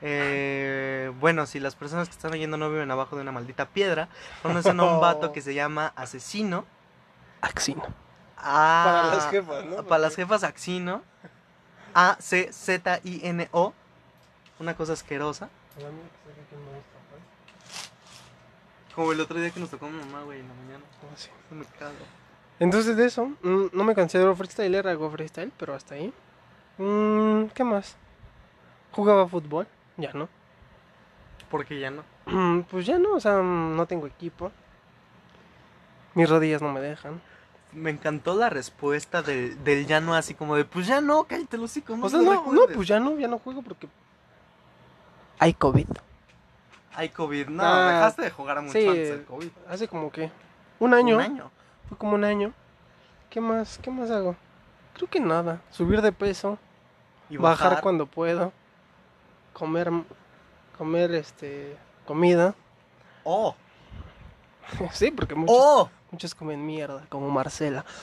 eh, 0.00 1.12
bueno, 1.20 1.46
si 1.46 1.58
las 1.60 1.74
personas 1.74 2.08
que 2.08 2.12
están 2.14 2.32
oyendo 2.32 2.56
no 2.56 2.70
viven 2.70 2.90
abajo 2.90 3.16
de 3.16 3.22
una 3.22 3.32
maldita 3.32 3.66
piedra, 3.66 4.08
conocen 4.42 4.78
a 4.80 4.84
un 4.84 5.00
vato 5.00 5.32
que 5.32 5.40
se 5.40 5.54
llama 5.54 5.92
Asesino. 5.96 6.64
Axino. 7.40 7.82
A- 8.36 8.82
Para 8.84 9.14
las 9.16 9.30
jefas, 9.30 9.64
¿no? 9.64 9.82
Para 9.84 9.98
las 10.02 10.14
jefas 10.16 10.44
Axino. 10.44 11.02
A-C-Z-I-N-O. 11.94 13.72
Una 14.60 14.76
cosa 14.76 14.92
asquerosa. 14.92 15.48
Como 18.98 19.12
el 19.12 19.20
otro 19.20 19.38
día 19.38 19.52
que 19.52 19.60
nos 19.60 19.70
tocó 19.70 19.88
mi 19.88 19.96
mamá, 19.96 20.24
güey, 20.24 20.40
en 20.40 20.48
la 20.48 20.54
mañana. 20.54 20.84
Oh, 21.04 21.16
sí. 21.16 21.28
Me 21.52 21.64
cago. 21.78 21.92
Entonces 22.58 22.96
de 22.96 23.06
eso, 23.06 23.26
mm, 23.42 23.66
no 23.72 23.84
me 23.84 23.94
considero 23.94 24.34
freestyler, 24.34 24.88
hago 24.88 25.08
freestyle, 25.08 25.52
pero 25.56 25.72
hasta 25.72 25.94
ahí. 25.94 26.12
Mm, 26.78 27.44
¿Qué 27.54 27.62
más? 27.62 27.94
Jugaba 28.90 29.28
fútbol, 29.28 29.68
ya 29.98 30.12
no. 30.14 30.28
Porque 31.48 31.78
ya 31.78 31.92
no. 31.92 32.02
Mm, 32.26 32.62
Pues 32.62 32.86
ya 32.86 32.98
no, 32.98 33.14
o 33.14 33.20
sea, 33.20 33.34
no 33.40 33.86
tengo 33.86 34.08
equipo. 34.08 34.50
Mis 36.14 36.28
rodillas 36.28 36.60
no 36.60 36.72
me 36.72 36.80
dejan. 36.80 37.20
Me 37.70 37.90
encantó 37.90 38.34
la 38.34 38.50
respuesta 38.50 39.22
del, 39.22 39.62
del 39.62 39.86
ya 39.86 40.00
no, 40.00 40.16
así 40.16 40.34
como 40.34 40.56
de, 40.56 40.64
pues 40.64 40.88
ya 40.88 41.00
no, 41.00 41.22
cállate 41.22 41.56
los 41.56 41.76
no 41.76 42.04
O 42.04 42.08
sea, 42.08 42.18
no, 42.18 42.24
no, 42.24 42.32
recuerdes". 42.32 42.74
pues 42.76 42.88
ya 42.88 42.98
no, 42.98 43.16
ya 43.16 43.28
no 43.28 43.38
juego 43.38 43.62
porque 43.62 43.86
hay 45.38 45.54
COVID. 45.54 45.86
Hay 46.98 47.10
COVID. 47.10 47.46
No, 47.46 47.62
Ah, 47.62 47.92
dejaste 47.92 48.22
de 48.22 48.30
jugar 48.32 48.60
mucho 48.60 48.72
sí. 48.72 48.84
antes 48.88 49.08
del 49.10 49.24
COVID. 49.24 49.48
Hace 49.68 49.86
como 49.86 50.10
que 50.10 50.32
un 50.80 50.92
año. 50.92 51.14
Un 51.14 51.22
año. 51.22 51.50
Fue 51.88 51.96
como 51.96 52.16
un 52.16 52.24
año. 52.24 52.52
¿Qué 53.30 53.40
más? 53.40 53.78
¿Qué 53.80 53.88
más 53.88 54.10
hago? 54.10 54.34
Creo 54.94 55.08
que 55.08 55.20
nada. 55.20 55.62
Subir 55.70 56.02
de 56.02 56.10
peso, 56.10 56.58
Y 57.30 57.36
bajar, 57.36 57.82
cuando 57.82 58.06
puedo, 58.06 58.52
comer, 59.52 59.92
comer 60.76 61.14
este, 61.14 61.76
comida. 62.04 62.56
¡Oh! 63.22 63.54
sí, 64.92 65.12
porque 65.12 65.36
muchos, 65.36 65.56
¡Oh! 65.56 65.88
muchos 66.10 66.34
comen 66.34 66.66
mierda, 66.66 67.06
como 67.08 67.30
Marcela. 67.30 67.84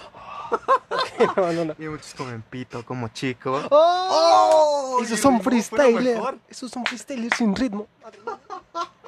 Ok, 0.88 1.38
no, 1.38 1.52
no, 1.54 1.66
no. 1.66 1.76
Y 1.80 1.88
muchos 1.88 2.14
comen 2.14 2.44
pito 2.44 2.86
como 2.86 3.08
chico. 3.08 3.62
¡Oh! 3.72 4.98
¡Oh! 5.00 5.00
Esos 5.02 5.20
son 5.20 5.42
freestylers. 5.42 6.22
Esos 6.48 6.72
son 6.72 6.86
freestylers 6.86 7.36
sin 7.38 7.56
ritmo. 7.56 7.88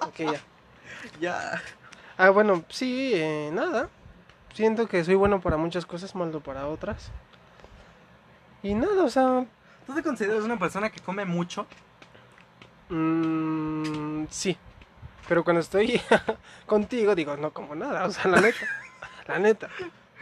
Ok, 0.02 0.18
ya. 0.20 0.42
Ya. 1.20 1.62
Ah, 2.18 2.32
bueno, 2.32 2.64
sí, 2.70 3.12
eh, 3.14 3.50
nada. 3.54 3.90
Siento 4.54 4.88
que 4.88 5.04
soy 5.04 5.16
bueno 5.16 5.40
para 5.42 5.58
muchas 5.58 5.86
cosas, 5.86 6.16
malo 6.16 6.40
para 6.42 6.68
otras. 6.68 7.12
Y 8.64 8.74
nada, 8.74 9.04
o 9.04 9.10
sea, 9.10 9.46
¿Tú 9.86 9.94
te 9.94 10.04
consideras 10.04 10.44
una 10.44 10.58
persona 10.58 10.90
que 10.90 11.00
come 11.00 11.24
mucho? 11.26 11.66
mm, 12.90 14.26
sí. 14.30 14.58
Pero 15.28 15.44
cuando 15.44 15.60
estoy 15.62 16.02
contigo, 16.66 17.14
digo, 17.16 17.38
no 17.38 17.52
como 17.52 17.76
nada, 17.76 18.06
o 18.06 18.12
sea, 18.12 18.28
la 18.30 18.42
neta. 18.42 18.66
la 19.28 19.40
neta. 19.40 19.70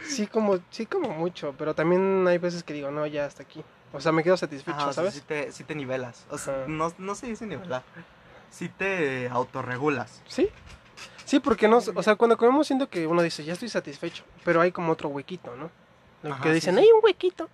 Sí 0.02 0.26
como, 0.26 0.58
sí 0.70 0.86
como 0.86 1.10
mucho, 1.10 1.54
pero 1.56 1.74
también 1.74 2.26
hay 2.28 2.38
veces 2.38 2.62
que 2.62 2.74
digo, 2.74 2.90
no, 2.90 3.06
ya 3.06 3.24
hasta 3.24 3.42
aquí. 3.42 3.64
O 3.92 4.00
sea, 4.00 4.12
me 4.12 4.22
quedo 4.22 4.36
satisfecho, 4.36 4.76
Ajá, 4.76 4.88
o 4.88 4.92
sea, 4.92 5.04
¿sabes? 5.04 5.14
sí 5.14 5.20
te, 5.22 5.50
sí 5.52 5.64
te 5.64 5.74
nivelas. 5.74 6.26
O 6.30 6.38
sea, 6.38 6.64
no, 6.68 6.92
no 6.98 7.14
se 7.14 7.26
dice 7.28 7.46
nivelar. 7.46 7.82
Sí 8.50 8.68
te 8.68 9.28
autorregulas. 9.28 10.22
Sí. 10.26 10.48
Sí, 11.24 11.40
porque 11.40 11.66
no, 11.66 11.78
o 11.78 12.02
sea, 12.02 12.14
cuando 12.14 12.36
comemos 12.36 12.66
siento 12.66 12.88
que 12.88 13.06
uno 13.06 13.20
dice, 13.20 13.44
ya 13.44 13.54
estoy 13.54 13.68
satisfecho, 13.68 14.24
pero 14.44 14.60
hay 14.60 14.70
como 14.70 14.92
otro 14.92 15.08
huequito, 15.08 15.56
¿no? 15.56 15.70
Lo 16.22 16.34
Ajá, 16.34 16.42
que 16.44 16.52
dicen, 16.52 16.76
sí. 16.76 16.80
hay 16.80 16.88
un 16.90 17.00
huequito. 17.02 17.48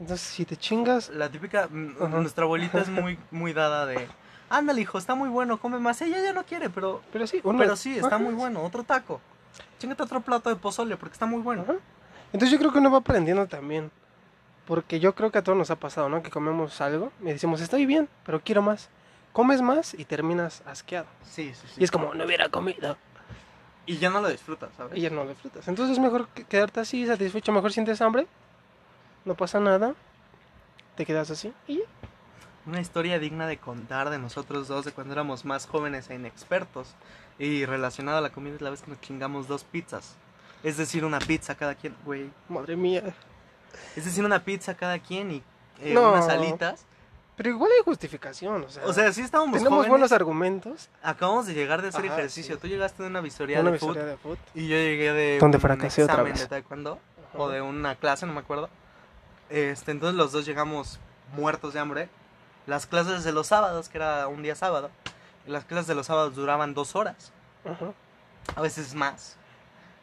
Entonces, 0.00 0.26
si 0.26 0.44
te 0.44 0.56
chingas, 0.56 1.10
La 1.10 1.28
típica, 1.28 1.68
mm, 1.70 1.96
Ajá. 2.00 2.18
nuestra 2.20 2.44
abuelita 2.44 2.80
es 2.80 2.88
muy, 2.88 3.18
muy 3.30 3.52
dada 3.52 3.86
de, 3.86 4.08
ándale 4.48 4.80
hijo, 4.80 4.98
está 4.98 5.14
muy 5.14 5.28
bueno, 5.28 5.60
come 5.60 5.78
más. 5.78 6.00
Ella 6.02 6.22
ya 6.22 6.32
no 6.32 6.44
quiere, 6.44 6.70
pero, 6.70 7.02
pero 7.12 7.26
sí, 7.26 7.40
uno... 7.44 7.58
pero 7.58 7.76
sí, 7.76 7.94
está 7.94 8.16
Ajá, 8.16 8.18
muy 8.18 8.34
bueno. 8.34 8.62
Otro 8.62 8.84
taco. 8.84 9.20
Chingate 9.78 10.02
otro 10.02 10.20
plato 10.20 10.48
de 10.48 10.56
pozole 10.56 10.96
porque 10.96 11.12
está 11.12 11.26
muy 11.26 11.42
bueno. 11.42 11.64
Entonces 12.32 12.50
yo 12.50 12.58
creo 12.58 12.72
que 12.72 12.78
uno 12.78 12.90
va 12.90 12.98
aprendiendo 12.98 13.46
también. 13.46 13.90
Porque 14.66 14.98
yo 14.98 15.14
creo 15.14 15.30
que 15.30 15.38
a 15.38 15.42
todos 15.42 15.58
nos 15.58 15.70
ha 15.70 15.76
pasado, 15.76 16.08
¿no? 16.08 16.22
Que 16.22 16.30
comemos 16.30 16.80
algo 16.80 17.12
y 17.20 17.26
decimos, 17.26 17.60
estoy 17.60 17.84
bien, 17.84 18.08
pero 18.24 18.40
quiero 18.40 18.62
más. 18.62 18.88
Comes 19.34 19.60
más 19.60 19.92
y 19.92 20.06
terminas 20.06 20.62
asqueado. 20.64 21.06
Sí, 21.24 21.52
sí, 21.54 21.66
sí. 21.66 21.74
Y 21.80 21.84
es 21.84 21.90
como, 21.90 22.14
no 22.14 22.24
hubiera 22.24 22.48
comido. 22.48 22.96
Y 23.84 23.98
ya 23.98 24.08
no 24.08 24.22
lo 24.22 24.28
disfrutas, 24.30 24.70
¿sabes? 24.78 24.96
Y 24.96 25.02
ya 25.02 25.10
no 25.10 25.24
lo 25.24 25.28
disfrutas. 25.30 25.68
Entonces 25.68 25.98
es 25.98 26.02
mejor 26.02 26.28
que- 26.28 26.44
quedarte 26.44 26.80
así, 26.80 27.06
satisfecho. 27.06 27.52
Mejor 27.52 27.70
sientes 27.72 28.00
hambre. 28.00 28.26
No 29.26 29.34
pasa 29.34 29.60
nada. 29.60 29.94
Te 30.96 31.04
quedas 31.04 31.30
así 31.30 31.52
y 31.66 31.78
ya. 31.78 31.84
Una 32.66 32.80
historia 32.80 33.18
digna 33.18 33.46
de 33.46 33.58
contar 33.58 34.08
de 34.08 34.18
nosotros 34.18 34.68
dos 34.68 34.86
de 34.86 34.92
cuando 34.92 35.12
éramos 35.12 35.44
más 35.44 35.66
jóvenes 35.66 36.08
e 36.08 36.14
inexpertos. 36.14 36.94
Y 37.38 37.66
relacionado 37.66 38.18
a 38.18 38.20
la 38.22 38.30
comida 38.30 38.54
es 38.54 38.62
la 38.62 38.70
vez 38.70 38.80
que 38.82 38.90
nos 38.92 39.00
chingamos 39.02 39.48
dos 39.48 39.64
pizzas. 39.64 40.14
Es 40.62 40.76
decir, 40.78 41.04
una 41.04 41.18
pizza 41.18 41.56
cada 41.56 41.74
quien, 41.74 41.94
güey. 42.06 42.30
Madre 42.48 42.76
mía. 42.76 43.02
Es 43.96 44.04
decir, 44.04 44.24
una 44.24 44.44
pizza 44.44 44.74
cada 44.76 44.98
quien 45.00 45.32
y 45.32 45.42
eh, 45.82 45.92
No. 45.92 46.12
unas 46.12 46.28
alitas. 46.28 46.86
Pero 47.36 47.50
igual 47.50 47.70
hay 47.76 47.82
justificación, 47.84 48.64
o 48.64 48.68
sea. 48.68 48.86
O 48.86 48.92
sea, 48.92 49.12
sí 49.12 49.20
estábamos 49.22 49.54
tenemos 49.54 49.70
jóvenes. 49.78 49.90
buenos 49.90 50.12
argumentos. 50.12 50.88
Acabamos 51.02 51.46
de 51.46 51.54
llegar 51.54 51.82
de 51.82 51.88
hacer 51.88 52.04
Ajá, 52.06 52.14
ejercicio. 52.18 52.54
sí. 52.54 52.60
Tú 52.60 52.68
llegaste 52.68 53.02
de 53.02 53.08
una 53.08 53.20
visoría 53.20 53.60
Una 53.60 53.70
de 53.70 53.76
historia 53.76 54.04
de 54.04 54.16
y 54.54 54.68
yo 54.68 54.76
llegué 54.76 55.12
de 55.12 55.38
Donde 55.40 55.56
un 55.56 55.60
fracasé 55.60 56.04
otra 56.04 56.14
examen 56.14 56.32
vez. 56.32 56.42
de 56.42 56.46
taekwondo 56.48 57.00
Ajá. 57.30 57.38
o 57.38 57.48
de 57.48 57.60
una 57.60 57.96
clase, 57.96 58.24
no 58.26 58.32
me 58.34 58.40
acuerdo. 58.40 58.68
Este, 59.50 59.90
entonces 59.90 60.16
los 60.16 60.30
dos 60.32 60.46
llegamos 60.46 61.00
muertos 61.36 61.74
de 61.74 61.80
hambre. 61.80 62.08
Las 62.66 62.86
clases 62.86 63.24
de 63.24 63.32
los 63.32 63.48
sábados, 63.48 63.88
que 63.88 63.98
era 63.98 64.26
un 64.28 64.42
día 64.42 64.54
sábado, 64.54 64.90
las 65.46 65.64
clases 65.64 65.86
de 65.88 65.94
los 65.94 66.06
sábados 66.06 66.34
duraban 66.36 66.72
dos 66.72 66.94
horas, 66.96 67.32
Ajá. 67.64 67.92
a 68.56 68.60
veces 68.62 68.94
más. 68.94 69.36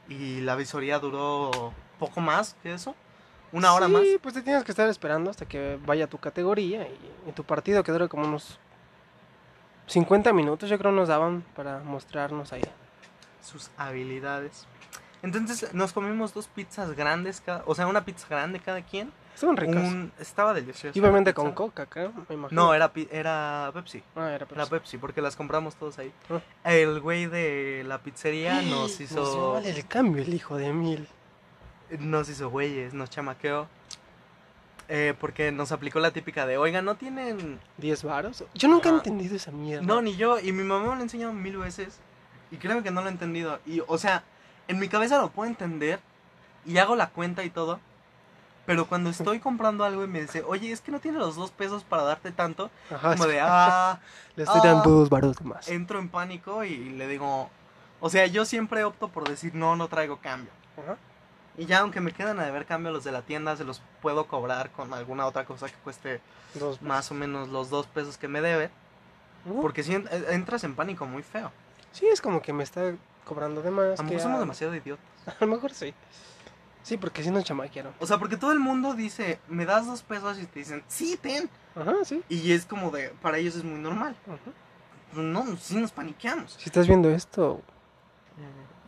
Y 0.09 0.41
la 0.41 0.55
visoría 0.55 0.99
duró 0.99 1.73
poco 1.97 2.19
más 2.19 2.55
que 2.61 2.73
eso, 2.73 2.93
una 3.51 3.73
hora 3.73 3.87
sí, 3.87 3.91
más. 3.91 4.03
pues 4.21 4.33
te 4.33 4.41
tienes 4.41 4.63
que 4.63 4.71
estar 4.71 4.87
esperando 4.89 5.29
hasta 5.29 5.45
que 5.47 5.79
vaya 5.85 6.07
tu 6.07 6.17
categoría 6.17 6.83
y, 6.87 7.29
y 7.29 7.31
tu 7.33 7.43
partido 7.43 7.83
que 7.83 7.91
dura 7.91 8.07
como 8.07 8.25
unos 8.27 8.59
50 9.87 10.31
minutos, 10.33 10.69
yo 10.69 10.77
creo 10.77 10.91
nos 10.91 11.09
daban 11.09 11.43
para 11.55 11.79
mostrarnos 11.79 12.53
ahí. 12.53 12.63
sus 13.41 13.71
habilidades. 13.77 14.65
Entonces 15.23 15.73
nos 15.73 15.93
comimos 15.93 16.33
dos 16.33 16.47
pizzas 16.47 16.95
grandes, 16.95 17.41
cada, 17.41 17.63
o 17.65 17.75
sea, 17.75 17.87
una 17.87 18.03
pizza 18.05 18.27
grande 18.29 18.59
cada 18.59 18.81
quien. 18.81 19.11
Estaban 19.35 19.55
ricas. 19.57 19.83
Un, 19.83 20.11
estaba 20.19 20.53
delicioso. 20.53 20.97
Y 20.97 21.01
obviamente 21.01 21.33
con 21.33 21.51
coca 21.53 21.83
acá, 21.83 22.11
me 22.29 22.35
imagino. 22.35 22.61
No, 22.65 22.73
era, 22.73 22.91
era 23.11 23.71
Pepsi. 23.73 24.03
Ah, 24.15 24.27
era 24.27 24.35
Era 24.35 24.45
Pepsi. 24.45 24.69
Pepsi, 24.69 24.97
porque 24.97 25.21
las 25.21 25.35
compramos 25.35 25.75
todos 25.75 25.99
ahí. 25.99 26.11
Ah. 26.29 26.71
El 26.71 26.99
güey 26.99 27.27
de 27.27 27.83
la 27.87 27.99
pizzería 27.99 28.61
nos 28.61 28.69
Nos 28.71 28.97
dio 28.97 29.05
hizo. 29.05 29.57
el 29.59 29.87
cambio, 29.87 30.21
el 30.23 30.33
hijo 30.33 30.57
de 30.57 30.73
mil. 30.73 31.07
Nos 31.99 32.29
hizo 32.29 32.49
güeyes, 32.49 32.93
nos 32.93 33.09
chamaqueó. 33.09 33.67
Eh, 34.93 35.13
porque 35.19 35.53
nos 35.53 35.71
aplicó 35.71 35.99
la 35.99 36.11
típica 36.11 36.45
de, 36.45 36.57
oiga, 36.57 36.81
no 36.81 36.95
tienen. 36.95 37.59
¿10 37.79 38.03
varos? 38.03 38.43
Yo 38.53 38.67
nunca 38.67 38.89
he 38.89 38.91
Ajá. 38.91 38.97
entendido 38.97 39.35
esa 39.35 39.51
mierda. 39.51 39.85
No, 39.85 40.01
ni 40.01 40.17
yo. 40.17 40.39
Y 40.39 40.51
mi 40.51 40.63
mamá 40.63 40.81
me 40.81 40.87
lo 40.87 40.93
ha 40.93 41.01
enseñado 41.01 41.31
mil 41.31 41.57
veces. 41.57 41.99
Y 42.51 42.57
créeme 42.57 42.83
que 42.83 42.91
no 42.91 43.01
lo 43.01 43.07
he 43.07 43.11
entendido. 43.11 43.59
Y, 43.65 43.81
o 43.87 43.97
sea, 43.97 44.23
en 44.67 44.79
mi 44.79 44.89
cabeza 44.89 45.17
lo 45.19 45.29
puedo 45.29 45.49
entender. 45.49 46.01
Y 46.65 46.77
hago 46.77 46.97
la 46.97 47.09
cuenta 47.09 47.45
y 47.45 47.49
todo. 47.49 47.79
Pero 48.65 48.85
cuando 48.85 49.09
estoy 49.09 49.39
comprando 49.39 49.83
algo 49.85 50.03
y 50.03 50.07
me 50.07 50.21
dice, 50.21 50.43
oye, 50.45 50.71
es 50.71 50.81
que 50.81 50.91
no 50.91 50.99
tiene 50.99 51.17
los 51.17 51.35
dos 51.35 51.51
pesos 51.51 51.83
para 51.83 52.03
darte 52.03 52.31
tanto. 52.31 52.69
Ajá, 52.93 53.13
Como 53.13 53.27
de, 53.27 53.39
ah. 53.41 53.99
Le 54.35 54.43
estoy 54.43 54.61
ah. 54.63 54.67
dando 54.67 54.89
dos 54.89 55.09
varos 55.09 55.37
de 55.37 55.45
más. 55.45 55.67
entro 55.69 55.99
en 55.99 56.09
pánico 56.09 56.63
y 56.63 56.89
le 56.89 57.07
digo, 57.07 57.49
o 57.99 58.09
sea, 58.09 58.27
yo 58.27 58.45
siempre 58.45 58.83
opto 58.83 59.07
por 59.07 59.27
decir, 59.27 59.55
no, 59.55 59.75
no 59.75 59.87
traigo 59.87 60.17
cambio. 60.17 60.51
Ajá. 60.77 60.97
Y 61.57 61.65
ya 61.65 61.79
aunque 61.79 61.99
me 62.01 62.11
quedan 62.11 62.39
a 62.39 62.45
deber 62.45 62.65
cambio 62.65 62.91
los 62.91 63.03
de 63.03 63.11
la 63.11 63.21
tienda, 63.21 63.55
se 63.55 63.63
los 63.63 63.81
puedo 64.01 64.25
cobrar 64.25 64.71
con 64.71 64.93
alguna 64.93 65.25
otra 65.25 65.45
cosa 65.45 65.67
que 65.67 65.75
cueste 65.83 66.21
Dos 66.53 66.81
más 66.81 67.11
o 67.11 67.13
menos 67.13 67.49
los 67.49 67.69
dos 67.69 67.87
pesos 67.87 68.17
que 68.17 68.27
me 68.27 68.41
debe. 68.41 68.69
Ujú. 69.45 69.61
Porque 69.61 69.83
si 69.83 69.93
eh, 69.93 70.03
entras 70.29 70.63
en 70.63 70.75
pánico 70.75 71.05
muy 71.05 71.23
feo. 71.23 71.51
Sí, 71.91 72.07
es 72.07 72.21
como 72.21 72.41
que 72.41 72.53
me 72.53 72.63
está 72.63 72.93
cobrando 73.25 73.61
de 73.61 73.71
más. 73.71 73.99
A 73.99 74.03
lo 74.03 74.09
mejor 74.09 74.21
somos 74.21 74.39
demasiado 74.39 74.75
idiotas. 74.75 75.05
A 75.27 75.45
lo 75.45 75.47
mejor 75.47 75.73
sí. 75.73 75.93
Sí, 76.83 76.97
porque 76.97 77.23
si 77.23 77.29
nos 77.29 77.43
chamaquearon. 77.43 77.93
O 77.99 78.07
sea, 78.07 78.17
porque 78.17 78.37
todo 78.37 78.51
el 78.53 78.59
mundo 78.59 78.93
dice, 78.95 79.39
me 79.47 79.65
das 79.65 79.85
dos 79.85 80.01
pesos 80.01 80.39
y 80.39 80.45
te 80.45 80.59
dicen, 80.59 80.83
sí, 80.87 81.17
ten. 81.21 81.49
Ajá, 81.75 81.93
sí. 82.03 82.23
Y 82.27 82.53
es 82.53 82.65
como 82.65 82.89
de, 82.89 83.09
para 83.21 83.37
ellos 83.37 83.55
es 83.55 83.63
muy 83.63 83.79
normal. 83.79 84.15
Ajá. 84.25 85.21
No, 85.21 85.57
sí 85.57 85.75
nos 85.75 85.91
paniqueamos. 85.91 86.53
Si 86.53 86.69
estás 86.69 86.87
viendo 86.87 87.09
esto, 87.09 87.61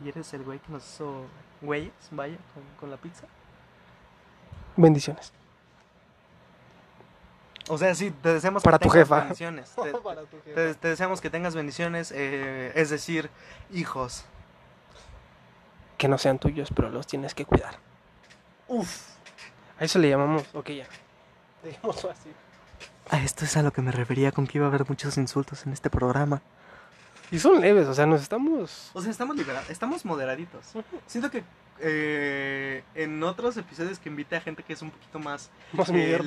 y 0.03 0.09
eres 0.09 0.33
el 0.33 0.43
güey 0.43 0.59
que 0.59 0.71
nos 0.71 0.83
hizo 0.85 1.25
güeyes, 1.61 1.91
vaya, 2.11 2.37
con, 2.53 2.63
con 2.79 2.91
la 2.91 2.97
pizza. 2.97 3.25
bendiciones. 4.75 5.31
O 7.69 7.77
sea, 7.77 7.95
sí, 7.95 8.11
te 8.11 8.33
deseamos 8.33 8.61
Para 8.61 8.77
que 8.77 8.83
tu 8.87 8.91
tengas 8.91 9.07
jefa. 9.07 9.19
bendiciones. 9.21 9.73
Te, 10.45 10.53
te- 10.53 10.73
te 10.75 10.87
deseamos 10.89 11.21
que 11.21 11.29
tengas 11.29 11.55
bendiciones, 11.55 12.11
eh, 12.13 12.71
es 12.75 12.89
decir, 12.89 13.29
hijos. 13.71 14.25
Que 15.97 16.09
no 16.09 16.17
sean 16.17 16.39
tuyos, 16.39 16.69
pero 16.75 16.89
los 16.89 17.07
tienes 17.07 17.33
que 17.33 17.45
cuidar. 17.45 17.75
Uf. 18.67 19.07
A 19.79 19.85
eso 19.85 19.97
le 19.99 20.09
llamamos. 20.09 20.43
Ok, 20.53 20.71
ya. 20.71 20.87
Dejémoslo 21.63 22.11
así. 22.11 22.29
A 23.09 23.19
esto 23.23 23.45
es 23.45 23.55
a 23.55 23.63
lo 23.63 23.71
que 23.71 23.81
me 23.81 23.91
refería 23.93 24.33
con 24.33 24.45
que 24.45 24.57
iba 24.57 24.65
a 24.65 24.69
haber 24.69 24.87
muchos 24.89 25.17
insultos 25.17 25.65
en 25.65 25.71
este 25.71 25.89
programa. 25.89 26.41
Y 27.31 27.39
son 27.39 27.59
leves, 27.61 27.87
o 27.87 27.93
sea, 27.93 28.05
nos 28.05 28.21
estamos. 28.21 28.91
O 28.93 29.01
sea, 29.01 29.09
estamos 29.11 29.35
liberados, 29.35 29.69
estamos 29.69 30.05
moderaditos. 30.05 30.73
Siento 31.07 31.31
que 31.31 31.43
eh, 31.79 32.83
en 32.95 33.21
otros 33.23 33.57
episodios 33.57 33.97
que 33.99 34.09
invite 34.09 34.35
a 34.35 34.41
gente 34.41 34.61
que 34.63 34.73
es 34.73 34.81
un 34.81 34.91
poquito 34.91 35.17
más 35.19 35.49
Más 35.71 35.89
eh, 35.89 36.19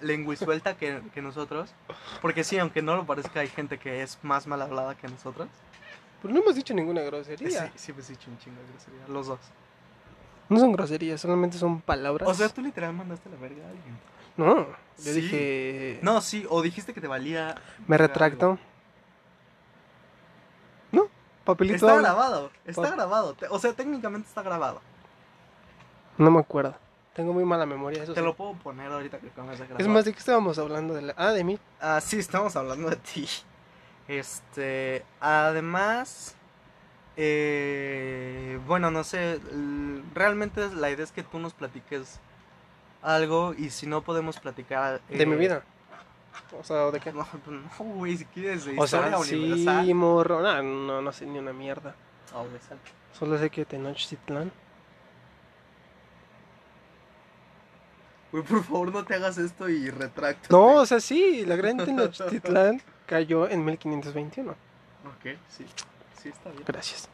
lenguisuelta 0.00 0.76
que, 0.76 1.02
que 1.12 1.22
nosotros. 1.22 1.74
Porque 2.22 2.44
sí, 2.44 2.58
aunque 2.58 2.80
no 2.82 2.96
lo 2.96 3.04
parezca, 3.04 3.40
hay 3.40 3.48
gente 3.48 3.78
que 3.78 4.02
es 4.02 4.18
más 4.22 4.46
mal 4.46 4.62
hablada 4.62 4.96
que 4.96 5.06
nosotros. 5.08 5.48
Pero 6.22 6.32
no 6.34 6.40
hemos 6.40 6.54
dicho 6.54 6.72
ninguna 6.72 7.02
grosería. 7.02 7.70
sí, 7.74 7.92
sí, 7.92 7.92
un 7.92 8.38
chingo 8.38 8.60
de 8.60 8.68
grosería, 8.72 9.08
los 9.08 9.26
dos. 9.26 9.40
No 10.48 10.58
son 10.58 10.72
groserías, 10.72 11.20
solamente 11.20 11.58
son 11.58 11.80
palabras. 11.80 12.28
O 12.28 12.34
sea, 12.34 12.48
tú 12.48 12.62
literal 12.62 12.92
mandaste 12.94 13.28
la 13.28 13.36
verga 13.36 13.64
a 13.66 13.70
alguien. 13.70 13.98
no, 14.36 14.66
yo 14.66 15.12
Sí. 15.12 15.12
dije. 15.20 15.98
No, 16.02 16.20
sí, 16.20 16.46
o 16.48 16.62
dijiste 16.62 16.92
que 16.94 17.00
te 17.00 17.06
valía. 17.08 17.54
Me 17.86 17.98
retracto. 17.98 18.58
Papelito. 21.44 21.76
Está 21.76 21.92
habla. 21.92 22.08
grabado, 22.08 22.50
está 22.64 22.90
grabado. 22.90 23.36
O 23.50 23.58
sea, 23.58 23.72
técnicamente 23.72 24.28
está 24.28 24.42
grabado. 24.42 24.80
No 26.18 26.30
me 26.30 26.40
acuerdo. 26.40 26.74
Tengo 27.14 27.34
muy 27.34 27.44
mala 27.44 27.66
memoria, 27.66 28.02
eso 28.02 28.14
Te 28.14 28.20
sí. 28.20 28.24
lo 28.24 28.34
puedo 28.34 28.54
poner 28.54 28.90
ahorita 28.90 29.18
que 29.18 29.28
acabas 29.28 29.58
de 29.58 29.66
grabar. 29.66 29.82
Es 29.82 29.88
más, 29.88 30.04
¿de 30.04 30.12
qué 30.12 30.18
estábamos 30.18 30.58
hablando? 30.58 30.94
De 30.94 31.02
la... 31.02 31.14
Ah, 31.16 31.32
de 31.32 31.44
mí. 31.44 31.58
Ah, 31.80 32.00
sí, 32.00 32.18
estamos 32.18 32.56
hablando 32.56 32.88
de 32.88 32.96
ti. 32.96 33.28
Este, 34.08 35.04
además, 35.20 36.36
eh, 37.16 38.58
bueno, 38.66 38.90
no 38.90 39.04
sé, 39.04 39.40
realmente 40.14 40.68
la 40.74 40.90
idea 40.90 41.04
es 41.04 41.12
que 41.12 41.22
tú 41.22 41.38
nos 41.38 41.52
platiques 41.52 42.18
algo 43.02 43.52
y 43.52 43.70
si 43.70 43.86
no 43.86 44.02
podemos 44.02 44.38
platicar... 44.40 45.02
De 45.08 45.22
eh, 45.22 45.26
mi 45.26 45.36
vida. 45.36 45.64
O 46.58 46.64
sea, 46.64 46.90
¿de 46.90 47.00
qué? 47.00 47.12
No, 47.12 47.26
pues 47.44 47.56
no, 47.56 47.84
güey, 47.94 48.16
si 48.16 48.24
quieres 48.26 48.64
de 48.64 48.78
O 48.78 48.86
sea, 48.86 49.00
historia 49.08 49.24
sí, 49.24 49.34
universal. 49.36 49.94
morro. 49.94 50.42
No, 50.42 50.62
no, 50.62 51.02
no 51.02 51.12
sé 51.12 51.26
ni 51.26 51.38
una 51.38 51.52
mierda. 51.52 51.94
Ah, 52.34 52.42
güey, 52.48 52.60
sal. 52.66 52.78
Solo 53.12 53.38
sé 53.38 53.50
que 53.50 53.64
Tenochtitlán. 53.64 54.50
Güey, 58.30 58.44
por 58.44 58.64
favor, 58.64 58.92
no 58.92 59.04
te 59.04 59.14
hagas 59.14 59.36
esto 59.38 59.68
y 59.68 59.90
retracta. 59.90 60.48
No, 60.50 60.76
o 60.76 60.86
sea, 60.86 61.00
sí, 61.00 61.44
la 61.44 61.56
gran 61.56 61.76
Tenochtitlán 61.76 62.80
cayó 63.06 63.48
en 63.48 63.64
1521. 63.64 64.52
Ok, 64.52 65.36
sí, 65.48 65.66
sí 66.20 66.28
está 66.30 66.50
bien. 66.50 66.62
Gracias. 66.66 67.08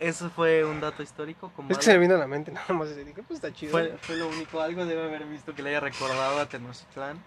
Eso 0.00 0.30
fue 0.30 0.64
un 0.64 0.80
dato 0.80 1.02
histórico. 1.02 1.50
Como 1.56 1.70
Es 1.70 1.78
que 1.78 1.84
se 1.84 1.92
me 1.94 1.98
vino 1.98 2.14
a 2.14 2.18
la 2.18 2.26
mente 2.26 2.52
nada 2.52 2.72
más. 2.72 2.88
y 2.90 2.94
Dije, 2.94 3.22
pues 3.22 3.38
está 3.38 3.52
chido. 3.52 3.72
Fue, 3.72 3.98
fue 4.00 4.16
lo 4.16 4.28
único, 4.28 4.60
algo 4.60 4.86
debe 4.86 5.02
haber 5.02 5.24
visto 5.26 5.54
que 5.54 5.62
le 5.62 5.70
haya 5.70 5.80
recordado 5.80 6.38
a 6.40 6.46
Tenochtitlán. 6.46 7.22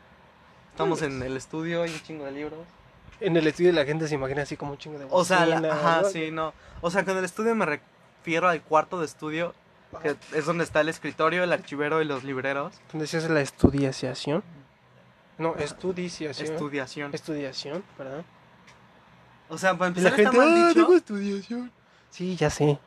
Estamos 0.72 1.02
en 1.02 1.22
el 1.22 1.38
estudio, 1.38 1.84
hay 1.84 1.94
un 1.94 2.02
chingo 2.02 2.26
de 2.26 2.32
libros. 2.32 2.60
En 3.20 3.38
el 3.38 3.46
estudio 3.46 3.72
la 3.72 3.86
gente 3.86 4.08
se 4.08 4.16
imagina 4.16 4.42
así 4.42 4.58
como 4.58 4.72
un 4.72 4.78
chingo 4.78 4.98
de 4.98 5.06
O 5.10 5.24
sea, 5.24 5.46
la- 5.46 5.74
ajá, 5.74 6.02
¿no? 6.02 6.10
sí, 6.10 6.32
no. 6.32 6.54
O 6.82 6.90
sea, 6.90 7.06
con 7.06 7.18
el 7.18 7.26
estudio 7.26 7.54
me 7.56 7.66
refiero 7.66 8.48
al 8.50 8.62
cuarto 8.64 9.00
de 9.00 9.06
estudio, 9.06 9.54
que 10.02 10.16
es 10.34 10.46
donde 10.46 10.64
está 10.64 10.82
el 10.82 10.90
escritorio, 10.90 11.44
el 11.44 11.54
archivero 11.54 12.02
y 12.02 12.06
los 12.06 12.24
libreros. 12.24 12.74
Se 13.06 13.18
hace 13.18 13.30
la 13.30 13.42
estudiación. 13.42 14.44
No, 15.38 15.56
estudiciación. 15.56 16.52
Estudiación. 16.52 17.14
Estudiación, 17.14 17.84
¿verdad? 17.98 18.24
O 19.50 19.58
sea, 19.58 19.78
para 19.78 19.92
Y 19.92 20.02
la 20.02 20.10
empezar 20.10 20.14
gente, 20.14 20.32
está 20.32 20.38
mal 20.38 20.50
ah, 20.64 20.68
dicho. 20.70 20.80
tengo 20.82 20.96
estudiación. 20.96 21.72
Sí, 22.10 22.36
ya 22.36 22.50
sé. 22.50 22.80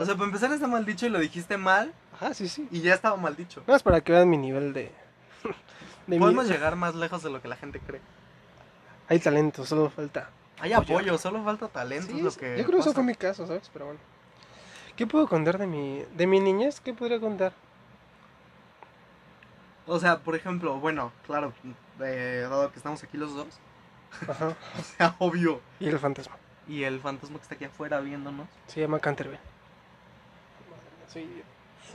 O 0.00 0.04
sea, 0.04 0.14
para 0.14 0.24
empezar 0.24 0.52
está 0.52 0.66
mal 0.66 0.84
dicho 0.84 1.06
y 1.06 1.10
lo 1.10 1.18
dijiste 1.20 1.56
mal 1.56 1.92
ajá, 2.14 2.34
sí, 2.34 2.48
sí. 2.48 2.66
y 2.72 2.80
ya 2.80 2.94
estaba 2.94 3.16
mal 3.16 3.36
dicho. 3.36 3.62
No 3.66 3.76
es 3.76 3.82
para 3.82 4.00
que 4.00 4.12
vean 4.12 4.28
mi 4.28 4.36
nivel 4.36 4.72
de. 4.72 4.90
De 6.08 6.18
Podemos 6.18 6.48
llegar 6.48 6.74
más 6.76 6.94
lejos 6.94 7.22
de 7.22 7.30
lo 7.30 7.40
que 7.40 7.48
la 7.48 7.56
gente 7.56 7.78
cree. 7.80 8.00
Hay 9.08 9.18
talento, 9.20 9.64
solo 9.64 9.90
falta. 9.90 10.30
Hay 10.60 10.72
Apoyo. 10.72 10.96
apoyo, 10.96 11.18
solo 11.18 11.44
falta 11.44 11.68
talento. 11.68 12.10
Sí, 12.10 12.18
es 12.18 12.22
lo 12.24 12.30
sí, 12.32 12.40
que 12.40 12.58
yo 12.58 12.64
creo 12.64 12.78
que 12.78 12.80
eso 12.80 12.92
fue 12.92 13.04
mi 13.04 13.14
caso, 13.14 13.46
¿sabes? 13.46 13.70
Pero 13.72 13.86
bueno. 13.86 14.00
¿Qué 14.96 15.06
puedo 15.06 15.28
contar 15.28 15.58
de 15.58 15.66
mi, 15.66 16.02
de 16.16 16.26
mi 16.26 16.40
niñez? 16.40 16.80
¿Qué 16.80 16.92
podría 16.92 17.20
contar? 17.20 17.52
O 19.86 19.98
sea, 19.98 20.18
por 20.18 20.34
ejemplo, 20.34 20.78
bueno, 20.80 21.12
claro, 21.26 21.52
eh, 22.00 22.46
dado 22.48 22.70
que 22.72 22.78
estamos 22.78 23.02
aquí 23.02 23.16
los 23.16 23.34
dos, 23.34 23.46
Ajá. 24.28 24.48
o 24.78 24.82
sea, 24.82 25.14
obvio. 25.18 25.60
Y 25.80 25.88
el 25.88 25.98
fantasma. 25.98 26.36
Y 26.66 26.82
el 26.82 27.00
fantasma 27.00 27.36
que 27.36 27.42
está 27.42 27.54
aquí 27.54 27.64
afuera 27.64 28.00
viéndonos. 28.00 28.46
Se 28.66 28.80
llama 28.80 28.98
mía, 28.98 29.40
soy- 31.06 31.42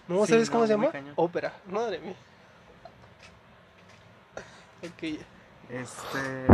No, 0.07 0.25
Sí, 0.25 0.31
¿sabes 0.31 0.49
cómo 0.49 0.61
no, 0.61 0.67
se 0.67 0.73
llama? 0.73 0.91
Ópera. 1.15 1.53
Madre 1.67 1.99
mía. 1.99 2.15
Este. 4.83 6.47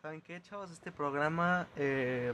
¿Saben 0.00 0.20
qué, 0.20 0.40
chavos? 0.40 0.70
Este 0.70 0.92
programa 0.92 1.66
eh, 1.74 2.32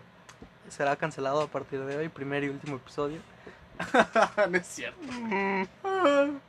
será 0.68 0.94
cancelado 0.96 1.40
a 1.40 1.46
partir 1.46 1.80
de 1.80 1.96
hoy, 1.96 2.10
primer 2.10 2.44
y 2.44 2.50
último 2.50 2.76
episodio. 2.76 3.20
no 4.50 4.56
es 4.56 4.66
cierto. 4.66 5.00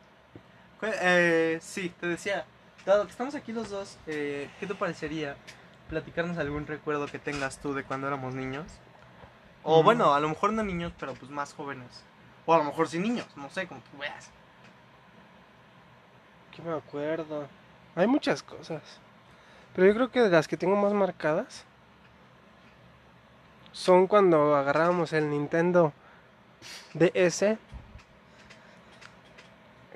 Eh, 0.84 1.60
sí, 1.62 1.94
te 2.00 2.08
decía, 2.08 2.44
dado 2.88 3.06
que 3.06 3.12
estamos 3.12 3.36
aquí 3.36 3.52
los 3.54 3.70
dos, 3.70 4.00
eh, 4.08 4.50
¿qué 4.60 4.66
te 4.66 4.74
parecería 4.74 5.38
platicarnos 5.90 6.40
algún 6.40 6.66
recuerdo 6.66 7.06
que 7.06 7.20
tengas 7.20 7.60
tú 7.60 7.76
de 7.76 7.84
cuando 7.84 8.08
éramos 8.08 8.34
niños? 8.34 8.66
O 9.62 9.84
Mm. 9.84 9.86
bueno, 9.86 10.16
a 10.16 10.20
lo 10.20 10.28
mejor 10.28 10.54
no 10.54 10.64
niños, 10.64 10.92
pero 11.00 11.14
pues 11.14 11.30
más 11.30 11.54
jóvenes. 11.54 12.04
O 12.48 12.56
a 12.56 12.58
lo 12.58 12.64
mejor 12.64 12.88
sí 12.88 12.98
niños, 12.98 13.28
no 13.36 13.48
sé, 13.52 13.68
como 13.68 13.80
que 13.84 13.98
veas. 14.00 14.32
¿Qué 16.56 16.64
me 16.64 16.74
acuerdo? 16.74 17.48
Hay 17.96 18.08
muchas 18.08 18.44
cosas. 18.44 18.82
Pero 19.76 19.88
yo 19.88 19.94
creo 19.94 20.12
que 20.12 20.22
de 20.22 20.30
las 20.30 20.48
que 20.48 20.58
tengo 20.58 20.76
más 20.76 20.94
marcadas 20.94 21.66
son 23.72 24.08
cuando 24.08 24.56
agarrábamos 24.56 25.14
el 25.14 25.30
Nintendo 25.30 25.94
DS. 26.94 27.58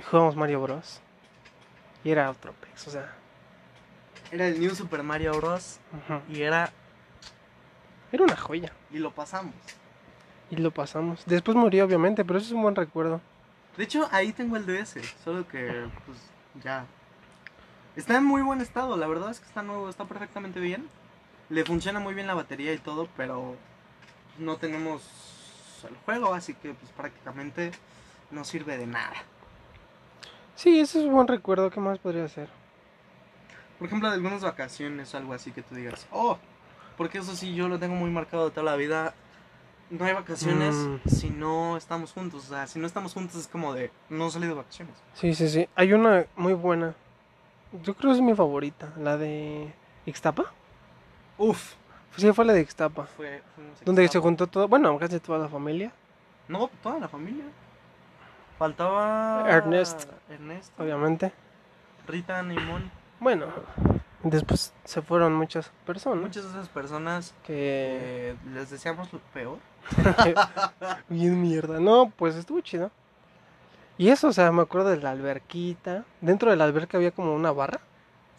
Jugábamos 0.09 0.35
Mario 0.35 0.61
Bros. 0.61 1.01
Y 2.03 2.11
era 2.11 2.29
otro 2.29 2.53
pex, 2.53 2.87
o 2.87 2.91
sea. 2.91 3.13
Era 4.31 4.47
el 4.47 4.59
New 4.59 4.75
Super 4.75 5.03
Mario 5.03 5.33
Bros. 5.33 5.79
Y 6.29 6.41
era. 6.41 6.71
Era 8.11 8.23
una 8.23 8.37
joya. 8.37 8.71
Y 8.91 8.99
lo 8.99 9.11
pasamos. 9.11 9.55
Y 10.49 10.57
lo 10.57 10.71
pasamos. 10.71 11.23
Después 11.25 11.57
murió, 11.57 11.85
obviamente, 11.85 12.23
pero 12.23 12.37
eso 12.37 12.47
es 12.47 12.53
un 12.53 12.61
buen 12.61 12.75
recuerdo. 12.75 13.19
De 13.75 13.83
hecho, 13.83 14.07
ahí 14.11 14.31
tengo 14.31 14.55
el 14.55 14.65
DS, 14.65 14.99
solo 15.23 15.47
que, 15.47 15.89
pues, 16.05 16.17
ya. 16.63 16.85
Está 17.95 18.17
en 18.17 18.25
muy 18.25 18.41
buen 18.41 18.61
estado, 18.61 18.97
la 18.97 19.07
verdad 19.07 19.31
es 19.31 19.39
que 19.39 19.45
está 19.47 19.61
nuevo, 19.63 19.89
está 19.89 20.05
perfectamente 20.05 20.59
bien. 20.59 20.87
Le 21.49 21.63
funciona 21.63 21.99
muy 21.99 22.13
bien 22.13 22.27
la 22.27 22.33
batería 22.33 22.73
y 22.73 22.77
todo, 22.77 23.07
pero 23.15 23.55
no 24.37 24.57
tenemos 24.57 25.01
el 25.87 25.95
juego, 25.97 26.33
así 26.33 26.53
que, 26.55 26.73
pues, 26.73 26.91
prácticamente 26.91 27.71
no 28.31 28.43
sirve 28.43 28.77
de 28.77 28.87
nada. 28.87 29.13
Sí, 30.55 30.79
ese 30.79 30.99
es 30.99 31.05
un 31.05 31.13
buen 31.13 31.27
recuerdo. 31.27 31.69
¿Qué 31.69 31.79
más 31.79 31.99
podría 31.99 32.27
ser? 32.27 32.49
Por 33.77 33.87
ejemplo, 33.87 34.09
de 34.09 34.15
algunas 34.15 34.41
vacaciones 34.41 35.13
o 35.13 35.17
algo 35.17 35.33
así 35.33 35.51
que 35.51 35.61
tú 35.61 35.75
digas, 35.75 36.07
oh, 36.11 36.37
porque 36.97 37.19
eso 37.19 37.35
sí, 37.35 37.53
yo 37.55 37.67
lo 37.67 37.77
tengo 37.79 37.95
muy 37.95 38.09
marcado 38.09 38.45
de 38.45 38.51
toda 38.51 38.63
la 38.63 38.75
vida. 38.75 39.13
No 39.89 40.03
hay 40.05 40.13
vacaciones 40.13 40.73
Mm. 40.75 40.97
si 41.07 41.29
no 41.29 41.77
estamos 41.77 42.11
juntos, 42.11 42.45
o 42.45 42.49
sea, 42.49 42.65
si 42.67 42.79
no 42.79 42.87
estamos 42.87 43.13
juntos 43.13 43.35
es 43.35 43.47
como 43.47 43.73
de, 43.73 43.91
no 44.09 44.29
salí 44.31 44.47
de 44.47 44.53
vacaciones. 44.53 44.95
Sí, 45.13 45.35
sí, 45.35 45.47
sí. 45.47 45.69
Hay 45.75 45.93
una 45.93 46.25
muy 46.35 46.53
buena. 46.53 46.95
Yo 47.83 47.93
creo 47.95 48.11
que 48.11 48.17
es 48.17 48.21
mi 48.21 48.33
favorita. 48.33 48.93
La 48.97 49.17
de 49.17 49.73
Ixtapa. 50.05 50.45
Uf, 51.37 51.73
Sí, 52.17 52.31
fue 52.31 52.45
la 52.45 52.53
de 52.53 52.61
Ixtapa. 52.61 53.05
fue... 53.05 53.41
Donde 53.83 54.07
se 54.07 54.19
juntó 54.19 54.47
todo, 54.47 54.67
bueno, 54.69 54.97
casi 54.97 55.19
toda 55.19 55.37
la 55.39 55.49
familia, 55.49 55.91
No, 56.47 56.69
toda 56.81 56.99
la 56.99 57.07
familia. 57.09 57.43
Faltaba. 58.57 59.45
Ernest. 59.49 60.09
Ernest. 60.29 60.79
obviamente. 60.79 61.33
Rita, 62.07 62.41
Nimón. 62.41 62.89
Bueno, 63.19 63.47
después 64.23 64.73
se 64.85 65.01
fueron 65.01 65.33
muchas 65.33 65.71
personas 65.85 66.21
Muchas 66.21 66.43
de 66.43 66.49
esas 66.51 66.69
personas 66.69 67.33
que... 67.43 68.29
eh, 68.31 68.35
les 68.53 68.69
deseamos 68.69 69.11
lo 69.11 69.19
peor. 69.33 69.57
Bien 71.09 71.41
mierda. 71.41 71.79
No, 71.79 72.11
pues 72.15 72.35
estuvo 72.35 72.61
chido. 72.61 72.91
Y 73.97 74.09
eso, 74.09 74.27
o 74.27 74.33
sea, 74.33 74.51
me 74.51 74.61
acuerdo 74.61 74.89
de 74.89 74.97
la 75.01 75.11
alberquita. 75.11 76.03
Dentro 76.21 76.49
de 76.51 76.57
la 76.57 76.65
alberca 76.65 76.97
había 76.97 77.11
como 77.11 77.33
una 77.33 77.51
barra. 77.51 77.79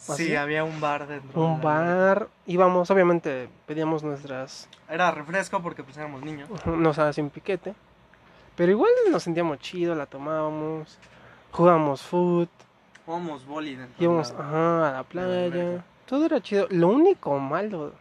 ¿Ah, 0.09 0.15
Sí, 0.15 0.37
había 0.37 0.63
un 0.65 0.79
bar 0.81 1.07
dentro. 1.07 1.41
Un 1.43 1.59
de 1.61 1.65
bar. 1.65 2.29
Íbamos, 2.47 2.91
obviamente, 2.91 3.49
pedíamos 3.67 4.03
nuestras... 4.03 4.69
Era 4.91 5.11
refresco 5.11 5.63
porque 5.63 5.83
pues 5.83 5.97
éramos 5.97 6.23
niños. 6.23 6.49
No 6.67 6.93
sabía 6.93 7.13
sin 7.15 7.31
piquete. 7.31 7.75
Pero 8.57 8.73
igual 8.73 8.91
nos 9.11 9.23
sentíamos 9.23 9.59
chido, 9.59 9.95
la 9.95 10.05
tomábamos. 10.07 10.99
Jugábamos 11.53 12.03
foot. 12.03 12.51
Jugamos 13.07 13.47
boli 13.47 13.77
dentro. 13.77 13.97
de 13.99 14.05
Íbamos 14.05 14.33
la- 14.33 14.39
ajá, 14.41 14.89
a 14.89 14.93
la 14.93 15.03
playa. 15.05 15.85
Todo 16.07 16.27
era 16.27 16.41
chido. 16.43 16.67
Lo 16.71 16.89
único 16.89 17.39
malo 17.39 17.93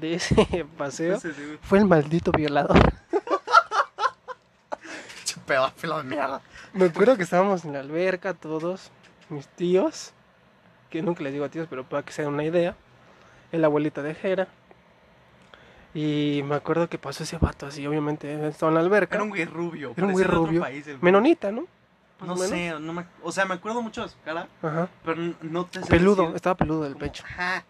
de 0.00 0.14
ese 0.14 0.64
paseo 0.78 1.20
Sí, 1.20 1.28
sí, 1.32 1.34
sí. 1.36 1.58
fue 1.60 1.78
el 1.78 1.84
maldito 1.84 2.32
violador. 2.32 2.78
Che, 5.46 5.52
pedófilo 5.54 5.98
de 5.98 6.04
mierda. 6.04 6.40
Me 6.72 6.86
acuerdo 6.86 7.16
que 7.16 7.22
estábamos 7.22 7.64
en 7.64 7.72
la 7.72 7.80
alberca 7.80 8.34
todos, 8.34 8.90
mis 9.28 9.46
tíos, 9.48 10.12
que 10.90 11.02
nunca 11.02 11.22
les 11.22 11.32
digo 11.32 11.44
a 11.44 11.48
tíos, 11.48 11.66
pero 11.70 11.84
para 11.84 12.02
que 12.02 12.12
se 12.12 12.22
den 12.22 12.32
una 12.34 12.44
idea, 12.44 12.76
el 13.52 13.64
abuelito 13.64 14.02
de 14.02 14.14
Jera. 14.14 14.48
Y 15.94 16.42
me 16.44 16.56
acuerdo 16.56 16.88
que 16.88 16.98
pasó 16.98 17.22
ese 17.22 17.38
vato 17.38 17.66
así, 17.66 17.86
obviamente, 17.86 18.48
estaba 18.48 18.70
en 18.70 18.74
la 18.74 18.80
alberca. 18.82 19.14
Era 19.14 19.24
un 19.24 19.30
güey 19.30 19.44
rubio. 19.46 19.94
Era 19.96 20.06
un 20.06 20.12
güey 20.12 20.24
rubio. 20.26 20.60
país, 20.60 20.86
el 20.86 20.98
güey. 20.98 21.04
Menonita, 21.04 21.50
¿no? 21.50 21.64
No 22.20 22.34
menos. 22.34 22.48
sé, 22.48 22.70
no 22.80 22.92
me... 22.94 23.06
o 23.22 23.30
sea, 23.30 23.44
me 23.44 23.54
acuerdo 23.54 23.82
mucho 23.82 24.02
de 24.02 24.08
su 24.08 24.16
cara, 24.24 24.48
Ajá. 24.62 24.88
pero 25.04 25.34
no 25.42 25.66
te 25.66 25.82
sé 25.82 25.86
Peludo, 25.86 26.22
decir 26.22 26.36
estaba 26.36 26.54
peludo 26.54 26.82
del 26.84 26.96
pecho. 26.96 27.22
Ajá. 27.26 27.62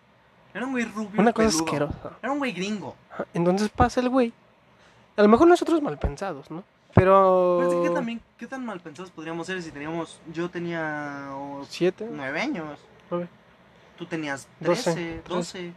Era 0.55 0.65
un 0.65 0.73
güey 0.73 0.85
rubio. 0.85 1.21
Una 1.21 1.33
cosa 1.33 1.49
peludo. 1.49 1.65
asquerosa. 1.65 2.13
Era 2.23 2.33
un 2.33 2.39
güey 2.39 2.53
gringo. 2.53 2.97
Ajá, 3.13 3.27
Entonces 3.35 3.69
pasa 3.71 4.01
el 4.01 4.09
güey. 4.09 4.33
A 5.17 5.23
lo 5.23 5.29
mejor 5.29 5.49
nosotros 5.49 5.83
mal 5.83 5.99
pensados, 5.99 6.51
¿no? 6.51 6.63
Pero... 6.95 7.61
Pues, 7.63 7.89
¿qué, 7.89 7.95
también, 7.95 8.21
¿Qué 8.39 8.47
tan 8.47 8.65
mal 8.65 8.81
pensados 8.81 9.11
podríamos 9.11 9.47
ser 9.47 9.63
si 9.63 9.71
teníamos... 9.71 10.21
Yo 10.33 10.49
tenía 10.49 11.31
oh, 11.33 11.65
¿Siete? 11.69 12.09
nueve 12.11 12.41
años. 12.41 12.79
Nueve. 13.11 13.29
Tú 13.99 14.07
tenías 14.07 14.49
Doce, 14.61 14.93
13, 14.93 15.23
12. 15.29 15.73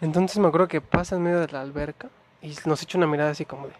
Entonces 0.00 0.38
me 0.38 0.48
acuerdo 0.48 0.68
que 0.68 0.80
pasa 0.80 1.16
en 1.16 1.22
medio 1.22 1.40
de 1.40 1.48
la 1.48 1.60
alberca 1.60 2.08
y 2.40 2.54
nos 2.64 2.82
echa 2.82 2.98
una 2.98 3.06
mirada 3.06 3.30
así 3.30 3.44
como 3.44 3.68
de... 3.68 3.74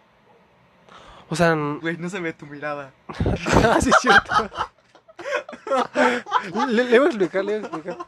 O 1.29 1.37
sea, 1.37 1.55
Güey, 1.55 1.97
no 1.97 2.09
se 2.09 2.21
ve 2.21 2.33
tu 2.33 2.47
mirada. 2.47 2.93
ah, 3.65 3.81
sí 3.81 3.91
es 3.91 3.97
cierto. 4.01 4.33
le, 6.69 6.85
le 6.85 6.99
voy 6.99 7.07
a 7.07 7.11
explicar, 7.11 7.45
le 7.45 7.59
voy 7.59 7.65
a 7.65 7.67
explicar. 7.67 7.99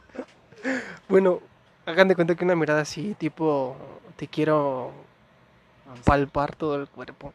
Bueno, 1.07 1.39
hagan 1.85 2.07
de 2.07 2.15
cuenta 2.15 2.35
que 2.35 2.43
una 2.43 2.55
mirada 2.55 2.81
así, 2.81 3.15
tipo, 3.15 3.75
te 4.15 4.27
quiero 4.27 4.91
palpar 6.03 6.55
todo 6.55 6.75
el 6.75 6.87
cuerpo. 6.87 7.33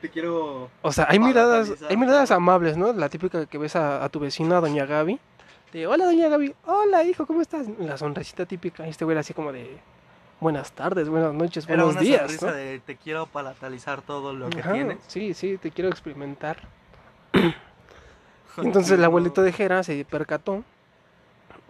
Te 0.00 0.08
quiero... 0.10 0.70
O 0.82 0.92
sea, 0.92 1.06
hay 1.08 1.18
miradas, 1.18 1.72
hay 1.88 1.96
miradas 1.96 2.30
amables, 2.30 2.76
¿no? 2.76 2.92
La 2.92 3.08
típica 3.08 3.46
que 3.46 3.58
ves 3.58 3.74
a, 3.76 4.04
a 4.04 4.08
tu 4.08 4.20
vecina, 4.20 4.60
doña 4.60 4.86
Gaby. 4.86 5.18
De, 5.72 5.86
hola, 5.86 6.04
doña 6.06 6.28
Gaby. 6.28 6.54
Hola, 6.66 7.02
hijo, 7.04 7.26
¿cómo 7.26 7.40
estás? 7.42 7.66
La 7.78 7.98
sonrisita 7.98 8.46
típica. 8.46 8.86
Y 8.86 8.90
este 8.90 9.04
güey 9.04 9.14
era 9.14 9.20
así 9.20 9.34
como 9.34 9.52
de, 9.52 9.78
buenas 10.40 10.72
tardes, 10.72 11.08
buenas 11.08 11.34
noches, 11.34 11.64
Era 11.68 11.82
buenos 11.82 11.92
una 11.94 12.00
días, 12.00 12.20
sonrisa 12.20 12.46
¿no? 12.46 12.52
de 12.52 12.78
te 12.80 12.96
quiero 12.96 13.26
palatalizar 13.26 14.02
todo 14.02 14.32
lo 14.32 14.50
que 14.50 14.62
tienes. 14.62 14.98
Sí, 15.08 15.34
sí, 15.34 15.58
te 15.58 15.70
quiero 15.70 15.90
experimentar. 15.90 16.58
Entonces 18.56 18.92
el 18.92 19.04
abuelito 19.04 19.42
de 19.42 19.52
Jera 19.52 19.82
se 19.82 20.04
percató. 20.04 20.64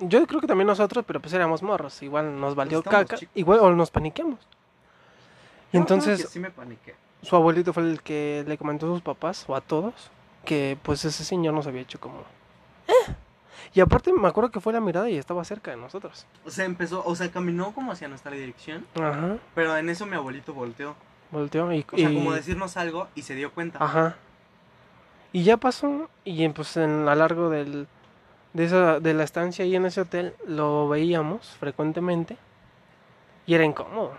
Yo 0.00 0.26
creo 0.26 0.40
que 0.40 0.46
también 0.46 0.66
nosotros, 0.66 1.04
pero 1.06 1.20
pues 1.20 1.32
éramos 1.34 1.62
morros. 1.62 2.02
Igual 2.02 2.38
nos 2.40 2.54
valió 2.54 2.82
caca. 2.82 3.16
chicos. 3.16 3.34
Igual 3.34 3.60
o 3.60 3.70
nos 3.74 3.90
paniqueamos. 3.90 4.38
Y 4.40 4.44
Yo 4.44 4.46
creo 5.70 5.80
entonces 5.82 6.22
que 6.22 6.28
sí 6.28 6.38
me 6.38 6.50
paniqué. 6.50 6.94
Su 7.22 7.34
abuelito 7.36 7.72
fue 7.72 7.82
el 7.84 8.02
que 8.02 8.44
le 8.46 8.56
comentó 8.58 8.86
a 8.86 8.90
sus 8.90 9.02
papás 9.02 9.44
o 9.48 9.54
a 9.56 9.60
todos 9.60 10.10
que 10.44 10.78
pues 10.82 11.04
ese 11.04 11.24
señor 11.24 11.52
nos 11.54 11.66
había 11.66 11.82
hecho 11.82 12.00
como... 12.00 12.20
"Eh". 12.86 13.12
Y 13.74 13.80
aparte 13.80 14.12
me 14.12 14.26
acuerdo 14.28 14.50
que 14.50 14.60
fue 14.60 14.72
la 14.72 14.80
mirada 14.80 15.10
y 15.10 15.18
estaba 15.18 15.44
cerca 15.44 15.70
de 15.72 15.76
nosotros. 15.76 16.26
O 16.46 16.50
sea, 16.50 16.64
empezó, 16.64 17.02
o 17.04 17.14
sea, 17.14 17.30
caminó 17.30 17.72
como 17.74 17.92
hacia 17.92 18.08
nuestra 18.08 18.30
dirección, 18.32 18.86
Ajá. 18.94 19.36
pero 19.54 19.76
en 19.76 19.90
eso 19.90 20.06
mi 20.06 20.14
abuelito 20.16 20.54
volteó. 20.54 20.94
Volteó 21.30 21.70
y... 21.72 21.84
O 21.92 21.96
sea, 21.96 22.10
y- 22.10 22.14
como 22.14 22.32
decirnos 22.32 22.76
algo 22.78 23.08
y 23.14 23.22
se 23.22 23.34
dio 23.34 23.52
cuenta. 23.52 23.78
Ajá. 23.84 24.16
Y 25.32 25.42
ya 25.44 25.58
pasó 25.58 26.08
y 26.24 26.48
pues 26.48 26.74
en 26.78 27.06
a 27.06 27.14
largo 27.14 27.50
del, 27.50 27.86
de, 28.54 28.64
esa, 28.64 29.00
de 29.00 29.12
la 29.12 29.24
estancia 29.24 29.64
ahí 29.66 29.76
en 29.76 29.84
ese 29.84 30.00
hotel 30.00 30.34
lo 30.46 30.88
veíamos 30.88 31.48
frecuentemente 31.60 32.38
y 33.44 33.52
era 33.54 33.64
incómodo. 33.64 34.12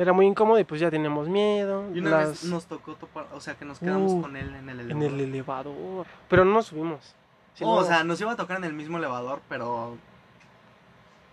Era 0.00 0.14
muy 0.14 0.24
incómodo 0.26 0.58
y 0.58 0.64
pues 0.64 0.80
ya 0.80 0.90
teníamos 0.90 1.28
miedo. 1.28 1.84
Y 1.94 1.98
una 1.98 2.10
las- 2.10 2.28
vez 2.30 2.44
nos 2.44 2.64
tocó 2.64 2.94
topar, 2.94 3.26
o 3.34 3.40
sea, 3.40 3.54
que 3.54 3.66
nos 3.66 3.78
quedamos 3.80 4.12
Uh, 4.12 4.22
con 4.22 4.34
él 4.34 4.54
en 4.54 4.68
el 4.70 4.80
En 4.80 4.90
elevador. 5.02 5.12
el 5.12 5.20
elevador. 5.20 6.06
Pero 6.28 6.44
no 6.46 6.54
nos 6.54 6.66
subimos. 6.66 7.14
Oh, 7.60 7.74
o 7.74 7.84
sea, 7.84 8.02
nos 8.02 8.18
iba 8.20 8.32
a 8.32 8.36
tocar 8.36 8.56
en 8.56 8.64
el 8.64 8.72
mismo 8.72 8.96
elevador, 8.96 9.40
pero... 9.48 9.98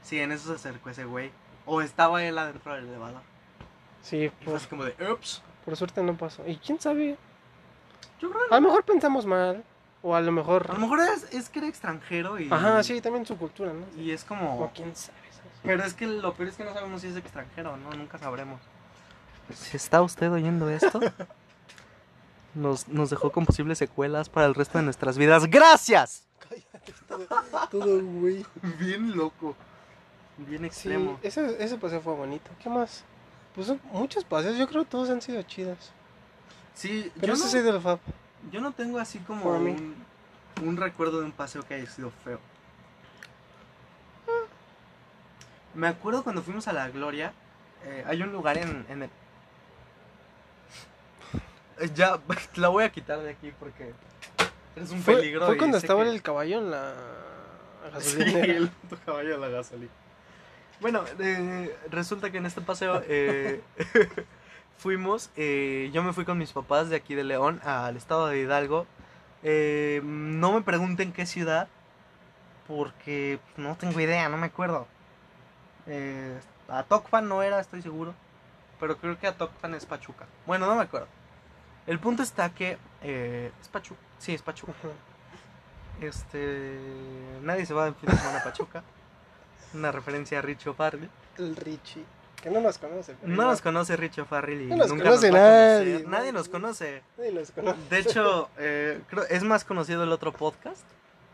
Sí, 0.02 0.20
en 0.20 0.34
eso 0.34 0.50
se 0.50 0.56
acercó 0.56 0.90
ese 0.90 1.06
güey. 1.06 1.32
O 1.66 1.82
estaba 1.82 2.24
él 2.26 2.38
adentro 2.38 2.74
del 2.74 2.88
elevador. 2.88 3.22
sí, 4.02 4.30
fue 4.40 4.46
por, 4.48 4.56
así 4.56 4.68
como 4.68 4.84
de, 4.84 4.96
ups. 5.14 5.42
por 5.64 5.76
suerte 5.78 6.04
no 6.04 6.16
pasó. 6.18 6.46
Y 6.48 6.58
quién 6.58 6.80
sabe, 6.80 7.18
Yo 8.20 8.30
creo 8.30 8.42
a 8.52 8.56
lo 8.56 8.62
mejor 8.62 8.84
pensamos 8.84 9.26
mal. 9.26 9.64
O 10.04 10.14
a 10.14 10.22
lo 10.22 10.32
mejor... 10.32 10.68
A 10.70 10.74
lo 10.74 10.80
mejor 10.80 11.00
es, 11.00 11.34
es 11.34 11.50
que 11.50 11.60
era 11.60 11.68
extranjero 11.70 12.38
y... 12.40 12.52
Ajá, 12.52 12.84
sí, 12.84 13.00
también 13.02 13.26
su 13.26 13.38
cultura, 13.38 13.72
¿no? 13.74 13.86
Y 14.02 14.12
es 14.12 14.24
O 14.24 14.28
como... 14.28 14.72
quién 14.74 14.96
sabe. 14.96 15.18
Pero 15.64 15.84
es 15.84 15.94
que 15.94 16.08
lo 16.08 16.34
peor 16.34 16.50
es 16.50 16.56
que 16.56 16.64
no 16.64 16.74
sabemos 16.74 17.02
si 17.02 17.08
es 17.08 17.16
extranjero, 17.16 17.76
¿no? 17.78 17.90
Nunca 17.92 18.18
sabremos. 18.18 18.62
Si 19.54 19.78
está 19.78 20.02
usted 20.02 20.32
oyendo 20.32 20.70
esto, 20.70 21.00
nos, 22.54 22.88
nos 22.88 23.10
dejó 23.10 23.32
con 23.32 23.46
posibles 23.46 23.78
secuelas 23.78 24.30
para 24.30 24.48
el 24.48 24.56
resto 24.56 24.78
de 24.78 24.84
nuestras 24.86 25.18
vidas. 25.18 25.46
¡Gracias! 25.48 26.28
Todo 27.72 28.02
güey. 28.04 28.46
Bien 28.80 29.16
loco. 29.16 29.56
Bien 30.38 30.62
Sí, 30.62 30.68
extremo. 30.68 31.20
ese, 31.24 31.64
ese 31.64 31.78
paseo 31.78 32.00
fue 32.02 32.14
bonito. 32.14 32.50
¿Qué 32.62 32.70
más? 32.70 33.04
Pues 33.56 33.68
son 33.68 33.82
muchos 33.92 34.24
paseos, 34.24 34.56
yo 34.58 34.68
creo 34.68 34.84
que 34.84 34.90
todos 34.92 35.10
han 35.10 35.22
sido 35.22 35.42
chidos. 35.44 35.92
Sí, 36.76 37.12
Pero 37.20 37.34
yo, 37.34 37.44
no, 37.44 37.50
soy 37.50 37.62
del 37.62 37.82
FAP. 37.82 38.00
yo 38.52 38.62
no 38.62 38.72
tengo 38.72 39.00
así 39.00 39.18
como 39.20 39.50
un 39.56 40.78
recuerdo 40.78 41.20
de 41.20 41.26
un 41.26 41.32
paseo 41.32 41.64
que 41.64 41.74
haya 41.74 41.90
sido 41.90 42.12
feo. 42.24 42.40
Me 45.78 45.88
acuerdo 45.88 46.24
cuando 46.24 46.42
fuimos 46.42 46.68
a 46.68 46.74
la 46.74 46.90
Gloria. 46.90 47.34
eh, 47.86 48.04
hay 48.08 48.22
un 48.24 48.32
lugar 48.32 48.58
en, 48.58 48.86
en 48.90 49.04
el. 49.04 49.10
Ya, 51.94 52.20
la 52.56 52.70
voy 52.70 52.84
a 52.84 52.90
quitar 52.92 53.20
de 53.20 53.30
aquí 53.30 53.54
porque 53.60 53.94
es 54.76 54.90
un 54.90 55.00
Fue, 55.02 55.16
peligro. 55.18 55.46
fue 55.46 55.58
cuando 55.58 55.78
estaba 55.78 56.04
que- 56.04 56.10
el 56.10 56.22
caballo 56.24 56.58
en 56.58 56.72
la 56.72 56.94
Sí, 58.00 58.18
gasolinera. 58.18 58.54
el 58.56 58.72
caballo 59.06 59.30
de 59.30 59.38
la 59.38 59.48
gasolina. 59.50 59.92
Bueno, 60.82 61.04
eh, 61.20 61.76
resulta 61.92 62.32
que 62.32 62.38
en 62.40 62.46
este 62.48 62.62
paseo 62.62 63.02
eh, 63.08 63.62
fuimos, 64.80 65.30
eh, 65.36 65.90
yo 65.94 66.02
me 66.04 66.14
fui 66.14 66.26
con 66.26 66.38
mis 66.40 66.52
papás 66.52 66.90
de 66.90 66.96
aquí 66.96 67.14
de 67.16 67.24
León 67.24 67.62
al 67.64 67.96
estado 67.98 68.28
de 68.28 68.40
Hidalgo. 68.40 68.86
Eh, 69.44 70.02
no 70.04 70.54
me 70.54 70.62
pregunten 70.62 71.14
qué 71.14 71.26
ciudad, 71.28 71.68
porque 72.68 73.40
no 73.56 73.76
tengo 73.76 74.00
idea, 74.00 74.30
no 74.30 74.38
me 74.38 74.48
acuerdo. 74.48 74.88
Eh, 75.88 76.40
a 76.68 76.84
Tocpan 76.84 77.28
no 77.28 77.42
era, 77.42 77.60
estoy 77.60 77.82
seguro, 77.82 78.14
pero 78.80 78.98
creo 78.98 79.18
que 79.20 79.28
a 79.28 79.36
Tocpan 79.36 79.74
es 79.76 79.86
Pachuca. 79.86 80.26
Bueno, 80.46 80.68
no 80.68 80.76
me 80.76 80.84
acuerdo. 80.84 81.08
El 81.86 82.00
punto 82.00 82.24
está 82.24 82.50
que 82.50 82.78
eh, 83.02 83.52
es 83.62 83.68
Pachuca, 83.70 84.02
sí, 84.20 84.34
es 84.34 84.42
Pachuca. 84.42 84.74
Este. 86.02 86.78
Nadie 87.42 87.66
se 87.66 87.74
va 87.74 87.86
de 87.86 87.94
fin 87.94 88.10
de 88.10 88.18
semana 88.18 88.40
a 88.40 88.44
Pachuca. 88.44 88.84
Una 89.74 89.92
referencia 89.92 90.40
a 90.40 90.42
Richo 90.42 90.74
Farrell. 90.74 91.10
El 91.38 91.56
Richie. 91.56 92.06
Que 92.42 92.52
no 92.52 92.62
nos 92.62 92.78
conoce. 92.78 93.16
No 93.24 93.34
igual. 93.34 93.48
nos 93.48 93.62
conoce 93.62 93.98
Richo 93.98 94.26
Farrell 94.26 94.62
y 94.62 94.66
No 94.68 94.78
nos 94.78 94.90
nunca 94.90 95.06
conoce 95.06 95.32
nos 95.32 95.40
conocer. 95.40 95.84
Nadie 95.84 96.08
nadie. 96.08 96.32
nos 96.32 96.50
conoce. 96.50 97.04
Nadie 97.18 97.32
nos 97.32 97.52
conoce. 97.52 97.80
De 97.90 98.00
hecho, 98.00 98.50
eh, 98.58 99.02
creo 99.10 99.24
es 99.24 99.44
más 99.44 99.64
conocido 99.64 100.04
el 100.04 100.12
otro 100.12 100.32
podcast 100.32 100.84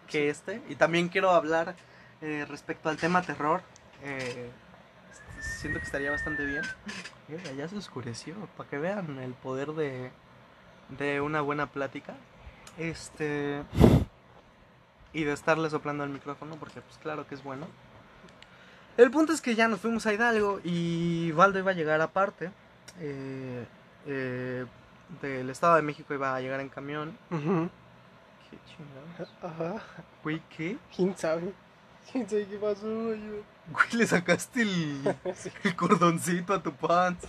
que 0.07 0.29
este. 0.29 0.61
Y 0.69 0.75
también 0.75 1.09
quiero 1.09 1.31
hablar 1.31 1.75
eh, 2.21 2.45
respecto 2.47 2.89
al 2.89 2.97
tema 2.97 3.21
terror. 3.21 3.61
Eh, 4.03 4.49
siento 5.39 5.79
que 5.79 5.85
estaría 5.85 6.11
bastante 6.11 6.45
bien. 6.45 6.63
Eh, 7.29 7.55
ya 7.57 7.67
se 7.67 7.77
oscureció, 7.77 8.35
para 8.57 8.69
que 8.69 8.77
vean 8.77 9.17
el 9.19 9.33
poder 9.33 9.71
de, 9.71 10.11
de 10.97 11.21
una 11.21 11.41
buena 11.41 11.67
plática. 11.67 12.15
Este. 12.77 13.63
Y 15.13 15.23
de 15.23 15.31
estarle 15.33 15.69
soplando 15.69 16.03
al 16.03 16.09
micrófono, 16.09 16.55
porque 16.57 16.81
pues 16.81 16.97
claro 16.97 17.27
que 17.27 17.35
es 17.35 17.43
bueno. 17.43 17.67
El 18.97 19.09
punto 19.11 19.31
es 19.33 19.41
que 19.41 19.55
ya 19.55 19.67
nos 19.67 19.79
fuimos 19.79 20.05
a 20.05 20.13
Hidalgo 20.13 20.59
y 20.63 21.31
Valdo 21.31 21.59
iba 21.59 21.71
a 21.71 21.75
llegar 21.75 22.01
aparte. 22.01 22.51
eh, 22.99 23.65
eh, 24.05 24.65
del 25.21 25.49
Estado 25.49 25.75
de 25.75 25.81
México 25.83 26.13
iba 26.13 26.35
a 26.35 26.41
llegar 26.41 26.59
en 26.59 26.69
camión. 26.69 27.17
Ujú. 27.29 27.69
¿Qué 28.49 28.57
chingados? 28.65 29.33
Ajá. 29.41 29.83
Güey, 30.23 30.41
¿qué? 30.55 30.77
¿Quién 30.95 31.15
sabe? 31.17 31.53
¿Quién 32.11 32.27
sabe 32.27 32.47
qué 32.47 32.57
pasó? 32.57 33.13
Yo? 33.13 33.43
Güey, 33.67 33.93
le 33.93 34.07
sacaste 34.07 34.61
el, 34.61 35.15
Sí, 35.35 35.51
el 35.63 35.75
cordoncito 35.75 36.53
a 36.53 36.61
tu 36.61 36.73
pants. 36.73 37.25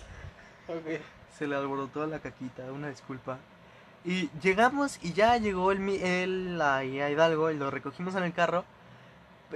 ok. 0.68 1.00
Se 1.38 1.46
le 1.46 1.56
alborotó 1.56 2.06
la 2.06 2.20
caquita, 2.20 2.62
una 2.72 2.88
disculpa. 2.88 3.38
Y 4.04 4.28
llegamos 4.40 4.98
y 5.02 5.12
ya 5.14 5.36
llegó 5.38 5.72
el, 5.72 6.60
ahí 6.60 7.00
a 7.00 7.10
Hidalgo 7.10 7.50
y 7.50 7.56
lo 7.56 7.70
recogimos 7.70 8.14
en 8.14 8.24
el 8.24 8.32
carro. 8.32 8.64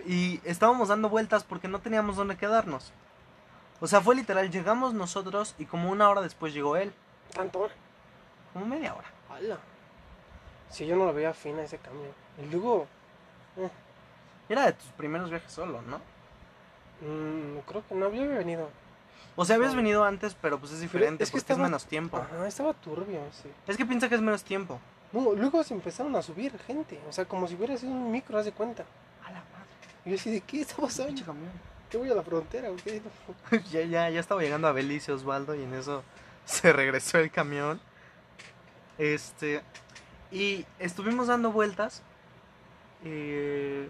Y 0.06 0.40
estábamos 0.44 0.88
dando 0.88 1.08
vueltas 1.08 1.44
porque 1.44 1.68
no 1.68 1.80
teníamos 1.80 2.16
dónde 2.16 2.36
quedarnos. 2.36 2.92
O 3.80 3.86
sea, 3.86 4.00
fue 4.00 4.16
literal, 4.16 4.50
llegamos 4.50 4.94
nosotros 4.94 5.54
y 5.58 5.66
como 5.66 5.90
una 5.90 6.08
hora 6.08 6.20
después 6.22 6.52
llegó 6.54 6.76
él. 6.76 6.92
¿Tanto? 7.32 7.68
Como 8.52 8.66
media 8.66 8.94
hora. 8.94 9.08
¡Hala! 9.30 9.58
Si 10.70 10.86
yo 10.86 10.96
no 10.96 11.06
lo 11.06 11.12
veía 11.14 11.32
fina 11.34 11.62
ese 11.62 11.78
cambio. 11.78 12.12
Y 12.42 12.46
luego, 12.50 12.86
Era 14.48 14.66
de 14.66 14.72
tus 14.72 14.88
primeros 14.92 15.30
viajes 15.30 15.52
solo, 15.52 15.82
¿no? 15.82 16.00
Mm, 17.00 17.58
creo 17.66 17.82
que 17.88 17.94
no 17.94 18.06
había 18.06 18.26
venido. 18.26 18.68
O 19.36 19.44
sea, 19.44 19.56
habías 19.56 19.74
venido 19.76 20.04
antes, 20.04 20.34
pero 20.34 20.58
pues 20.58 20.72
es 20.72 20.80
diferente 20.80 21.22
es 21.22 21.30
que 21.30 21.34
porque 21.34 21.42
estaba- 21.52 21.60
es 21.60 21.70
menos 21.70 21.86
tiempo. 21.86 22.16
Ajá, 22.18 22.46
estaba 22.48 22.72
turbio 22.74 23.20
ese. 23.30 23.48
Es 23.68 23.76
que 23.76 23.86
piensa 23.86 24.08
que 24.08 24.16
es 24.16 24.20
menos 24.20 24.42
tiempo. 24.42 24.80
No, 25.12 25.32
luego 25.32 25.62
se 25.62 25.74
empezaron 25.74 26.14
a 26.16 26.22
subir 26.22 26.58
gente. 26.66 26.98
O 27.08 27.12
sea, 27.12 27.24
como 27.24 27.46
si 27.46 27.54
hubiera 27.54 27.76
sido 27.76 27.92
un 27.92 28.10
micro, 28.10 28.36
haz 28.38 28.44
de 28.46 28.52
cuenta. 28.52 28.84
A 29.24 29.30
la 29.30 29.38
madre. 29.38 29.68
Y 30.04 30.10
yo 30.10 30.16
así, 30.16 30.30
¿de 30.30 30.40
qué 30.40 30.60
está 30.62 30.76
pasando? 30.76 31.22
¿Qué 31.88 31.96
voy 31.96 32.10
a 32.10 32.14
la 32.14 32.22
frontera 32.22 32.70
o 32.70 32.76
qué? 32.76 33.00
ya, 33.70 33.82
ya, 33.82 34.10
ya 34.10 34.20
estaba 34.20 34.42
llegando 34.42 34.66
a 34.68 34.72
Belice 34.72 35.12
Osvaldo 35.12 35.54
y 35.54 35.62
en 35.62 35.72
eso 35.74 36.02
se 36.44 36.72
regresó 36.74 37.18
el 37.18 37.30
camión. 37.30 37.80
Este. 38.98 39.62
Y 40.32 40.66
estuvimos 40.80 41.28
dando 41.28 41.52
vueltas. 41.52 42.02
eh, 43.04 43.88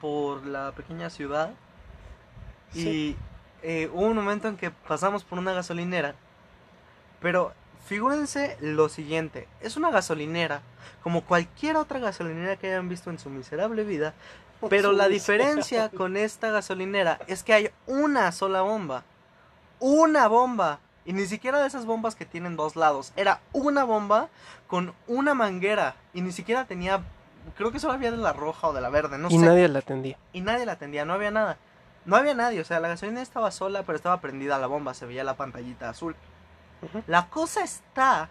por 0.00 0.46
la 0.46 0.72
pequeña 0.72 1.10
ciudad. 1.10 1.54
Y 2.74 3.16
eh, 3.62 3.90
hubo 3.92 4.06
un 4.06 4.16
momento 4.16 4.48
en 4.48 4.56
que 4.56 4.70
pasamos 4.70 5.24
por 5.24 5.38
una 5.38 5.52
gasolinera. 5.52 6.14
Pero 7.20 7.52
figúrense 7.86 8.56
lo 8.60 8.88
siguiente, 8.88 9.48
es 9.60 9.76
una 9.76 9.90
gasolinera, 9.90 10.60
como 11.02 11.24
cualquier 11.24 11.76
otra 11.76 11.98
gasolinera 11.98 12.56
que 12.56 12.68
hayan 12.68 12.88
visto 12.88 13.10
en 13.10 13.18
su 13.18 13.30
miserable 13.30 13.82
vida, 13.82 14.14
pero 14.68 14.92
la 14.92 15.08
diferencia 15.08 15.88
con 15.88 16.16
esta 16.16 16.50
gasolinera 16.50 17.18
es 17.26 17.42
que 17.42 17.54
hay 17.54 17.70
una 17.86 18.30
sola 18.32 18.62
bomba. 18.62 19.04
Una 19.80 20.28
bomba. 20.28 20.80
Y 21.04 21.14
ni 21.14 21.26
siquiera 21.26 21.60
de 21.60 21.66
esas 21.66 21.86
bombas 21.86 22.14
que 22.14 22.26
tienen 22.26 22.56
dos 22.56 22.76
lados. 22.76 23.12
Era 23.16 23.40
una 23.52 23.84
bomba 23.84 24.28
con 24.66 24.92
una 25.06 25.32
manguera. 25.32 25.94
Y 26.12 26.20
ni 26.20 26.32
siquiera 26.32 26.66
tenía... 26.66 27.02
Creo 27.56 27.72
que 27.72 27.78
solo 27.78 27.94
había 27.94 28.10
de 28.10 28.16
la 28.16 28.32
roja 28.32 28.68
o 28.68 28.72
de 28.72 28.80
la 28.80 28.88
verde, 28.90 29.18
no 29.18 29.28
y 29.28 29.38
sé. 29.38 29.44
nadie 29.44 29.68
la 29.68 29.78
atendía. 29.80 30.18
Y 30.32 30.40
nadie 30.40 30.66
la 30.66 30.72
atendía, 30.72 31.04
no 31.04 31.14
había 31.14 31.30
nada. 31.30 31.56
No 32.04 32.16
había 32.16 32.34
nadie, 32.34 32.60
o 32.60 32.64
sea, 32.64 32.80
la 32.80 32.88
gasolina 32.88 33.20
estaba 33.20 33.50
sola, 33.50 33.82
pero 33.82 33.96
estaba 33.96 34.20
prendida 34.20 34.58
la 34.58 34.66
bomba, 34.66 34.94
se 34.94 35.04
veía 35.06 35.24
la 35.24 35.36
pantallita 35.36 35.90
azul. 35.90 36.16
La 37.06 37.28
cosa 37.28 37.62
está, 37.64 38.28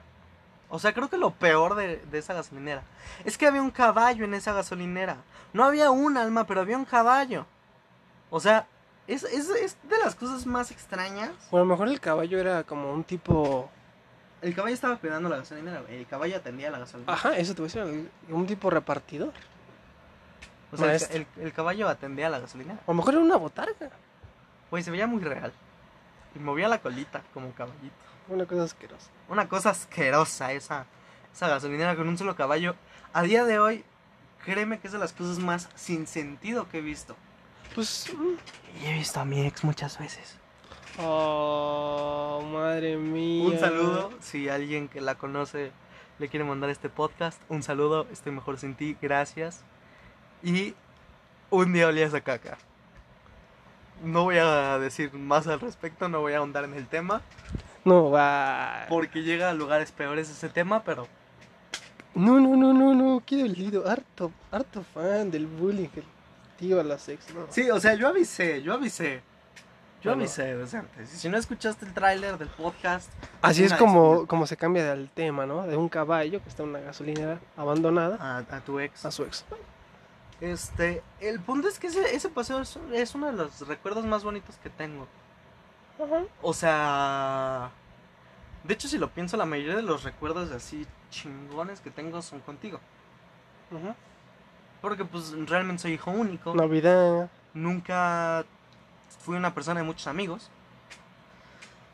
o 0.70 0.80
sea, 0.80 0.93
creo 0.93 1.09
que 1.09 1.18
lo 1.18 1.32
peor 1.32 1.76
de, 1.76 1.97
de 1.97 2.18
esa 2.18 2.34
gasolinera 2.34 2.84
es 3.26 3.38
que 3.38 3.45
había 3.45 3.61
un 3.61 3.72
caballo 3.72 4.26
en 4.26 4.34
esa 4.34 4.53
gasolinera. 4.53 5.18
No 5.53 5.63
había 5.63 5.91
un 5.91 6.18
alma, 6.18 6.45
pero 6.47 6.61
había 6.61 6.78
un 6.78 6.86
caballo. 6.86 7.45
O 8.30 8.39
sea, 8.39 8.65
es, 9.05 9.24
es, 9.24 9.49
es 9.49 9.78
de 9.84 9.97
las 9.99 10.15
cosas 10.15 10.45
más 10.45 10.72
extrañas. 10.72 11.32
O 11.51 11.57
a 11.57 11.59
lo 11.59 11.65
mejor 11.65 11.88
el 11.88 11.99
caballo 11.99 12.39
era 12.39 12.63
como 12.63 12.91
un 12.91 13.03
tipo. 13.03 13.70
El 14.41 14.53
caballo 14.53 14.73
estaba 14.75 14.97
cuidando 14.97 15.29
la 15.29 15.38
gasolinera, 15.38 15.81
el 15.89 16.05
caballo 16.05 16.38
atendía 16.38 16.69
la 16.69 16.79
gasolinera. 16.79 17.13
Ajá, 17.13 17.38
eso 17.38 17.55
te 17.55 17.61
voy 17.63 17.71
a 17.71 17.85
decir. 17.85 18.11
Un 18.29 18.45
tipo 18.45 18.69
repartidor. 18.69 19.33
o 20.71 20.77
sea, 20.77 20.85
el, 20.88 20.91
maestro. 20.91 21.17
el- 21.17 21.27
el 21.45 21.53
caballo 21.53 21.88
atendía 21.89 22.29
la 22.29 22.39
gasolinera. 22.39 22.79
O 22.85 22.91
a 22.91 22.93
lo 22.93 22.97
mejor 22.97 23.15
era 23.15 23.23
una 23.23 23.35
botarga. 23.38 23.89
Pues 24.69 24.85
se 24.85 24.91
veía 24.91 25.07
muy 25.07 25.23
real. 25.23 25.51
Y 26.35 26.39
movía 26.39 26.67
la 26.67 26.79
colita 26.79 27.23
como 27.33 27.51
caballito. 27.53 27.95
Una 28.29 28.45
cosa 28.45 28.63
asquerosa. 28.63 29.09
Una 29.29 29.47
cosa 29.49 29.69
asquerosa 29.71 30.51
esa, 30.51 30.85
esa 31.33 31.47
gasolinera 31.47 31.95
con 31.95 32.07
un 32.07 32.17
solo 32.17 32.35
caballo. 32.35 32.75
A 33.13 33.23
día 33.23 33.43
de 33.45 33.57
hoy, 33.57 33.83
créeme 34.45 34.79
que 34.79 34.88
es 34.88 34.93
de 34.93 34.99
las 34.99 35.13
cosas 35.13 35.39
más 35.39 35.69
sin 35.75 36.05
sentido 36.05 36.67
que 36.69 36.79
he 36.79 36.81
visto. 36.81 37.15
Pues. 37.73 38.13
mm. 38.15 38.83
Y 38.83 38.85
he 38.85 38.93
visto 38.93 39.19
a 39.19 39.25
mi 39.25 39.45
ex 39.47 39.63
muchas 39.63 39.97
veces. 39.97 40.36
Oh, 41.00 42.41
madre 42.52 42.98
mía. 42.98 43.45
Un 43.48 43.60
saludo, 43.60 44.12
si 44.20 44.50
alguien 44.50 44.88
que 44.88 45.02
la 45.02 45.16
conoce 45.16 45.72
le 46.20 46.28
quiere 46.30 46.43
mandar 46.43 46.70
este 46.70 46.89
podcast. 46.89 47.41
Un 47.50 47.64
saludo, 47.64 48.08
estoy 48.12 48.32
mejor 48.32 48.58
sin 48.58 48.76
ti, 48.76 48.98
gracias. 49.02 49.62
Y 50.43 50.74
un 51.50 51.74
día 51.74 51.88
olías 51.88 52.14
a 52.14 52.22
caca. 52.22 52.58
No 54.04 54.24
voy 54.26 54.38
a 54.38 54.78
decir 54.80 55.14
más 55.14 55.48
al 55.48 55.60
respecto, 55.60 56.08
no 56.10 56.22
voy 56.22 56.34
a 56.34 56.38
ahondar 56.38 56.64
en 56.66 56.74
el 56.76 56.88
tema, 56.88 57.22
No, 57.84 58.12
va. 58.12 58.86
porque 58.89 59.24
llega 59.24 59.50
a 59.50 59.54
lugares 59.54 59.91
peores 59.91 60.30
ese 60.30 60.50
tema, 60.50 60.84
pero 60.84 61.08
No, 62.14 62.39
no, 62.39 62.56
no, 62.56 62.74
no, 62.74 62.93
no. 62.93 63.24
Qué 63.26 63.38
dolido. 63.41 63.88
Harto, 63.89 64.32
harto 64.52 64.84
fan 64.84 65.30
del 65.32 65.45
bullying. 65.48 65.89
El 65.95 66.04
tío 66.58 66.80
a 66.80 66.84
las 66.84 67.08
ex. 67.10 67.34
No. 67.34 67.45
Sí, 67.50 67.70
o 67.70 67.80
sea, 67.80 67.93
yo 67.95 68.08
avisé, 68.08 68.62
yo 68.64 68.74
avisé. 68.74 69.22
Yo 70.02 70.12
Bueno. 70.12 70.22
avisé 70.24 70.56
desde 70.56 70.78
antes. 70.78 71.10
Si 71.10 71.28
no 71.28 71.38
escuchaste 71.38 71.86
el 71.86 71.93
tráiler 71.93 72.38
del 72.38 72.50
podcast, 72.50 73.12
Así 73.41 73.64
es 73.64 73.74
como, 73.74 74.10
disculpa. 74.12 74.30
como 74.30 74.45
se 74.48 74.56
cambia 74.56 74.86
del 74.86 75.10
tema, 75.10 75.45
¿no? 75.48 75.66
De 75.66 75.76
un 75.76 75.89
caballo 75.89 76.41
que 76.43 76.50
está 76.50 76.64
en 76.64 76.70
una 76.70 76.80
gasolinera 76.82 77.39
abandonada 77.56 78.18
a, 78.20 78.38
a 78.56 78.62
tu 78.62 78.80
ex. 78.80 79.06
a 79.06 79.12
su 79.12 79.24
ex. 79.24 79.43
Este, 80.39 81.02
el 81.20 81.39
punto 81.39 81.68
es 81.68 81.80
que 81.80 81.88
ese, 81.88 82.16
ese 82.16 82.30
paseo 82.30 82.62
es, 82.62 82.78
es 82.93 83.16
uno 83.16 83.26
de 83.26 83.34
los 83.34 83.68
recuerdos 83.68 84.06
más 84.06 84.24
bonitos 84.24 84.56
que 84.58 84.70
tengo. 84.70 85.08
O 86.43 86.54
sea, 86.54 87.72
de 88.64 88.74
hecho 88.76 88.88
si 88.88 89.00
lo 89.00 89.10
pienso, 89.10 89.36
la 89.36 89.48
mayoría 89.48 89.76
de 89.76 89.82
los 89.82 90.04
recuerdos 90.04 90.52
así 90.52 90.86
chingones 91.10 91.80
que 91.80 91.89
tengo 91.89 92.22
son 92.22 92.39
contigo. 92.41 92.80
Ujú. 93.72 93.95
Porque 94.80 95.06
pues 95.06 95.34
realmente 95.48 95.82
soy 95.82 95.93
hijo 95.93 96.12
único. 96.12 96.54
Navidad. 96.54 97.32
Nunca 97.56 98.45
fui 99.20 99.36
una 99.36 99.53
persona 99.53 99.82
de 99.82 99.86
muchos 99.86 100.08
amigos. 100.08 100.49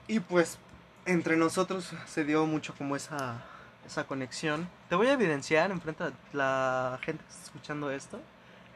Y 0.08 0.20
pues 0.20 0.58
entre 1.06 1.38
nosotros 1.38 1.94
se 2.06 2.24
dio 2.24 2.46
mucho 2.46 2.74
como 2.76 2.96
esa, 2.96 3.44
esa 3.86 4.06
conexión. 4.06 4.68
Te 4.90 4.96
voy 4.96 5.08
a 5.08 5.14
evidenciar 5.14 5.72
enfrente 5.72 6.06
de 6.06 6.14
la 6.34 7.00
gente 7.02 7.24
que 7.24 7.30
está 7.30 7.44
escuchando 7.44 7.92
esto. 7.92 8.20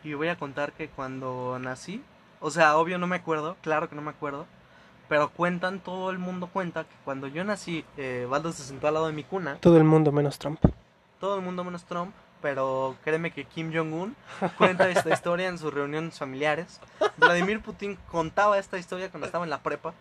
Y 0.03 0.13
voy 0.13 0.29
a 0.29 0.37
contar 0.37 0.73
que 0.73 0.89
cuando 0.89 1.57
nací, 1.59 2.03
o 2.39 2.51
sea, 2.51 2.77
obvio 2.77 2.97
no 2.97 3.07
me 3.07 3.17
acuerdo, 3.17 3.57
claro 3.61 3.89
que 3.89 3.95
no 3.95 4.01
me 4.01 4.11
acuerdo. 4.11 4.45
Pero 5.09 5.29
cuentan, 5.29 5.79
todo 5.79 6.09
el 6.11 6.19
mundo 6.19 6.49
cuenta 6.51 6.83
que 6.83 6.95
cuando 7.05 7.27
yo 7.27 7.43
nací, 7.43 7.85
eh, 7.95 8.27
Baldo 8.29 8.51
se 8.51 8.63
sentó 8.63 8.87
al 8.87 8.95
lado 8.95 9.07
de 9.07 9.13
mi 9.13 9.23
cuna. 9.23 9.57
Todo 9.59 9.77
el 9.77 9.85
mundo 9.85 10.11
menos 10.11 10.37
Trump. 10.37 10.59
Todo 11.19 11.37
el 11.37 11.41
mundo 11.41 11.63
menos 11.63 11.85
Trump, 11.85 12.13
pero 12.41 12.95
créeme 13.03 13.31
que 13.31 13.45
Kim 13.45 13.73
Jong-un 13.73 14.15
cuenta 14.57 14.89
esta 14.89 15.11
historia 15.11 15.47
en 15.47 15.57
sus 15.57 15.73
reuniones 15.73 16.17
familiares. 16.17 16.79
Vladimir 17.17 17.61
Putin 17.61 17.97
contaba 18.11 18.57
esta 18.57 18.77
historia 18.77 19.09
cuando 19.09 19.25
estaba 19.25 19.43
en 19.43 19.49
la 19.49 19.61
prepa. 19.61 19.93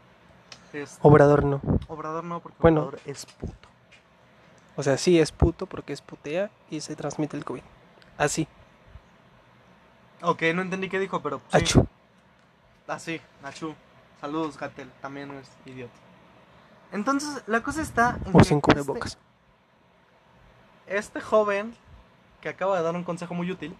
Este, 0.72 0.98
Obrador 1.02 1.44
no. 1.44 1.60
Obrador 1.88 2.24
no, 2.24 2.40
porque 2.40 2.58
Bueno. 2.60 2.82
Obrador 2.82 3.00
es 3.06 3.26
puto. 3.26 3.68
O 4.76 4.82
sea, 4.82 4.98
sí 4.98 5.18
es 5.18 5.32
puto 5.32 5.66
porque 5.66 5.92
es 5.92 6.02
putea 6.02 6.50
y 6.70 6.80
se 6.80 6.96
transmite 6.96 7.36
el 7.36 7.44
COVID. 7.44 7.62
Así. 8.18 8.46
Ok, 10.22 10.42
no 10.54 10.62
entendí 10.62 10.88
qué 10.88 10.98
dijo, 10.98 11.22
pero 11.22 11.40
sí. 11.50 11.56
Achú. 11.56 11.86
Así, 12.86 13.20
Nachu. 13.42 13.74
Saludos, 14.20 14.58
Gatel, 14.58 14.90
también 15.00 15.30
es 15.32 15.50
idiota. 15.66 15.92
Entonces, 16.92 17.42
la 17.46 17.62
cosa 17.62 17.82
está 17.82 18.18
en 18.24 18.34
O 18.34 18.38
que 18.38 18.44
sin 18.44 18.60
cubrebocas. 18.60 19.18
Este, 20.86 20.98
este 20.98 21.20
joven, 21.20 21.74
que 22.46 22.50
acaba 22.50 22.76
de 22.76 22.84
dar 22.84 22.94
un 22.94 23.02
consejo 23.02 23.34
muy 23.34 23.50
útil, 23.50 23.74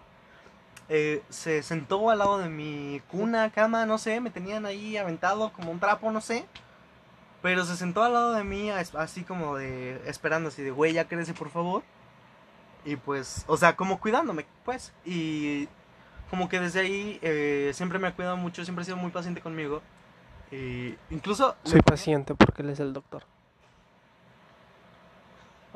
eh, 0.89 1.23
se 1.29 1.63
sentó 1.63 2.09
al 2.09 2.19
lado 2.19 2.37
de 2.37 2.49
mi 2.49 3.01
cuna, 3.09 3.49
cama, 3.49 3.85
no 3.85 3.97
sé, 3.97 4.19
me 4.19 4.29
tenían 4.29 4.65
ahí 4.65 4.97
aventado 4.97 5.53
como 5.53 5.71
un 5.71 5.79
trapo, 5.79 6.11
no 6.11 6.19
sé. 6.19 6.45
Pero 7.41 7.63
se 7.63 7.77
sentó 7.77 8.03
al 8.03 8.11
lado 8.13 8.33
de 8.33 8.43
mí, 8.43 8.69
as- 8.71 8.93
así 8.95 9.23
como 9.23 9.55
de, 9.55 10.01
esperando, 10.05 10.49
así 10.49 10.63
de, 10.63 10.71
güey, 10.71 10.91
ya 10.91 11.07
crece, 11.07 11.33
por 11.33 11.49
favor. 11.49 11.83
Y 12.83 12.97
pues, 12.97 13.45
o 13.47 13.55
sea, 13.55 13.77
como 13.77 13.99
cuidándome, 14.01 14.45
pues. 14.65 14.91
Y 15.05 15.69
como 16.29 16.49
que 16.49 16.59
desde 16.59 16.81
ahí 16.81 17.19
eh, 17.21 17.71
siempre 17.73 17.99
me 17.99 18.07
ha 18.09 18.15
cuidado 18.15 18.35
mucho, 18.35 18.65
siempre 18.65 18.81
ha 18.81 18.85
sido 18.85 18.97
muy 18.97 19.11
paciente 19.11 19.39
conmigo. 19.39 19.81
Y 20.51 20.95
incluso... 21.09 21.55
Soy 21.63 21.81
paciente 21.81 22.35
porque 22.35 22.63
él 22.63 22.69
es 22.71 22.79
el 22.81 22.91
doctor. 22.91 23.23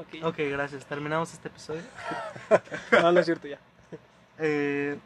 Ok. 0.02 0.24
Ok, 0.24 0.38
gracias. 0.50 0.86
Terminamos 0.86 1.34
este 1.34 1.48
episodio. 1.48 1.84
No, 2.92 3.12
no 3.12 3.20
es 3.20 3.26
cierto 3.26 3.48
ya. 3.48 3.60
Eh, 4.38 4.98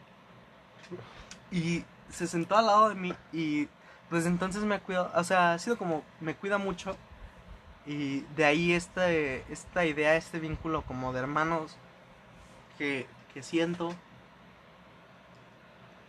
y 1.51 1.83
se 2.09 2.27
sentó 2.27 2.57
al 2.57 2.65
lado 2.65 2.89
de 2.89 2.95
mí 2.95 3.13
y 3.33 3.67
desde 4.09 4.29
entonces 4.29 4.63
me 4.63 4.75
ha 4.75 4.79
cuidado, 4.79 5.11
o 5.13 5.23
sea, 5.23 5.53
ha 5.53 5.59
sido 5.59 5.77
como, 5.77 6.03
me 6.21 6.35
cuida 6.35 6.57
mucho 6.57 6.95
y 7.85 8.21
de 8.35 8.45
ahí 8.45 8.73
esta, 8.73 9.11
esta 9.11 9.85
idea, 9.85 10.15
este 10.15 10.39
vínculo 10.39 10.83
como 10.83 11.11
de 11.11 11.19
hermanos 11.19 11.75
que, 12.77 13.07
que 13.33 13.43
siento, 13.43 13.93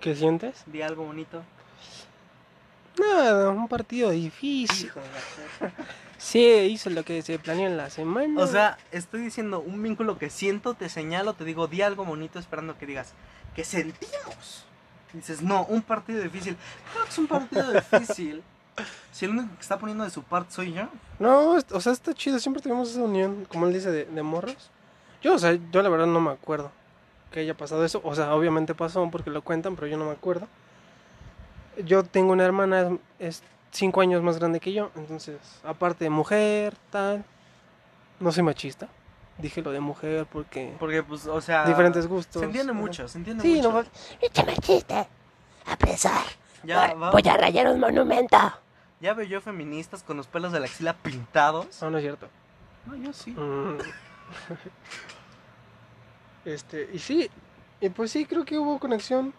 ¿Qué 0.00 0.14
sientes? 0.14 0.62
de 0.66 0.84
algo 0.84 1.04
bonito. 1.04 1.42
Nada, 2.98 3.50
un 3.50 3.68
partido 3.68 4.10
difícil. 4.10 4.90
Sí, 6.18 6.40
hizo 6.40 6.90
lo 6.90 7.04
que 7.04 7.22
se 7.22 7.38
planeó 7.38 7.66
en 7.66 7.76
la 7.76 7.90
semana. 7.90 8.42
O 8.42 8.46
sea, 8.46 8.78
estoy 8.90 9.20
diciendo 9.20 9.60
un 9.60 9.82
vínculo 9.82 10.18
que 10.18 10.30
siento, 10.30 10.74
te 10.74 10.88
señalo, 10.88 11.34
te 11.34 11.44
digo, 11.44 11.66
di 11.66 11.82
algo 11.82 12.04
bonito 12.04 12.38
esperando 12.38 12.78
que 12.78 12.86
digas, 12.86 13.12
que 13.54 13.64
sentimos. 13.64 14.64
Y 15.12 15.18
dices, 15.18 15.42
no, 15.42 15.64
un 15.66 15.82
partido 15.82 16.22
difícil. 16.22 16.56
Claro 16.92 17.04
que 17.04 17.10
es 17.10 17.18
un 17.18 17.26
partido 17.26 17.72
difícil. 17.72 18.42
Si 19.12 19.24
el 19.24 19.30
único 19.32 19.54
que 19.54 19.62
está 19.62 19.78
poniendo 19.78 20.04
de 20.04 20.10
su 20.10 20.22
parte 20.22 20.52
soy 20.52 20.72
yo. 20.72 20.88
No, 21.18 21.52
o 21.52 21.80
sea, 21.80 21.92
está 21.92 22.12
chido. 22.12 22.38
Siempre 22.38 22.62
tuvimos 22.62 22.90
esa 22.90 23.02
unión, 23.02 23.46
como 23.50 23.66
él 23.66 23.72
dice, 23.72 23.90
de, 23.90 24.04
de 24.04 24.22
morros. 24.22 24.70
Yo, 25.22 25.34
o 25.34 25.38
sea, 25.38 25.58
yo 25.70 25.82
la 25.82 25.88
verdad 25.88 26.06
no 26.06 26.20
me 26.20 26.30
acuerdo 26.30 26.70
que 27.30 27.40
haya 27.40 27.56
pasado 27.56 27.84
eso. 27.84 28.00
O 28.04 28.14
sea, 28.14 28.34
obviamente 28.34 28.74
pasó 28.74 29.08
porque 29.10 29.30
lo 29.30 29.42
cuentan, 29.42 29.74
pero 29.76 29.86
yo 29.86 29.96
no 29.96 30.06
me 30.06 30.12
acuerdo. 30.12 30.48
Yo 31.84 32.02
tengo 32.04 32.32
una 32.32 32.44
hermana, 32.44 32.96
es, 33.18 33.42
cinco 33.70 34.00
años 34.00 34.22
más 34.22 34.38
grande 34.38 34.60
que 34.60 34.72
yo. 34.72 34.90
Entonces, 34.96 35.38
aparte 35.64 36.04
de 36.04 36.10
mujer, 36.10 36.74
tal. 36.90 37.24
No 38.20 38.32
soy 38.32 38.42
machista. 38.42 38.88
Dije 39.38 39.60
lo 39.60 39.70
de 39.70 39.80
mujer 39.80 40.26
porque 40.32 40.74
Porque, 40.78 41.02
pues, 41.02 41.26
o 41.26 41.40
sea. 41.42 41.66
diferentes 41.66 42.06
gustos. 42.06 42.40
Se 42.40 42.46
entiende 42.46 42.72
mucho, 42.72 43.06
se 43.08 43.18
entiende 43.18 43.42
Sí, 43.42 43.56
mucho. 43.56 43.72
no, 43.72 43.84
Échame 44.20 44.56
chiste. 44.56 45.06
A 45.66 45.76
pesar. 45.76 46.24
ya, 46.62 46.88
voy, 46.92 47.00
va- 47.00 47.10
voy 47.10 47.22
a 47.28 47.36
rayar 47.36 47.66
un 47.68 47.78
monumento. 47.80 48.38
ya 49.00 49.12
veo 49.12 49.26
yo 49.26 49.40
feministas 49.42 50.02
con 50.02 50.16
los 50.16 50.26
pelos 50.26 50.52
de 50.52 50.60
la 50.60 50.66
axila 50.66 50.94
pintados. 50.94 51.82
no, 51.82 51.90
no 51.90 51.98
es 51.98 52.04
cierto. 52.04 52.28
No, 52.86 52.94
yo 52.96 53.12
sí. 53.12 53.32
Mm. 53.32 53.76
Este, 56.44 56.88
y 56.92 56.98
sí, 57.00 57.28
y 57.80 57.88
pues 57.90 58.12
sí, 58.12 58.24
creo 58.24 58.44
que 58.44 58.56
hubo 58.58 58.78
conexión. 58.78 59.34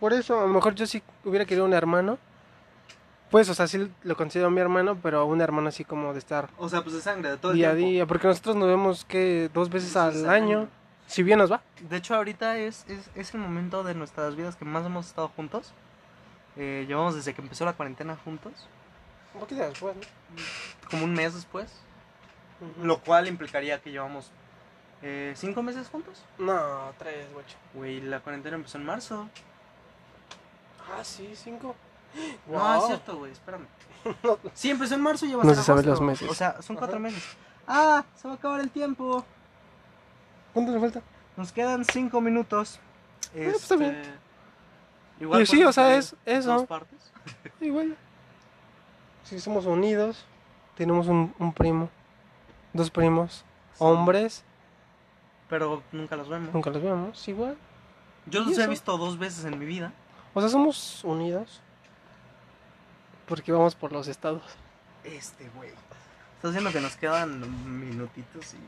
Por 0.00 0.12
eso, 0.12 0.38
a 0.40 0.42
lo 0.42 0.48
mejor 0.48 0.74
yo 0.74 0.86
sí 0.86 1.02
hubiera 1.24 1.44
querido 1.44 1.64
un 1.66 1.74
hermano. 1.74 2.18
Pues, 3.30 3.48
o 3.48 3.54
sea, 3.54 3.68
sí 3.68 3.88
lo 4.02 4.16
considero 4.16 4.50
mi 4.50 4.60
hermano, 4.60 4.98
pero 5.00 5.24
un 5.26 5.40
hermano 5.40 5.68
así 5.68 5.84
como 5.84 6.12
de 6.12 6.18
estar 6.18 6.48
O 6.58 6.68
sea, 6.68 6.82
pues 6.82 6.96
de 6.96 7.00
sangre, 7.00 7.30
de 7.30 7.36
todo 7.36 7.52
el 7.52 7.58
día 7.58 7.70
a 7.70 7.74
tiempo. 7.74 7.90
día. 7.90 8.06
Porque 8.06 8.26
nosotros 8.26 8.56
nos 8.56 8.66
vemos 8.66 9.04
que 9.04 9.48
dos 9.54 9.70
veces 9.70 9.94
al 9.96 10.28
año. 10.28 10.60
año. 10.60 10.68
Si 11.06 11.22
bien 11.22 11.38
nos 11.38 11.50
va. 11.52 11.62
De 11.88 11.96
hecho, 11.96 12.14
ahorita 12.16 12.56
es, 12.58 12.84
es, 12.88 13.08
es 13.14 13.34
el 13.34 13.40
momento 13.40 13.84
de 13.84 13.94
nuestras 13.94 14.34
vidas 14.36 14.56
que 14.56 14.64
más 14.64 14.84
hemos 14.84 15.06
estado 15.06 15.28
juntos. 15.28 15.72
Eh, 16.56 16.84
llevamos 16.88 17.14
desde 17.14 17.32
que 17.34 17.42
empezó 17.42 17.64
la 17.64 17.72
cuarentena 17.74 18.16
juntos, 18.24 18.52
Un 19.34 19.40
poquito 19.40 19.62
después, 19.62 19.94
como 20.90 21.04
un 21.04 21.12
mes 21.14 21.34
después. 21.34 21.72
¿no? 22.78 22.84
Lo 22.84 22.98
cual 22.98 23.28
implicaría 23.28 23.80
que 23.80 23.90
llevamos 23.92 24.30
eh, 25.02 25.32
cinco 25.36 25.62
meses 25.62 25.88
juntos. 25.88 26.22
No, 26.38 26.92
tres, 26.98 27.32
guacho. 27.32 27.56
Güey, 27.74 28.00
la 28.00 28.20
cuarentena 28.20 28.56
empezó 28.56 28.78
en 28.78 28.84
marzo. 28.84 29.28
Ah, 30.98 31.04
sí, 31.04 31.30
cinco. 31.34 31.74
No, 32.46 32.76
es 32.78 32.86
cierto, 32.86 33.16
güey, 33.18 33.32
espérame. 33.32 33.66
No. 34.22 34.38
Sí, 34.54 34.70
empezó 34.70 34.94
en 34.94 35.02
marzo 35.02 35.26
y 35.26 35.28
lleva 35.28 35.44
No 35.44 35.54
se 35.54 35.70
agosto. 35.70 35.90
los 35.90 36.00
meses. 36.00 36.28
O 36.30 36.34
sea, 36.34 36.60
son 36.62 36.76
cuatro 36.76 36.96
Ajá. 36.96 37.02
meses. 37.02 37.22
Ah, 37.68 38.02
se 38.16 38.26
va 38.26 38.34
a 38.34 38.36
acabar 38.38 38.60
el 38.60 38.70
tiempo. 38.70 39.24
¿Cuánto 40.54 40.72
le 40.72 40.80
falta? 40.80 41.02
Nos 41.36 41.52
quedan 41.52 41.84
cinco 41.84 42.20
minutos. 42.20 42.80
pues, 43.32 43.56
está 43.56 43.76
bien. 43.76 44.00
Este, 45.20 45.42
Y 45.42 45.46
sí, 45.46 45.62
o 45.64 45.72
sea, 45.72 45.94
es 45.96 46.16
eso. 46.24 46.52
Dos 46.54 46.66
partes. 46.66 47.12
Igual. 47.60 47.94
Si 49.24 49.38
somos 49.38 49.66
unidos, 49.66 50.24
tenemos 50.76 51.06
un, 51.06 51.34
un 51.38 51.52
primo, 51.52 51.90
dos 52.72 52.90
primos, 52.90 53.44
hombres, 53.78 54.42
Pero 55.50 55.82
nunca 55.92 56.16
los 56.16 56.28
vemos. 56.28 56.52
nunca 56.54 56.70
los 56.70 56.82
vemos, 56.82 57.28
igual. 57.28 57.56
Yo 58.26 58.42
¿Y 58.42 58.46
los 58.46 58.58
he 58.58 58.66
visto 58.66 58.96
dos 58.96 59.18
veces 59.18 59.44
en 59.44 59.58
mi 59.58 59.66
vida. 59.66 59.92
O 60.34 60.40
sea, 60.40 60.48
somos 60.48 61.02
unidos 61.04 61.60
porque 63.26 63.52
vamos 63.52 63.74
por 63.74 63.92
los 63.92 64.08
estados. 64.08 64.42
Este, 65.04 65.48
güey. 65.56 65.70
Está 66.36 66.48
haciendo 66.48 66.72
que 66.72 66.80
nos 66.80 66.96
quedan 66.96 67.80
minutitos 67.80 68.54
y... 68.54 68.58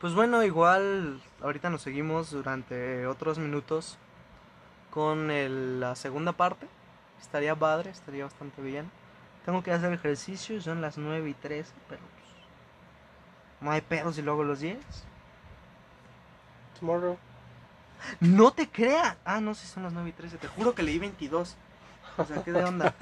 Pues 0.00 0.14
bueno, 0.14 0.42
igual 0.42 1.20
ahorita 1.42 1.68
nos 1.68 1.82
seguimos 1.82 2.30
durante 2.30 3.06
otros 3.06 3.38
minutos 3.38 3.98
con 4.90 5.30
el- 5.30 5.78
la 5.80 5.94
segunda 5.94 6.32
parte. 6.32 6.66
Estaría 7.20 7.54
padre, 7.54 7.90
estaría 7.90 8.24
bastante 8.24 8.62
bien. 8.62 8.90
Tengo 9.44 9.62
que 9.62 9.72
hacer 9.72 9.92
ejercicio, 9.92 10.60
son 10.62 10.80
las 10.80 10.96
9 10.96 11.28
y 11.28 11.34
13, 11.34 11.70
pero 11.88 12.00
pues, 12.00 12.28
no 13.60 13.70
hay 13.70 13.82
pedos 13.82 14.16
si 14.16 14.22
luego 14.22 14.42
los 14.42 14.60
10. 14.60 14.78
Tomorrow. 16.78 17.18
No 18.20 18.52
te 18.52 18.68
creas. 18.68 19.16
Ah, 19.24 19.40
no, 19.40 19.54
si 19.54 19.66
son 19.66 19.82
las 19.82 19.92
9 19.92 20.08
y 20.10 20.12
13. 20.12 20.38
Te 20.38 20.48
juro 20.48 20.74
que 20.74 20.82
leí 20.82 20.98
22. 20.98 21.56
O 22.18 22.24
sea, 22.24 22.42
¿qué 22.42 22.52
de 22.52 22.64
onda? 22.64 22.94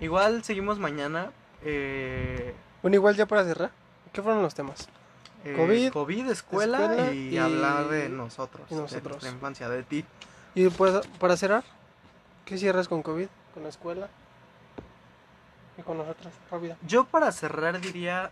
Igual 0.00 0.44
seguimos 0.44 0.78
mañana. 0.78 1.30
Eh, 1.62 2.54
Bueno, 2.82 2.94
igual 2.96 3.16
ya 3.16 3.26
para 3.26 3.44
cerrar, 3.44 3.70
¿qué 4.12 4.22
fueron 4.22 4.42
los 4.42 4.54
temas? 4.54 4.88
eh, 5.44 5.54
COVID, 5.56 5.92
COVID, 5.92 6.28
escuela, 6.30 6.78
escuela 6.82 7.12
y, 7.12 7.28
y- 7.34 7.38
hablar 7.38 7.88
de 7.88 8.08
nosotros. 8.08 8.66
y 8.70 8.74
De 8.74 8.80
nosotros. 8.80 9.12
nuestra 9.12 9.30
infancia, 9.30 9.68
de 9.68 9.82
ti. 9.84 10.04
Y 10.54 10.62
después, 10.64 10.92
para 11.20 11.36
cerrar, 11.36 11.62
¿qué 12.44 12.58
cierras 12.58 12.88
con 12.88 13.02
COVID? 13.02 13.28
¿Con 13.54 13.62
la 13.62 13.68
escuela? 13.68 14.08
Y 15.78 15.82
con 15.82 15.98
nosotros, 15.98 16.32
rápida. 16.50 16.76
Yo 16.86 17.04
para 17.04 17.30
cerrar 17.32 17.80
diría 17.80 18.30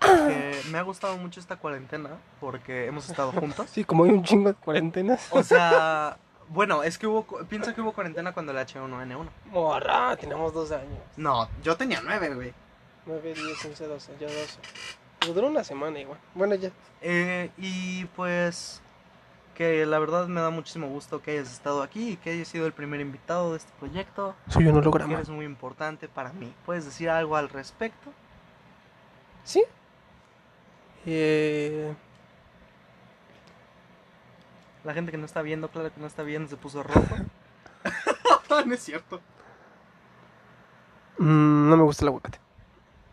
que 0.00 0.60
me 0.70 0.78
ha 0.78 0.82
gustado 0.82 1.16
mucho 1.16 1.40
esta 1.40 1.56
cuarentena 1.56 2.10
porque 2.40 2.86
hemos 2.86 3.08
estado 3.08 3.32
juntos. 3.32 3.68
Sí, 3.72 3.84
como 3.84 4.04
hay 4.04 4.10
un 4.10 4.24
chingo 4.24 4.48
de 4.48 4.54
cuarentenas. 4.54 5.28
O 5.30 5.42
sea, 5.42 6.16
bueno, 6.48 6.82
es 6.82 6.98
que 6.98 7.06
hubo, 7.06 7.24
pienso 7.48 7.74
que 7.74 7.80
hubo 7.80 7.92
cuarentena 7.92 8.32
cuando 8.32 8.52
el 8.52 8.58
H1N1. 8.58 9.28
Morra, 9.52 10.16
tenemos 10.16 10.52
12 10.52 10.74
años. 10.74 10.98
No, 11.16 11.48
yo 11.62 11.76
tenía 11.76 12.00
9, 12.02 12.34
güey. 12.34 12.52
9, 13.06 13.34
10, 13.34 13.64
11, 13.66 13.86
12, 13.86 14.12
ya 14.20 14.26
12. 14.26 14.58
Pero 15.20 15.34
duró 15.34 15.46
una 15.48 15.62
semana 15.62 15.98
igual. 16.00 16.18
Bueno, 16.34 16.54
ya. 16.56 16.70
Eh, 17.02 17.50
y 17.56 18.04
pues 18.16 18.82
que 19.60 19.84
la 19.84 19.98
verdad 19.98 20.26
me 20.26 20.40
da 20.40 20.48
muchísimo 20.48 20.88
gusto 20.88 21.20
que 21.20 21.32
hayas 21.32 21.52
estado 21.52 21.82
aquí 21.82 22.12
y 22.12 22.16
que 22.16 22.30
hayas 22.30 22.48
sido 22.48 22.64
el 22.64 22.72
primer 22.72 22.98
invitado 22.98 23.50
de 23.50 23.58
este 23.58 23.70
proyecto. 23.78 24.34
Soy 24.48 24.66
un 24.66 24.78
holograma. 24.78 25.12
eres 25.12 25.28
muy 25.28 25.44
importante 25.44 26.08
para 26.08 26.32
mí. 26.32 26.50
¿Puedes 26.64 26.86
decir 26.86 27.10
algo 27.10 27.36
al 27.36 27.50
respecto? 27.50 28.10
¿Sí? 29.44 29.62
Eh, 31.04 31.94
La 34.82 34.94
gente 34.94 35.10
que 35.12 35.18
no 35.18 35.26
está 35.26 35.42
viendo, 35.42 35.68
claro 35.68 35.92
que 35.92 36.00
no 36.00 36.06
está 36.06 36.22
viendo, 36.22 36.48
se 36.48 36.56
puso 36.56 36.82
rojo. 36.82 37.16
no 38.66 38.72
es 38.74 38.82
cierto. 38.82 39.20
mm, 41.18 41.68
no 41.68 41.76
me 41.76 41.82
gusta 41.82 42.06
el 42.06 42.08
aguacate. 42.08 42.38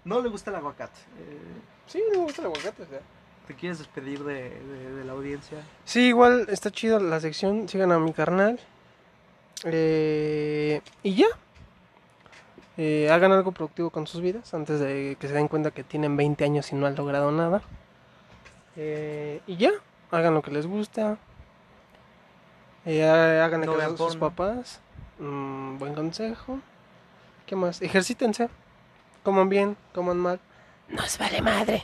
No 0.05 0.21
le 0.21 0.29
gusta 0.29 0.51
el 0.51 0.55
aguacate. 0.55 0.97
Eh, 1.19 1.61
Sí, 1.87 2.01
no 2.13 2.19
me 2.19 2.23
gusta 2.23 2.41
el 2.41 2.45
aguacate. 2.45 2.83
o 2.83 2.85
sea. 2.85 3.01
¿Te 3.47 3.53
quieres 3.55 3.79
despedir 3.79 4.23
de, 4.23 4.49
de- 4.49 4.91
de 4.95 5.03
la 5.05 5.13
audiencia? 5.13 5.57
Sí, 5.85 6.07
igual 6.07 6.47
está 6.49 6.69
chido 6.69 6.99
la 6.99 7.19
sección. 7.19 7.69
Sigan 7.69 7.91
a 7.93 7.99
mi 7.99 8.11
carnal. 8.13 8.59
Eh, 9.63 10.81
y 11.03 11.15
ya. 11.15 11.27
Eh, 12.77 13.09
hagan 13.09 13.31
algo 13.31 13.51
productivo 13.53 13.89
con 13.89 14.05
sus 14.05 14.21
vidas 14.21 14.53
antes 14.53 14.79
de 14.79 15.17
que 15.19 15.27
se 15.27 15.33
den 15.33 15.47
cuenta 15.47 15.71
que 15.71 15.83
tienen 15.83 16.15
20 16.15 16.43
años 16.43 16.71
y 16.71 16.75
no 16.75 16.85
han 16.85 16.95
logrado 16.95 17.31
nada. 17.31 17.61
Eh, 18.75 19.41
y 19.47 19.55
ya. 19.57 19.71
Hagan 20.11 20.33
lo 20.35 20.41
que 20.41 20.51
les 20.51 20.67
gusta. 20.67 21.17
Eh, 22.85 23.03
hagan 23.03 23.61
No 23.61 23.67
caso 23.67 23.77
vean 23.77 23.93
a 23.93 23.97
sus 23.97 24.15
papás. 24.17 24.79
Mm, 25.19 25.77
buen 25.79 25.93
consejo. 25.95 26.59
¿Qué 27.45 27.55
más? 27.55 27.81
Ejercítense. 27.81 28.49
Coman 29.23 29.49
bien, 29.49 29.75
coman 29.93 30.17
mal. 30.17 30.39
Nos 30.89 31.17
vale 31.17 31.41
madre. 31.41 31.83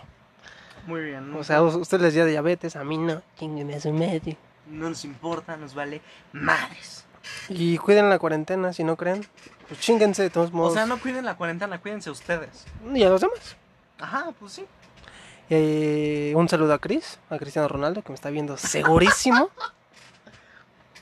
Muy 0.87 1.01
bien. 1.01 1.31
No, 1.31 1.39
O 1.39 1.43
sea, 1.43 1.57
a 1.57 1.61
ustedes 1.63 2.01
les 2.03 2.15
da 2.15 2.25
diabetes, 2.25 2.75
a 2.75 2.83
mí 2.83 2.97
no. 2.97 3.21
Chinguen 3.37 3.71
a 3.73 3.79
su 3.79 3.91
madre. 3.93 4.37
no 4.67 4.89
nos 4.89 5.05
importa, 5.05 5.55
nos 5.57 5.73
vale 5.75 6.01
madres. 6.33 7.05
Y 7.49 7.77
cuiden 7.77 8.09
la 8.09 8.19
cuarentena, 8.19 8.73
si 8.73 8.83
no 8.83 8.97
creen. 8.97 9.25
Pues 9.67 9.79
chinguense 9.79 10.23
de 10.23 10.29
todos 10.29 10.49
O 10.51 10.55
modos. 10.57 10.73
sea, 10.73 10.85
no 10.85 10.99
cuiden 10.99 11.23
la 11.25 11.35
cuarentena, 11.37 11.79
cuídense 11.79 12.09
ustedes. 12.11 12.65
Y 12.93 13.01
a 13.03 13.09
los 13.09 13.21
demás. 13.21 13.55
Ajá, 13.99 14.31
pues 14.39 14.51
sí. 14.53 14.65
Eh, 15.49 16.33
un 16.35 16.49
saludo 16.49 16.73
a 16.73 16.79
Chris, 16.79 17.19
a 17.29 17.37
Cristiano 17.37 17.67
Ronaldo, 17.67 18.01
que 18.01 18.09
me 18.09 18.15
está 18.15 18.29
viendo 18.29 18.57
segurísimo. 18.57 19.49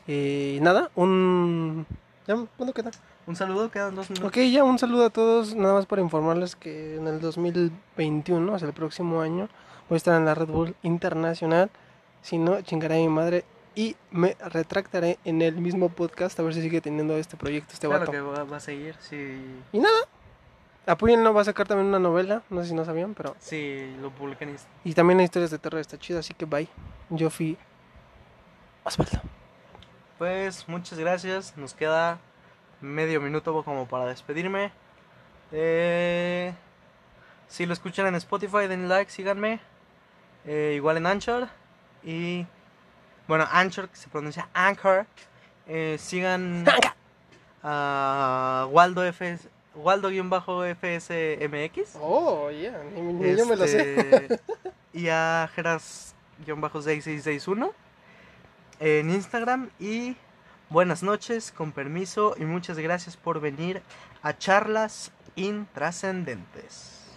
Y 0.07 0.57
nada, 0.61 0.89
un... 0.95 1.85
¿Ya? 2.27 2.35
¿Cuándo 2.57 2.73
queda? 2.73 2.91
Un 3.27 3.35
saludo, 3.35 3.69
quedan 3.69 3.95
dos 3.95 4.09
minutos. 4.09 4.29
Ok, 4.29 4.37
ya 4.51 4.63
un 4.63 4.79
saludo 4.79 5.05
a 5.05 5.09
todos, 5.11 5.55
nada 5.55 5.75
más 5.75 5.85
para 5.85 6.01
informarles 6.01 6.55
que 6.55 6.95
en 6.97 7.07
el 7.07 7.21
2021, 7.21 8.51
o 8.51 8.59
sea, 8.59 8.67
el 8.67 8.73
próximo 8.73 9.21
año, 9.21 9.47
voy 9.91 9.97
a 9.97 9.97
estar 9.97 10.15
en 10.17 10.23
la 10.23 10.33
Red 10.33 10.47
Bull 10.47 10.73
Internacional. 10.83 11.69
Si 12.21 12.37
no, 12.37 12.61
chingaré 12.61 12.95
a 12.95 12.97
mi 12.99 13.09
madre 13.09 13.43
y 13.75 13.97
me 14.09 14.37
retractaré 14.39 15.19
en 15.25 15.41
el 15.41 15.55
mismo 15.57 15.89
podcast 15.89 16.39
a 16.39 16.43
ver 16.43 16.53
si 16.53 16.61
sigue 16.61 16.79
teniendo 16.79 17.17
este 17.17 17.35
proyecto, 17.35 17.73
este 17.73 17.87
Claro 17.87 17.99
vato. 17.99 18.11
que 18.13 18.21
va, 18.21 18.45
va 18.45 18.55
a 18.55 18.59
seguir, 18.61 18.95
sí. 19.01 19.37
Y 19.73 19.79
nada, 19.79 19.97
apóyenlo, 20.85 21.33
va 21.33 21.41
a 21.41 21.43
sacar 21.43 21.67
también 21.67 21.87
una 21.89 21.99
novela, 21.99 22.41
no 22.49 22.61
sé 22.61 22.69
si 22.69 22.73
no 22.73 22.85
sabían, 22.85 23.13
pero... 23.15 23.35
Sí, 23.39 23.93
lo 24.01 24.11
publican 24.11 24.55
y 24.85 24.93
también 24.93 25.17
las 25.17 25.25
historias 25.25 25.51
de 25.51 25.59
terror 25.59 25.81
está 25.81 25.97
chido, 25.99 26.19
así 26.19 26.33
que 26.33 26.45
bye. 26.45 26.69
Yo 27.09 27.29
fui 27.29 27.57
Osvaldo. 28.85 29.19
Pues 30.17 30.69
muchas 30.69 30.97
gracias. 30.99 31.57
Nos 31.57 31.73
queda 31.73 32.17
medio 32.79 33.19
minuto 33.19 33.61
como 33.65 33.89
para 33.89 34.05
despedirme. 34.05 34.71
Eh, 35.51 36.53
si 37.49 37.65
lo 37.65 37.73
escuchan 37.73 38.07
en 38.07 38.15
Spotify, 38.15 38.67
den 38.69 38.87
like, 38.87 39.11
síganme. 39.11 39.59
Eh, 40.45 40.73
igual 40.75 40.97
en 40.97 41.05
Anchor. 41.05 41.47
Y 42.03 42.45
bueno, 43.27 43.47
Anchor, 43.51 43.87
que 43.89 43.95
se 43.95 44.09
pronuncia 44.09 44.49
Anchor. 44.53 45.05
Eh, 45.67 45.97
sigan 45.99 46.65
a 47.63 48.67
Waldo 48.71 49.03
FS, 49.03 49.47
Waldo-FSMX. 49.75 51.97
Oh, 51.99 52.49
ya, 52.51 52.81
ni, 52.95 53.01
ni 53.01 53.37
yo 53.37 53.45
me 53.45 53.55
lo 53.55 53.67
sé. 53.67 53.99
Este, 53.99 54.39
Y 54.93 55.07
a 55.07 55.49
Geras-6661 55.55 57.71
en 58.79 59.09
Instagram. 59.09 59.69
Y 59.79 60.17
buenas 60.69 61.01
noches, 61.03 61.53
con 61.53 61.71
permiso. 61.71 62.35
Y 62.37 62.43
muchas 62.43 62.77
gracias 62.77 63.15
por 63.15 63.39
venir 63.39 63.81
a 64.21 64.37
charlas 64.37 65.13
intrascendentes. 65.35 67.07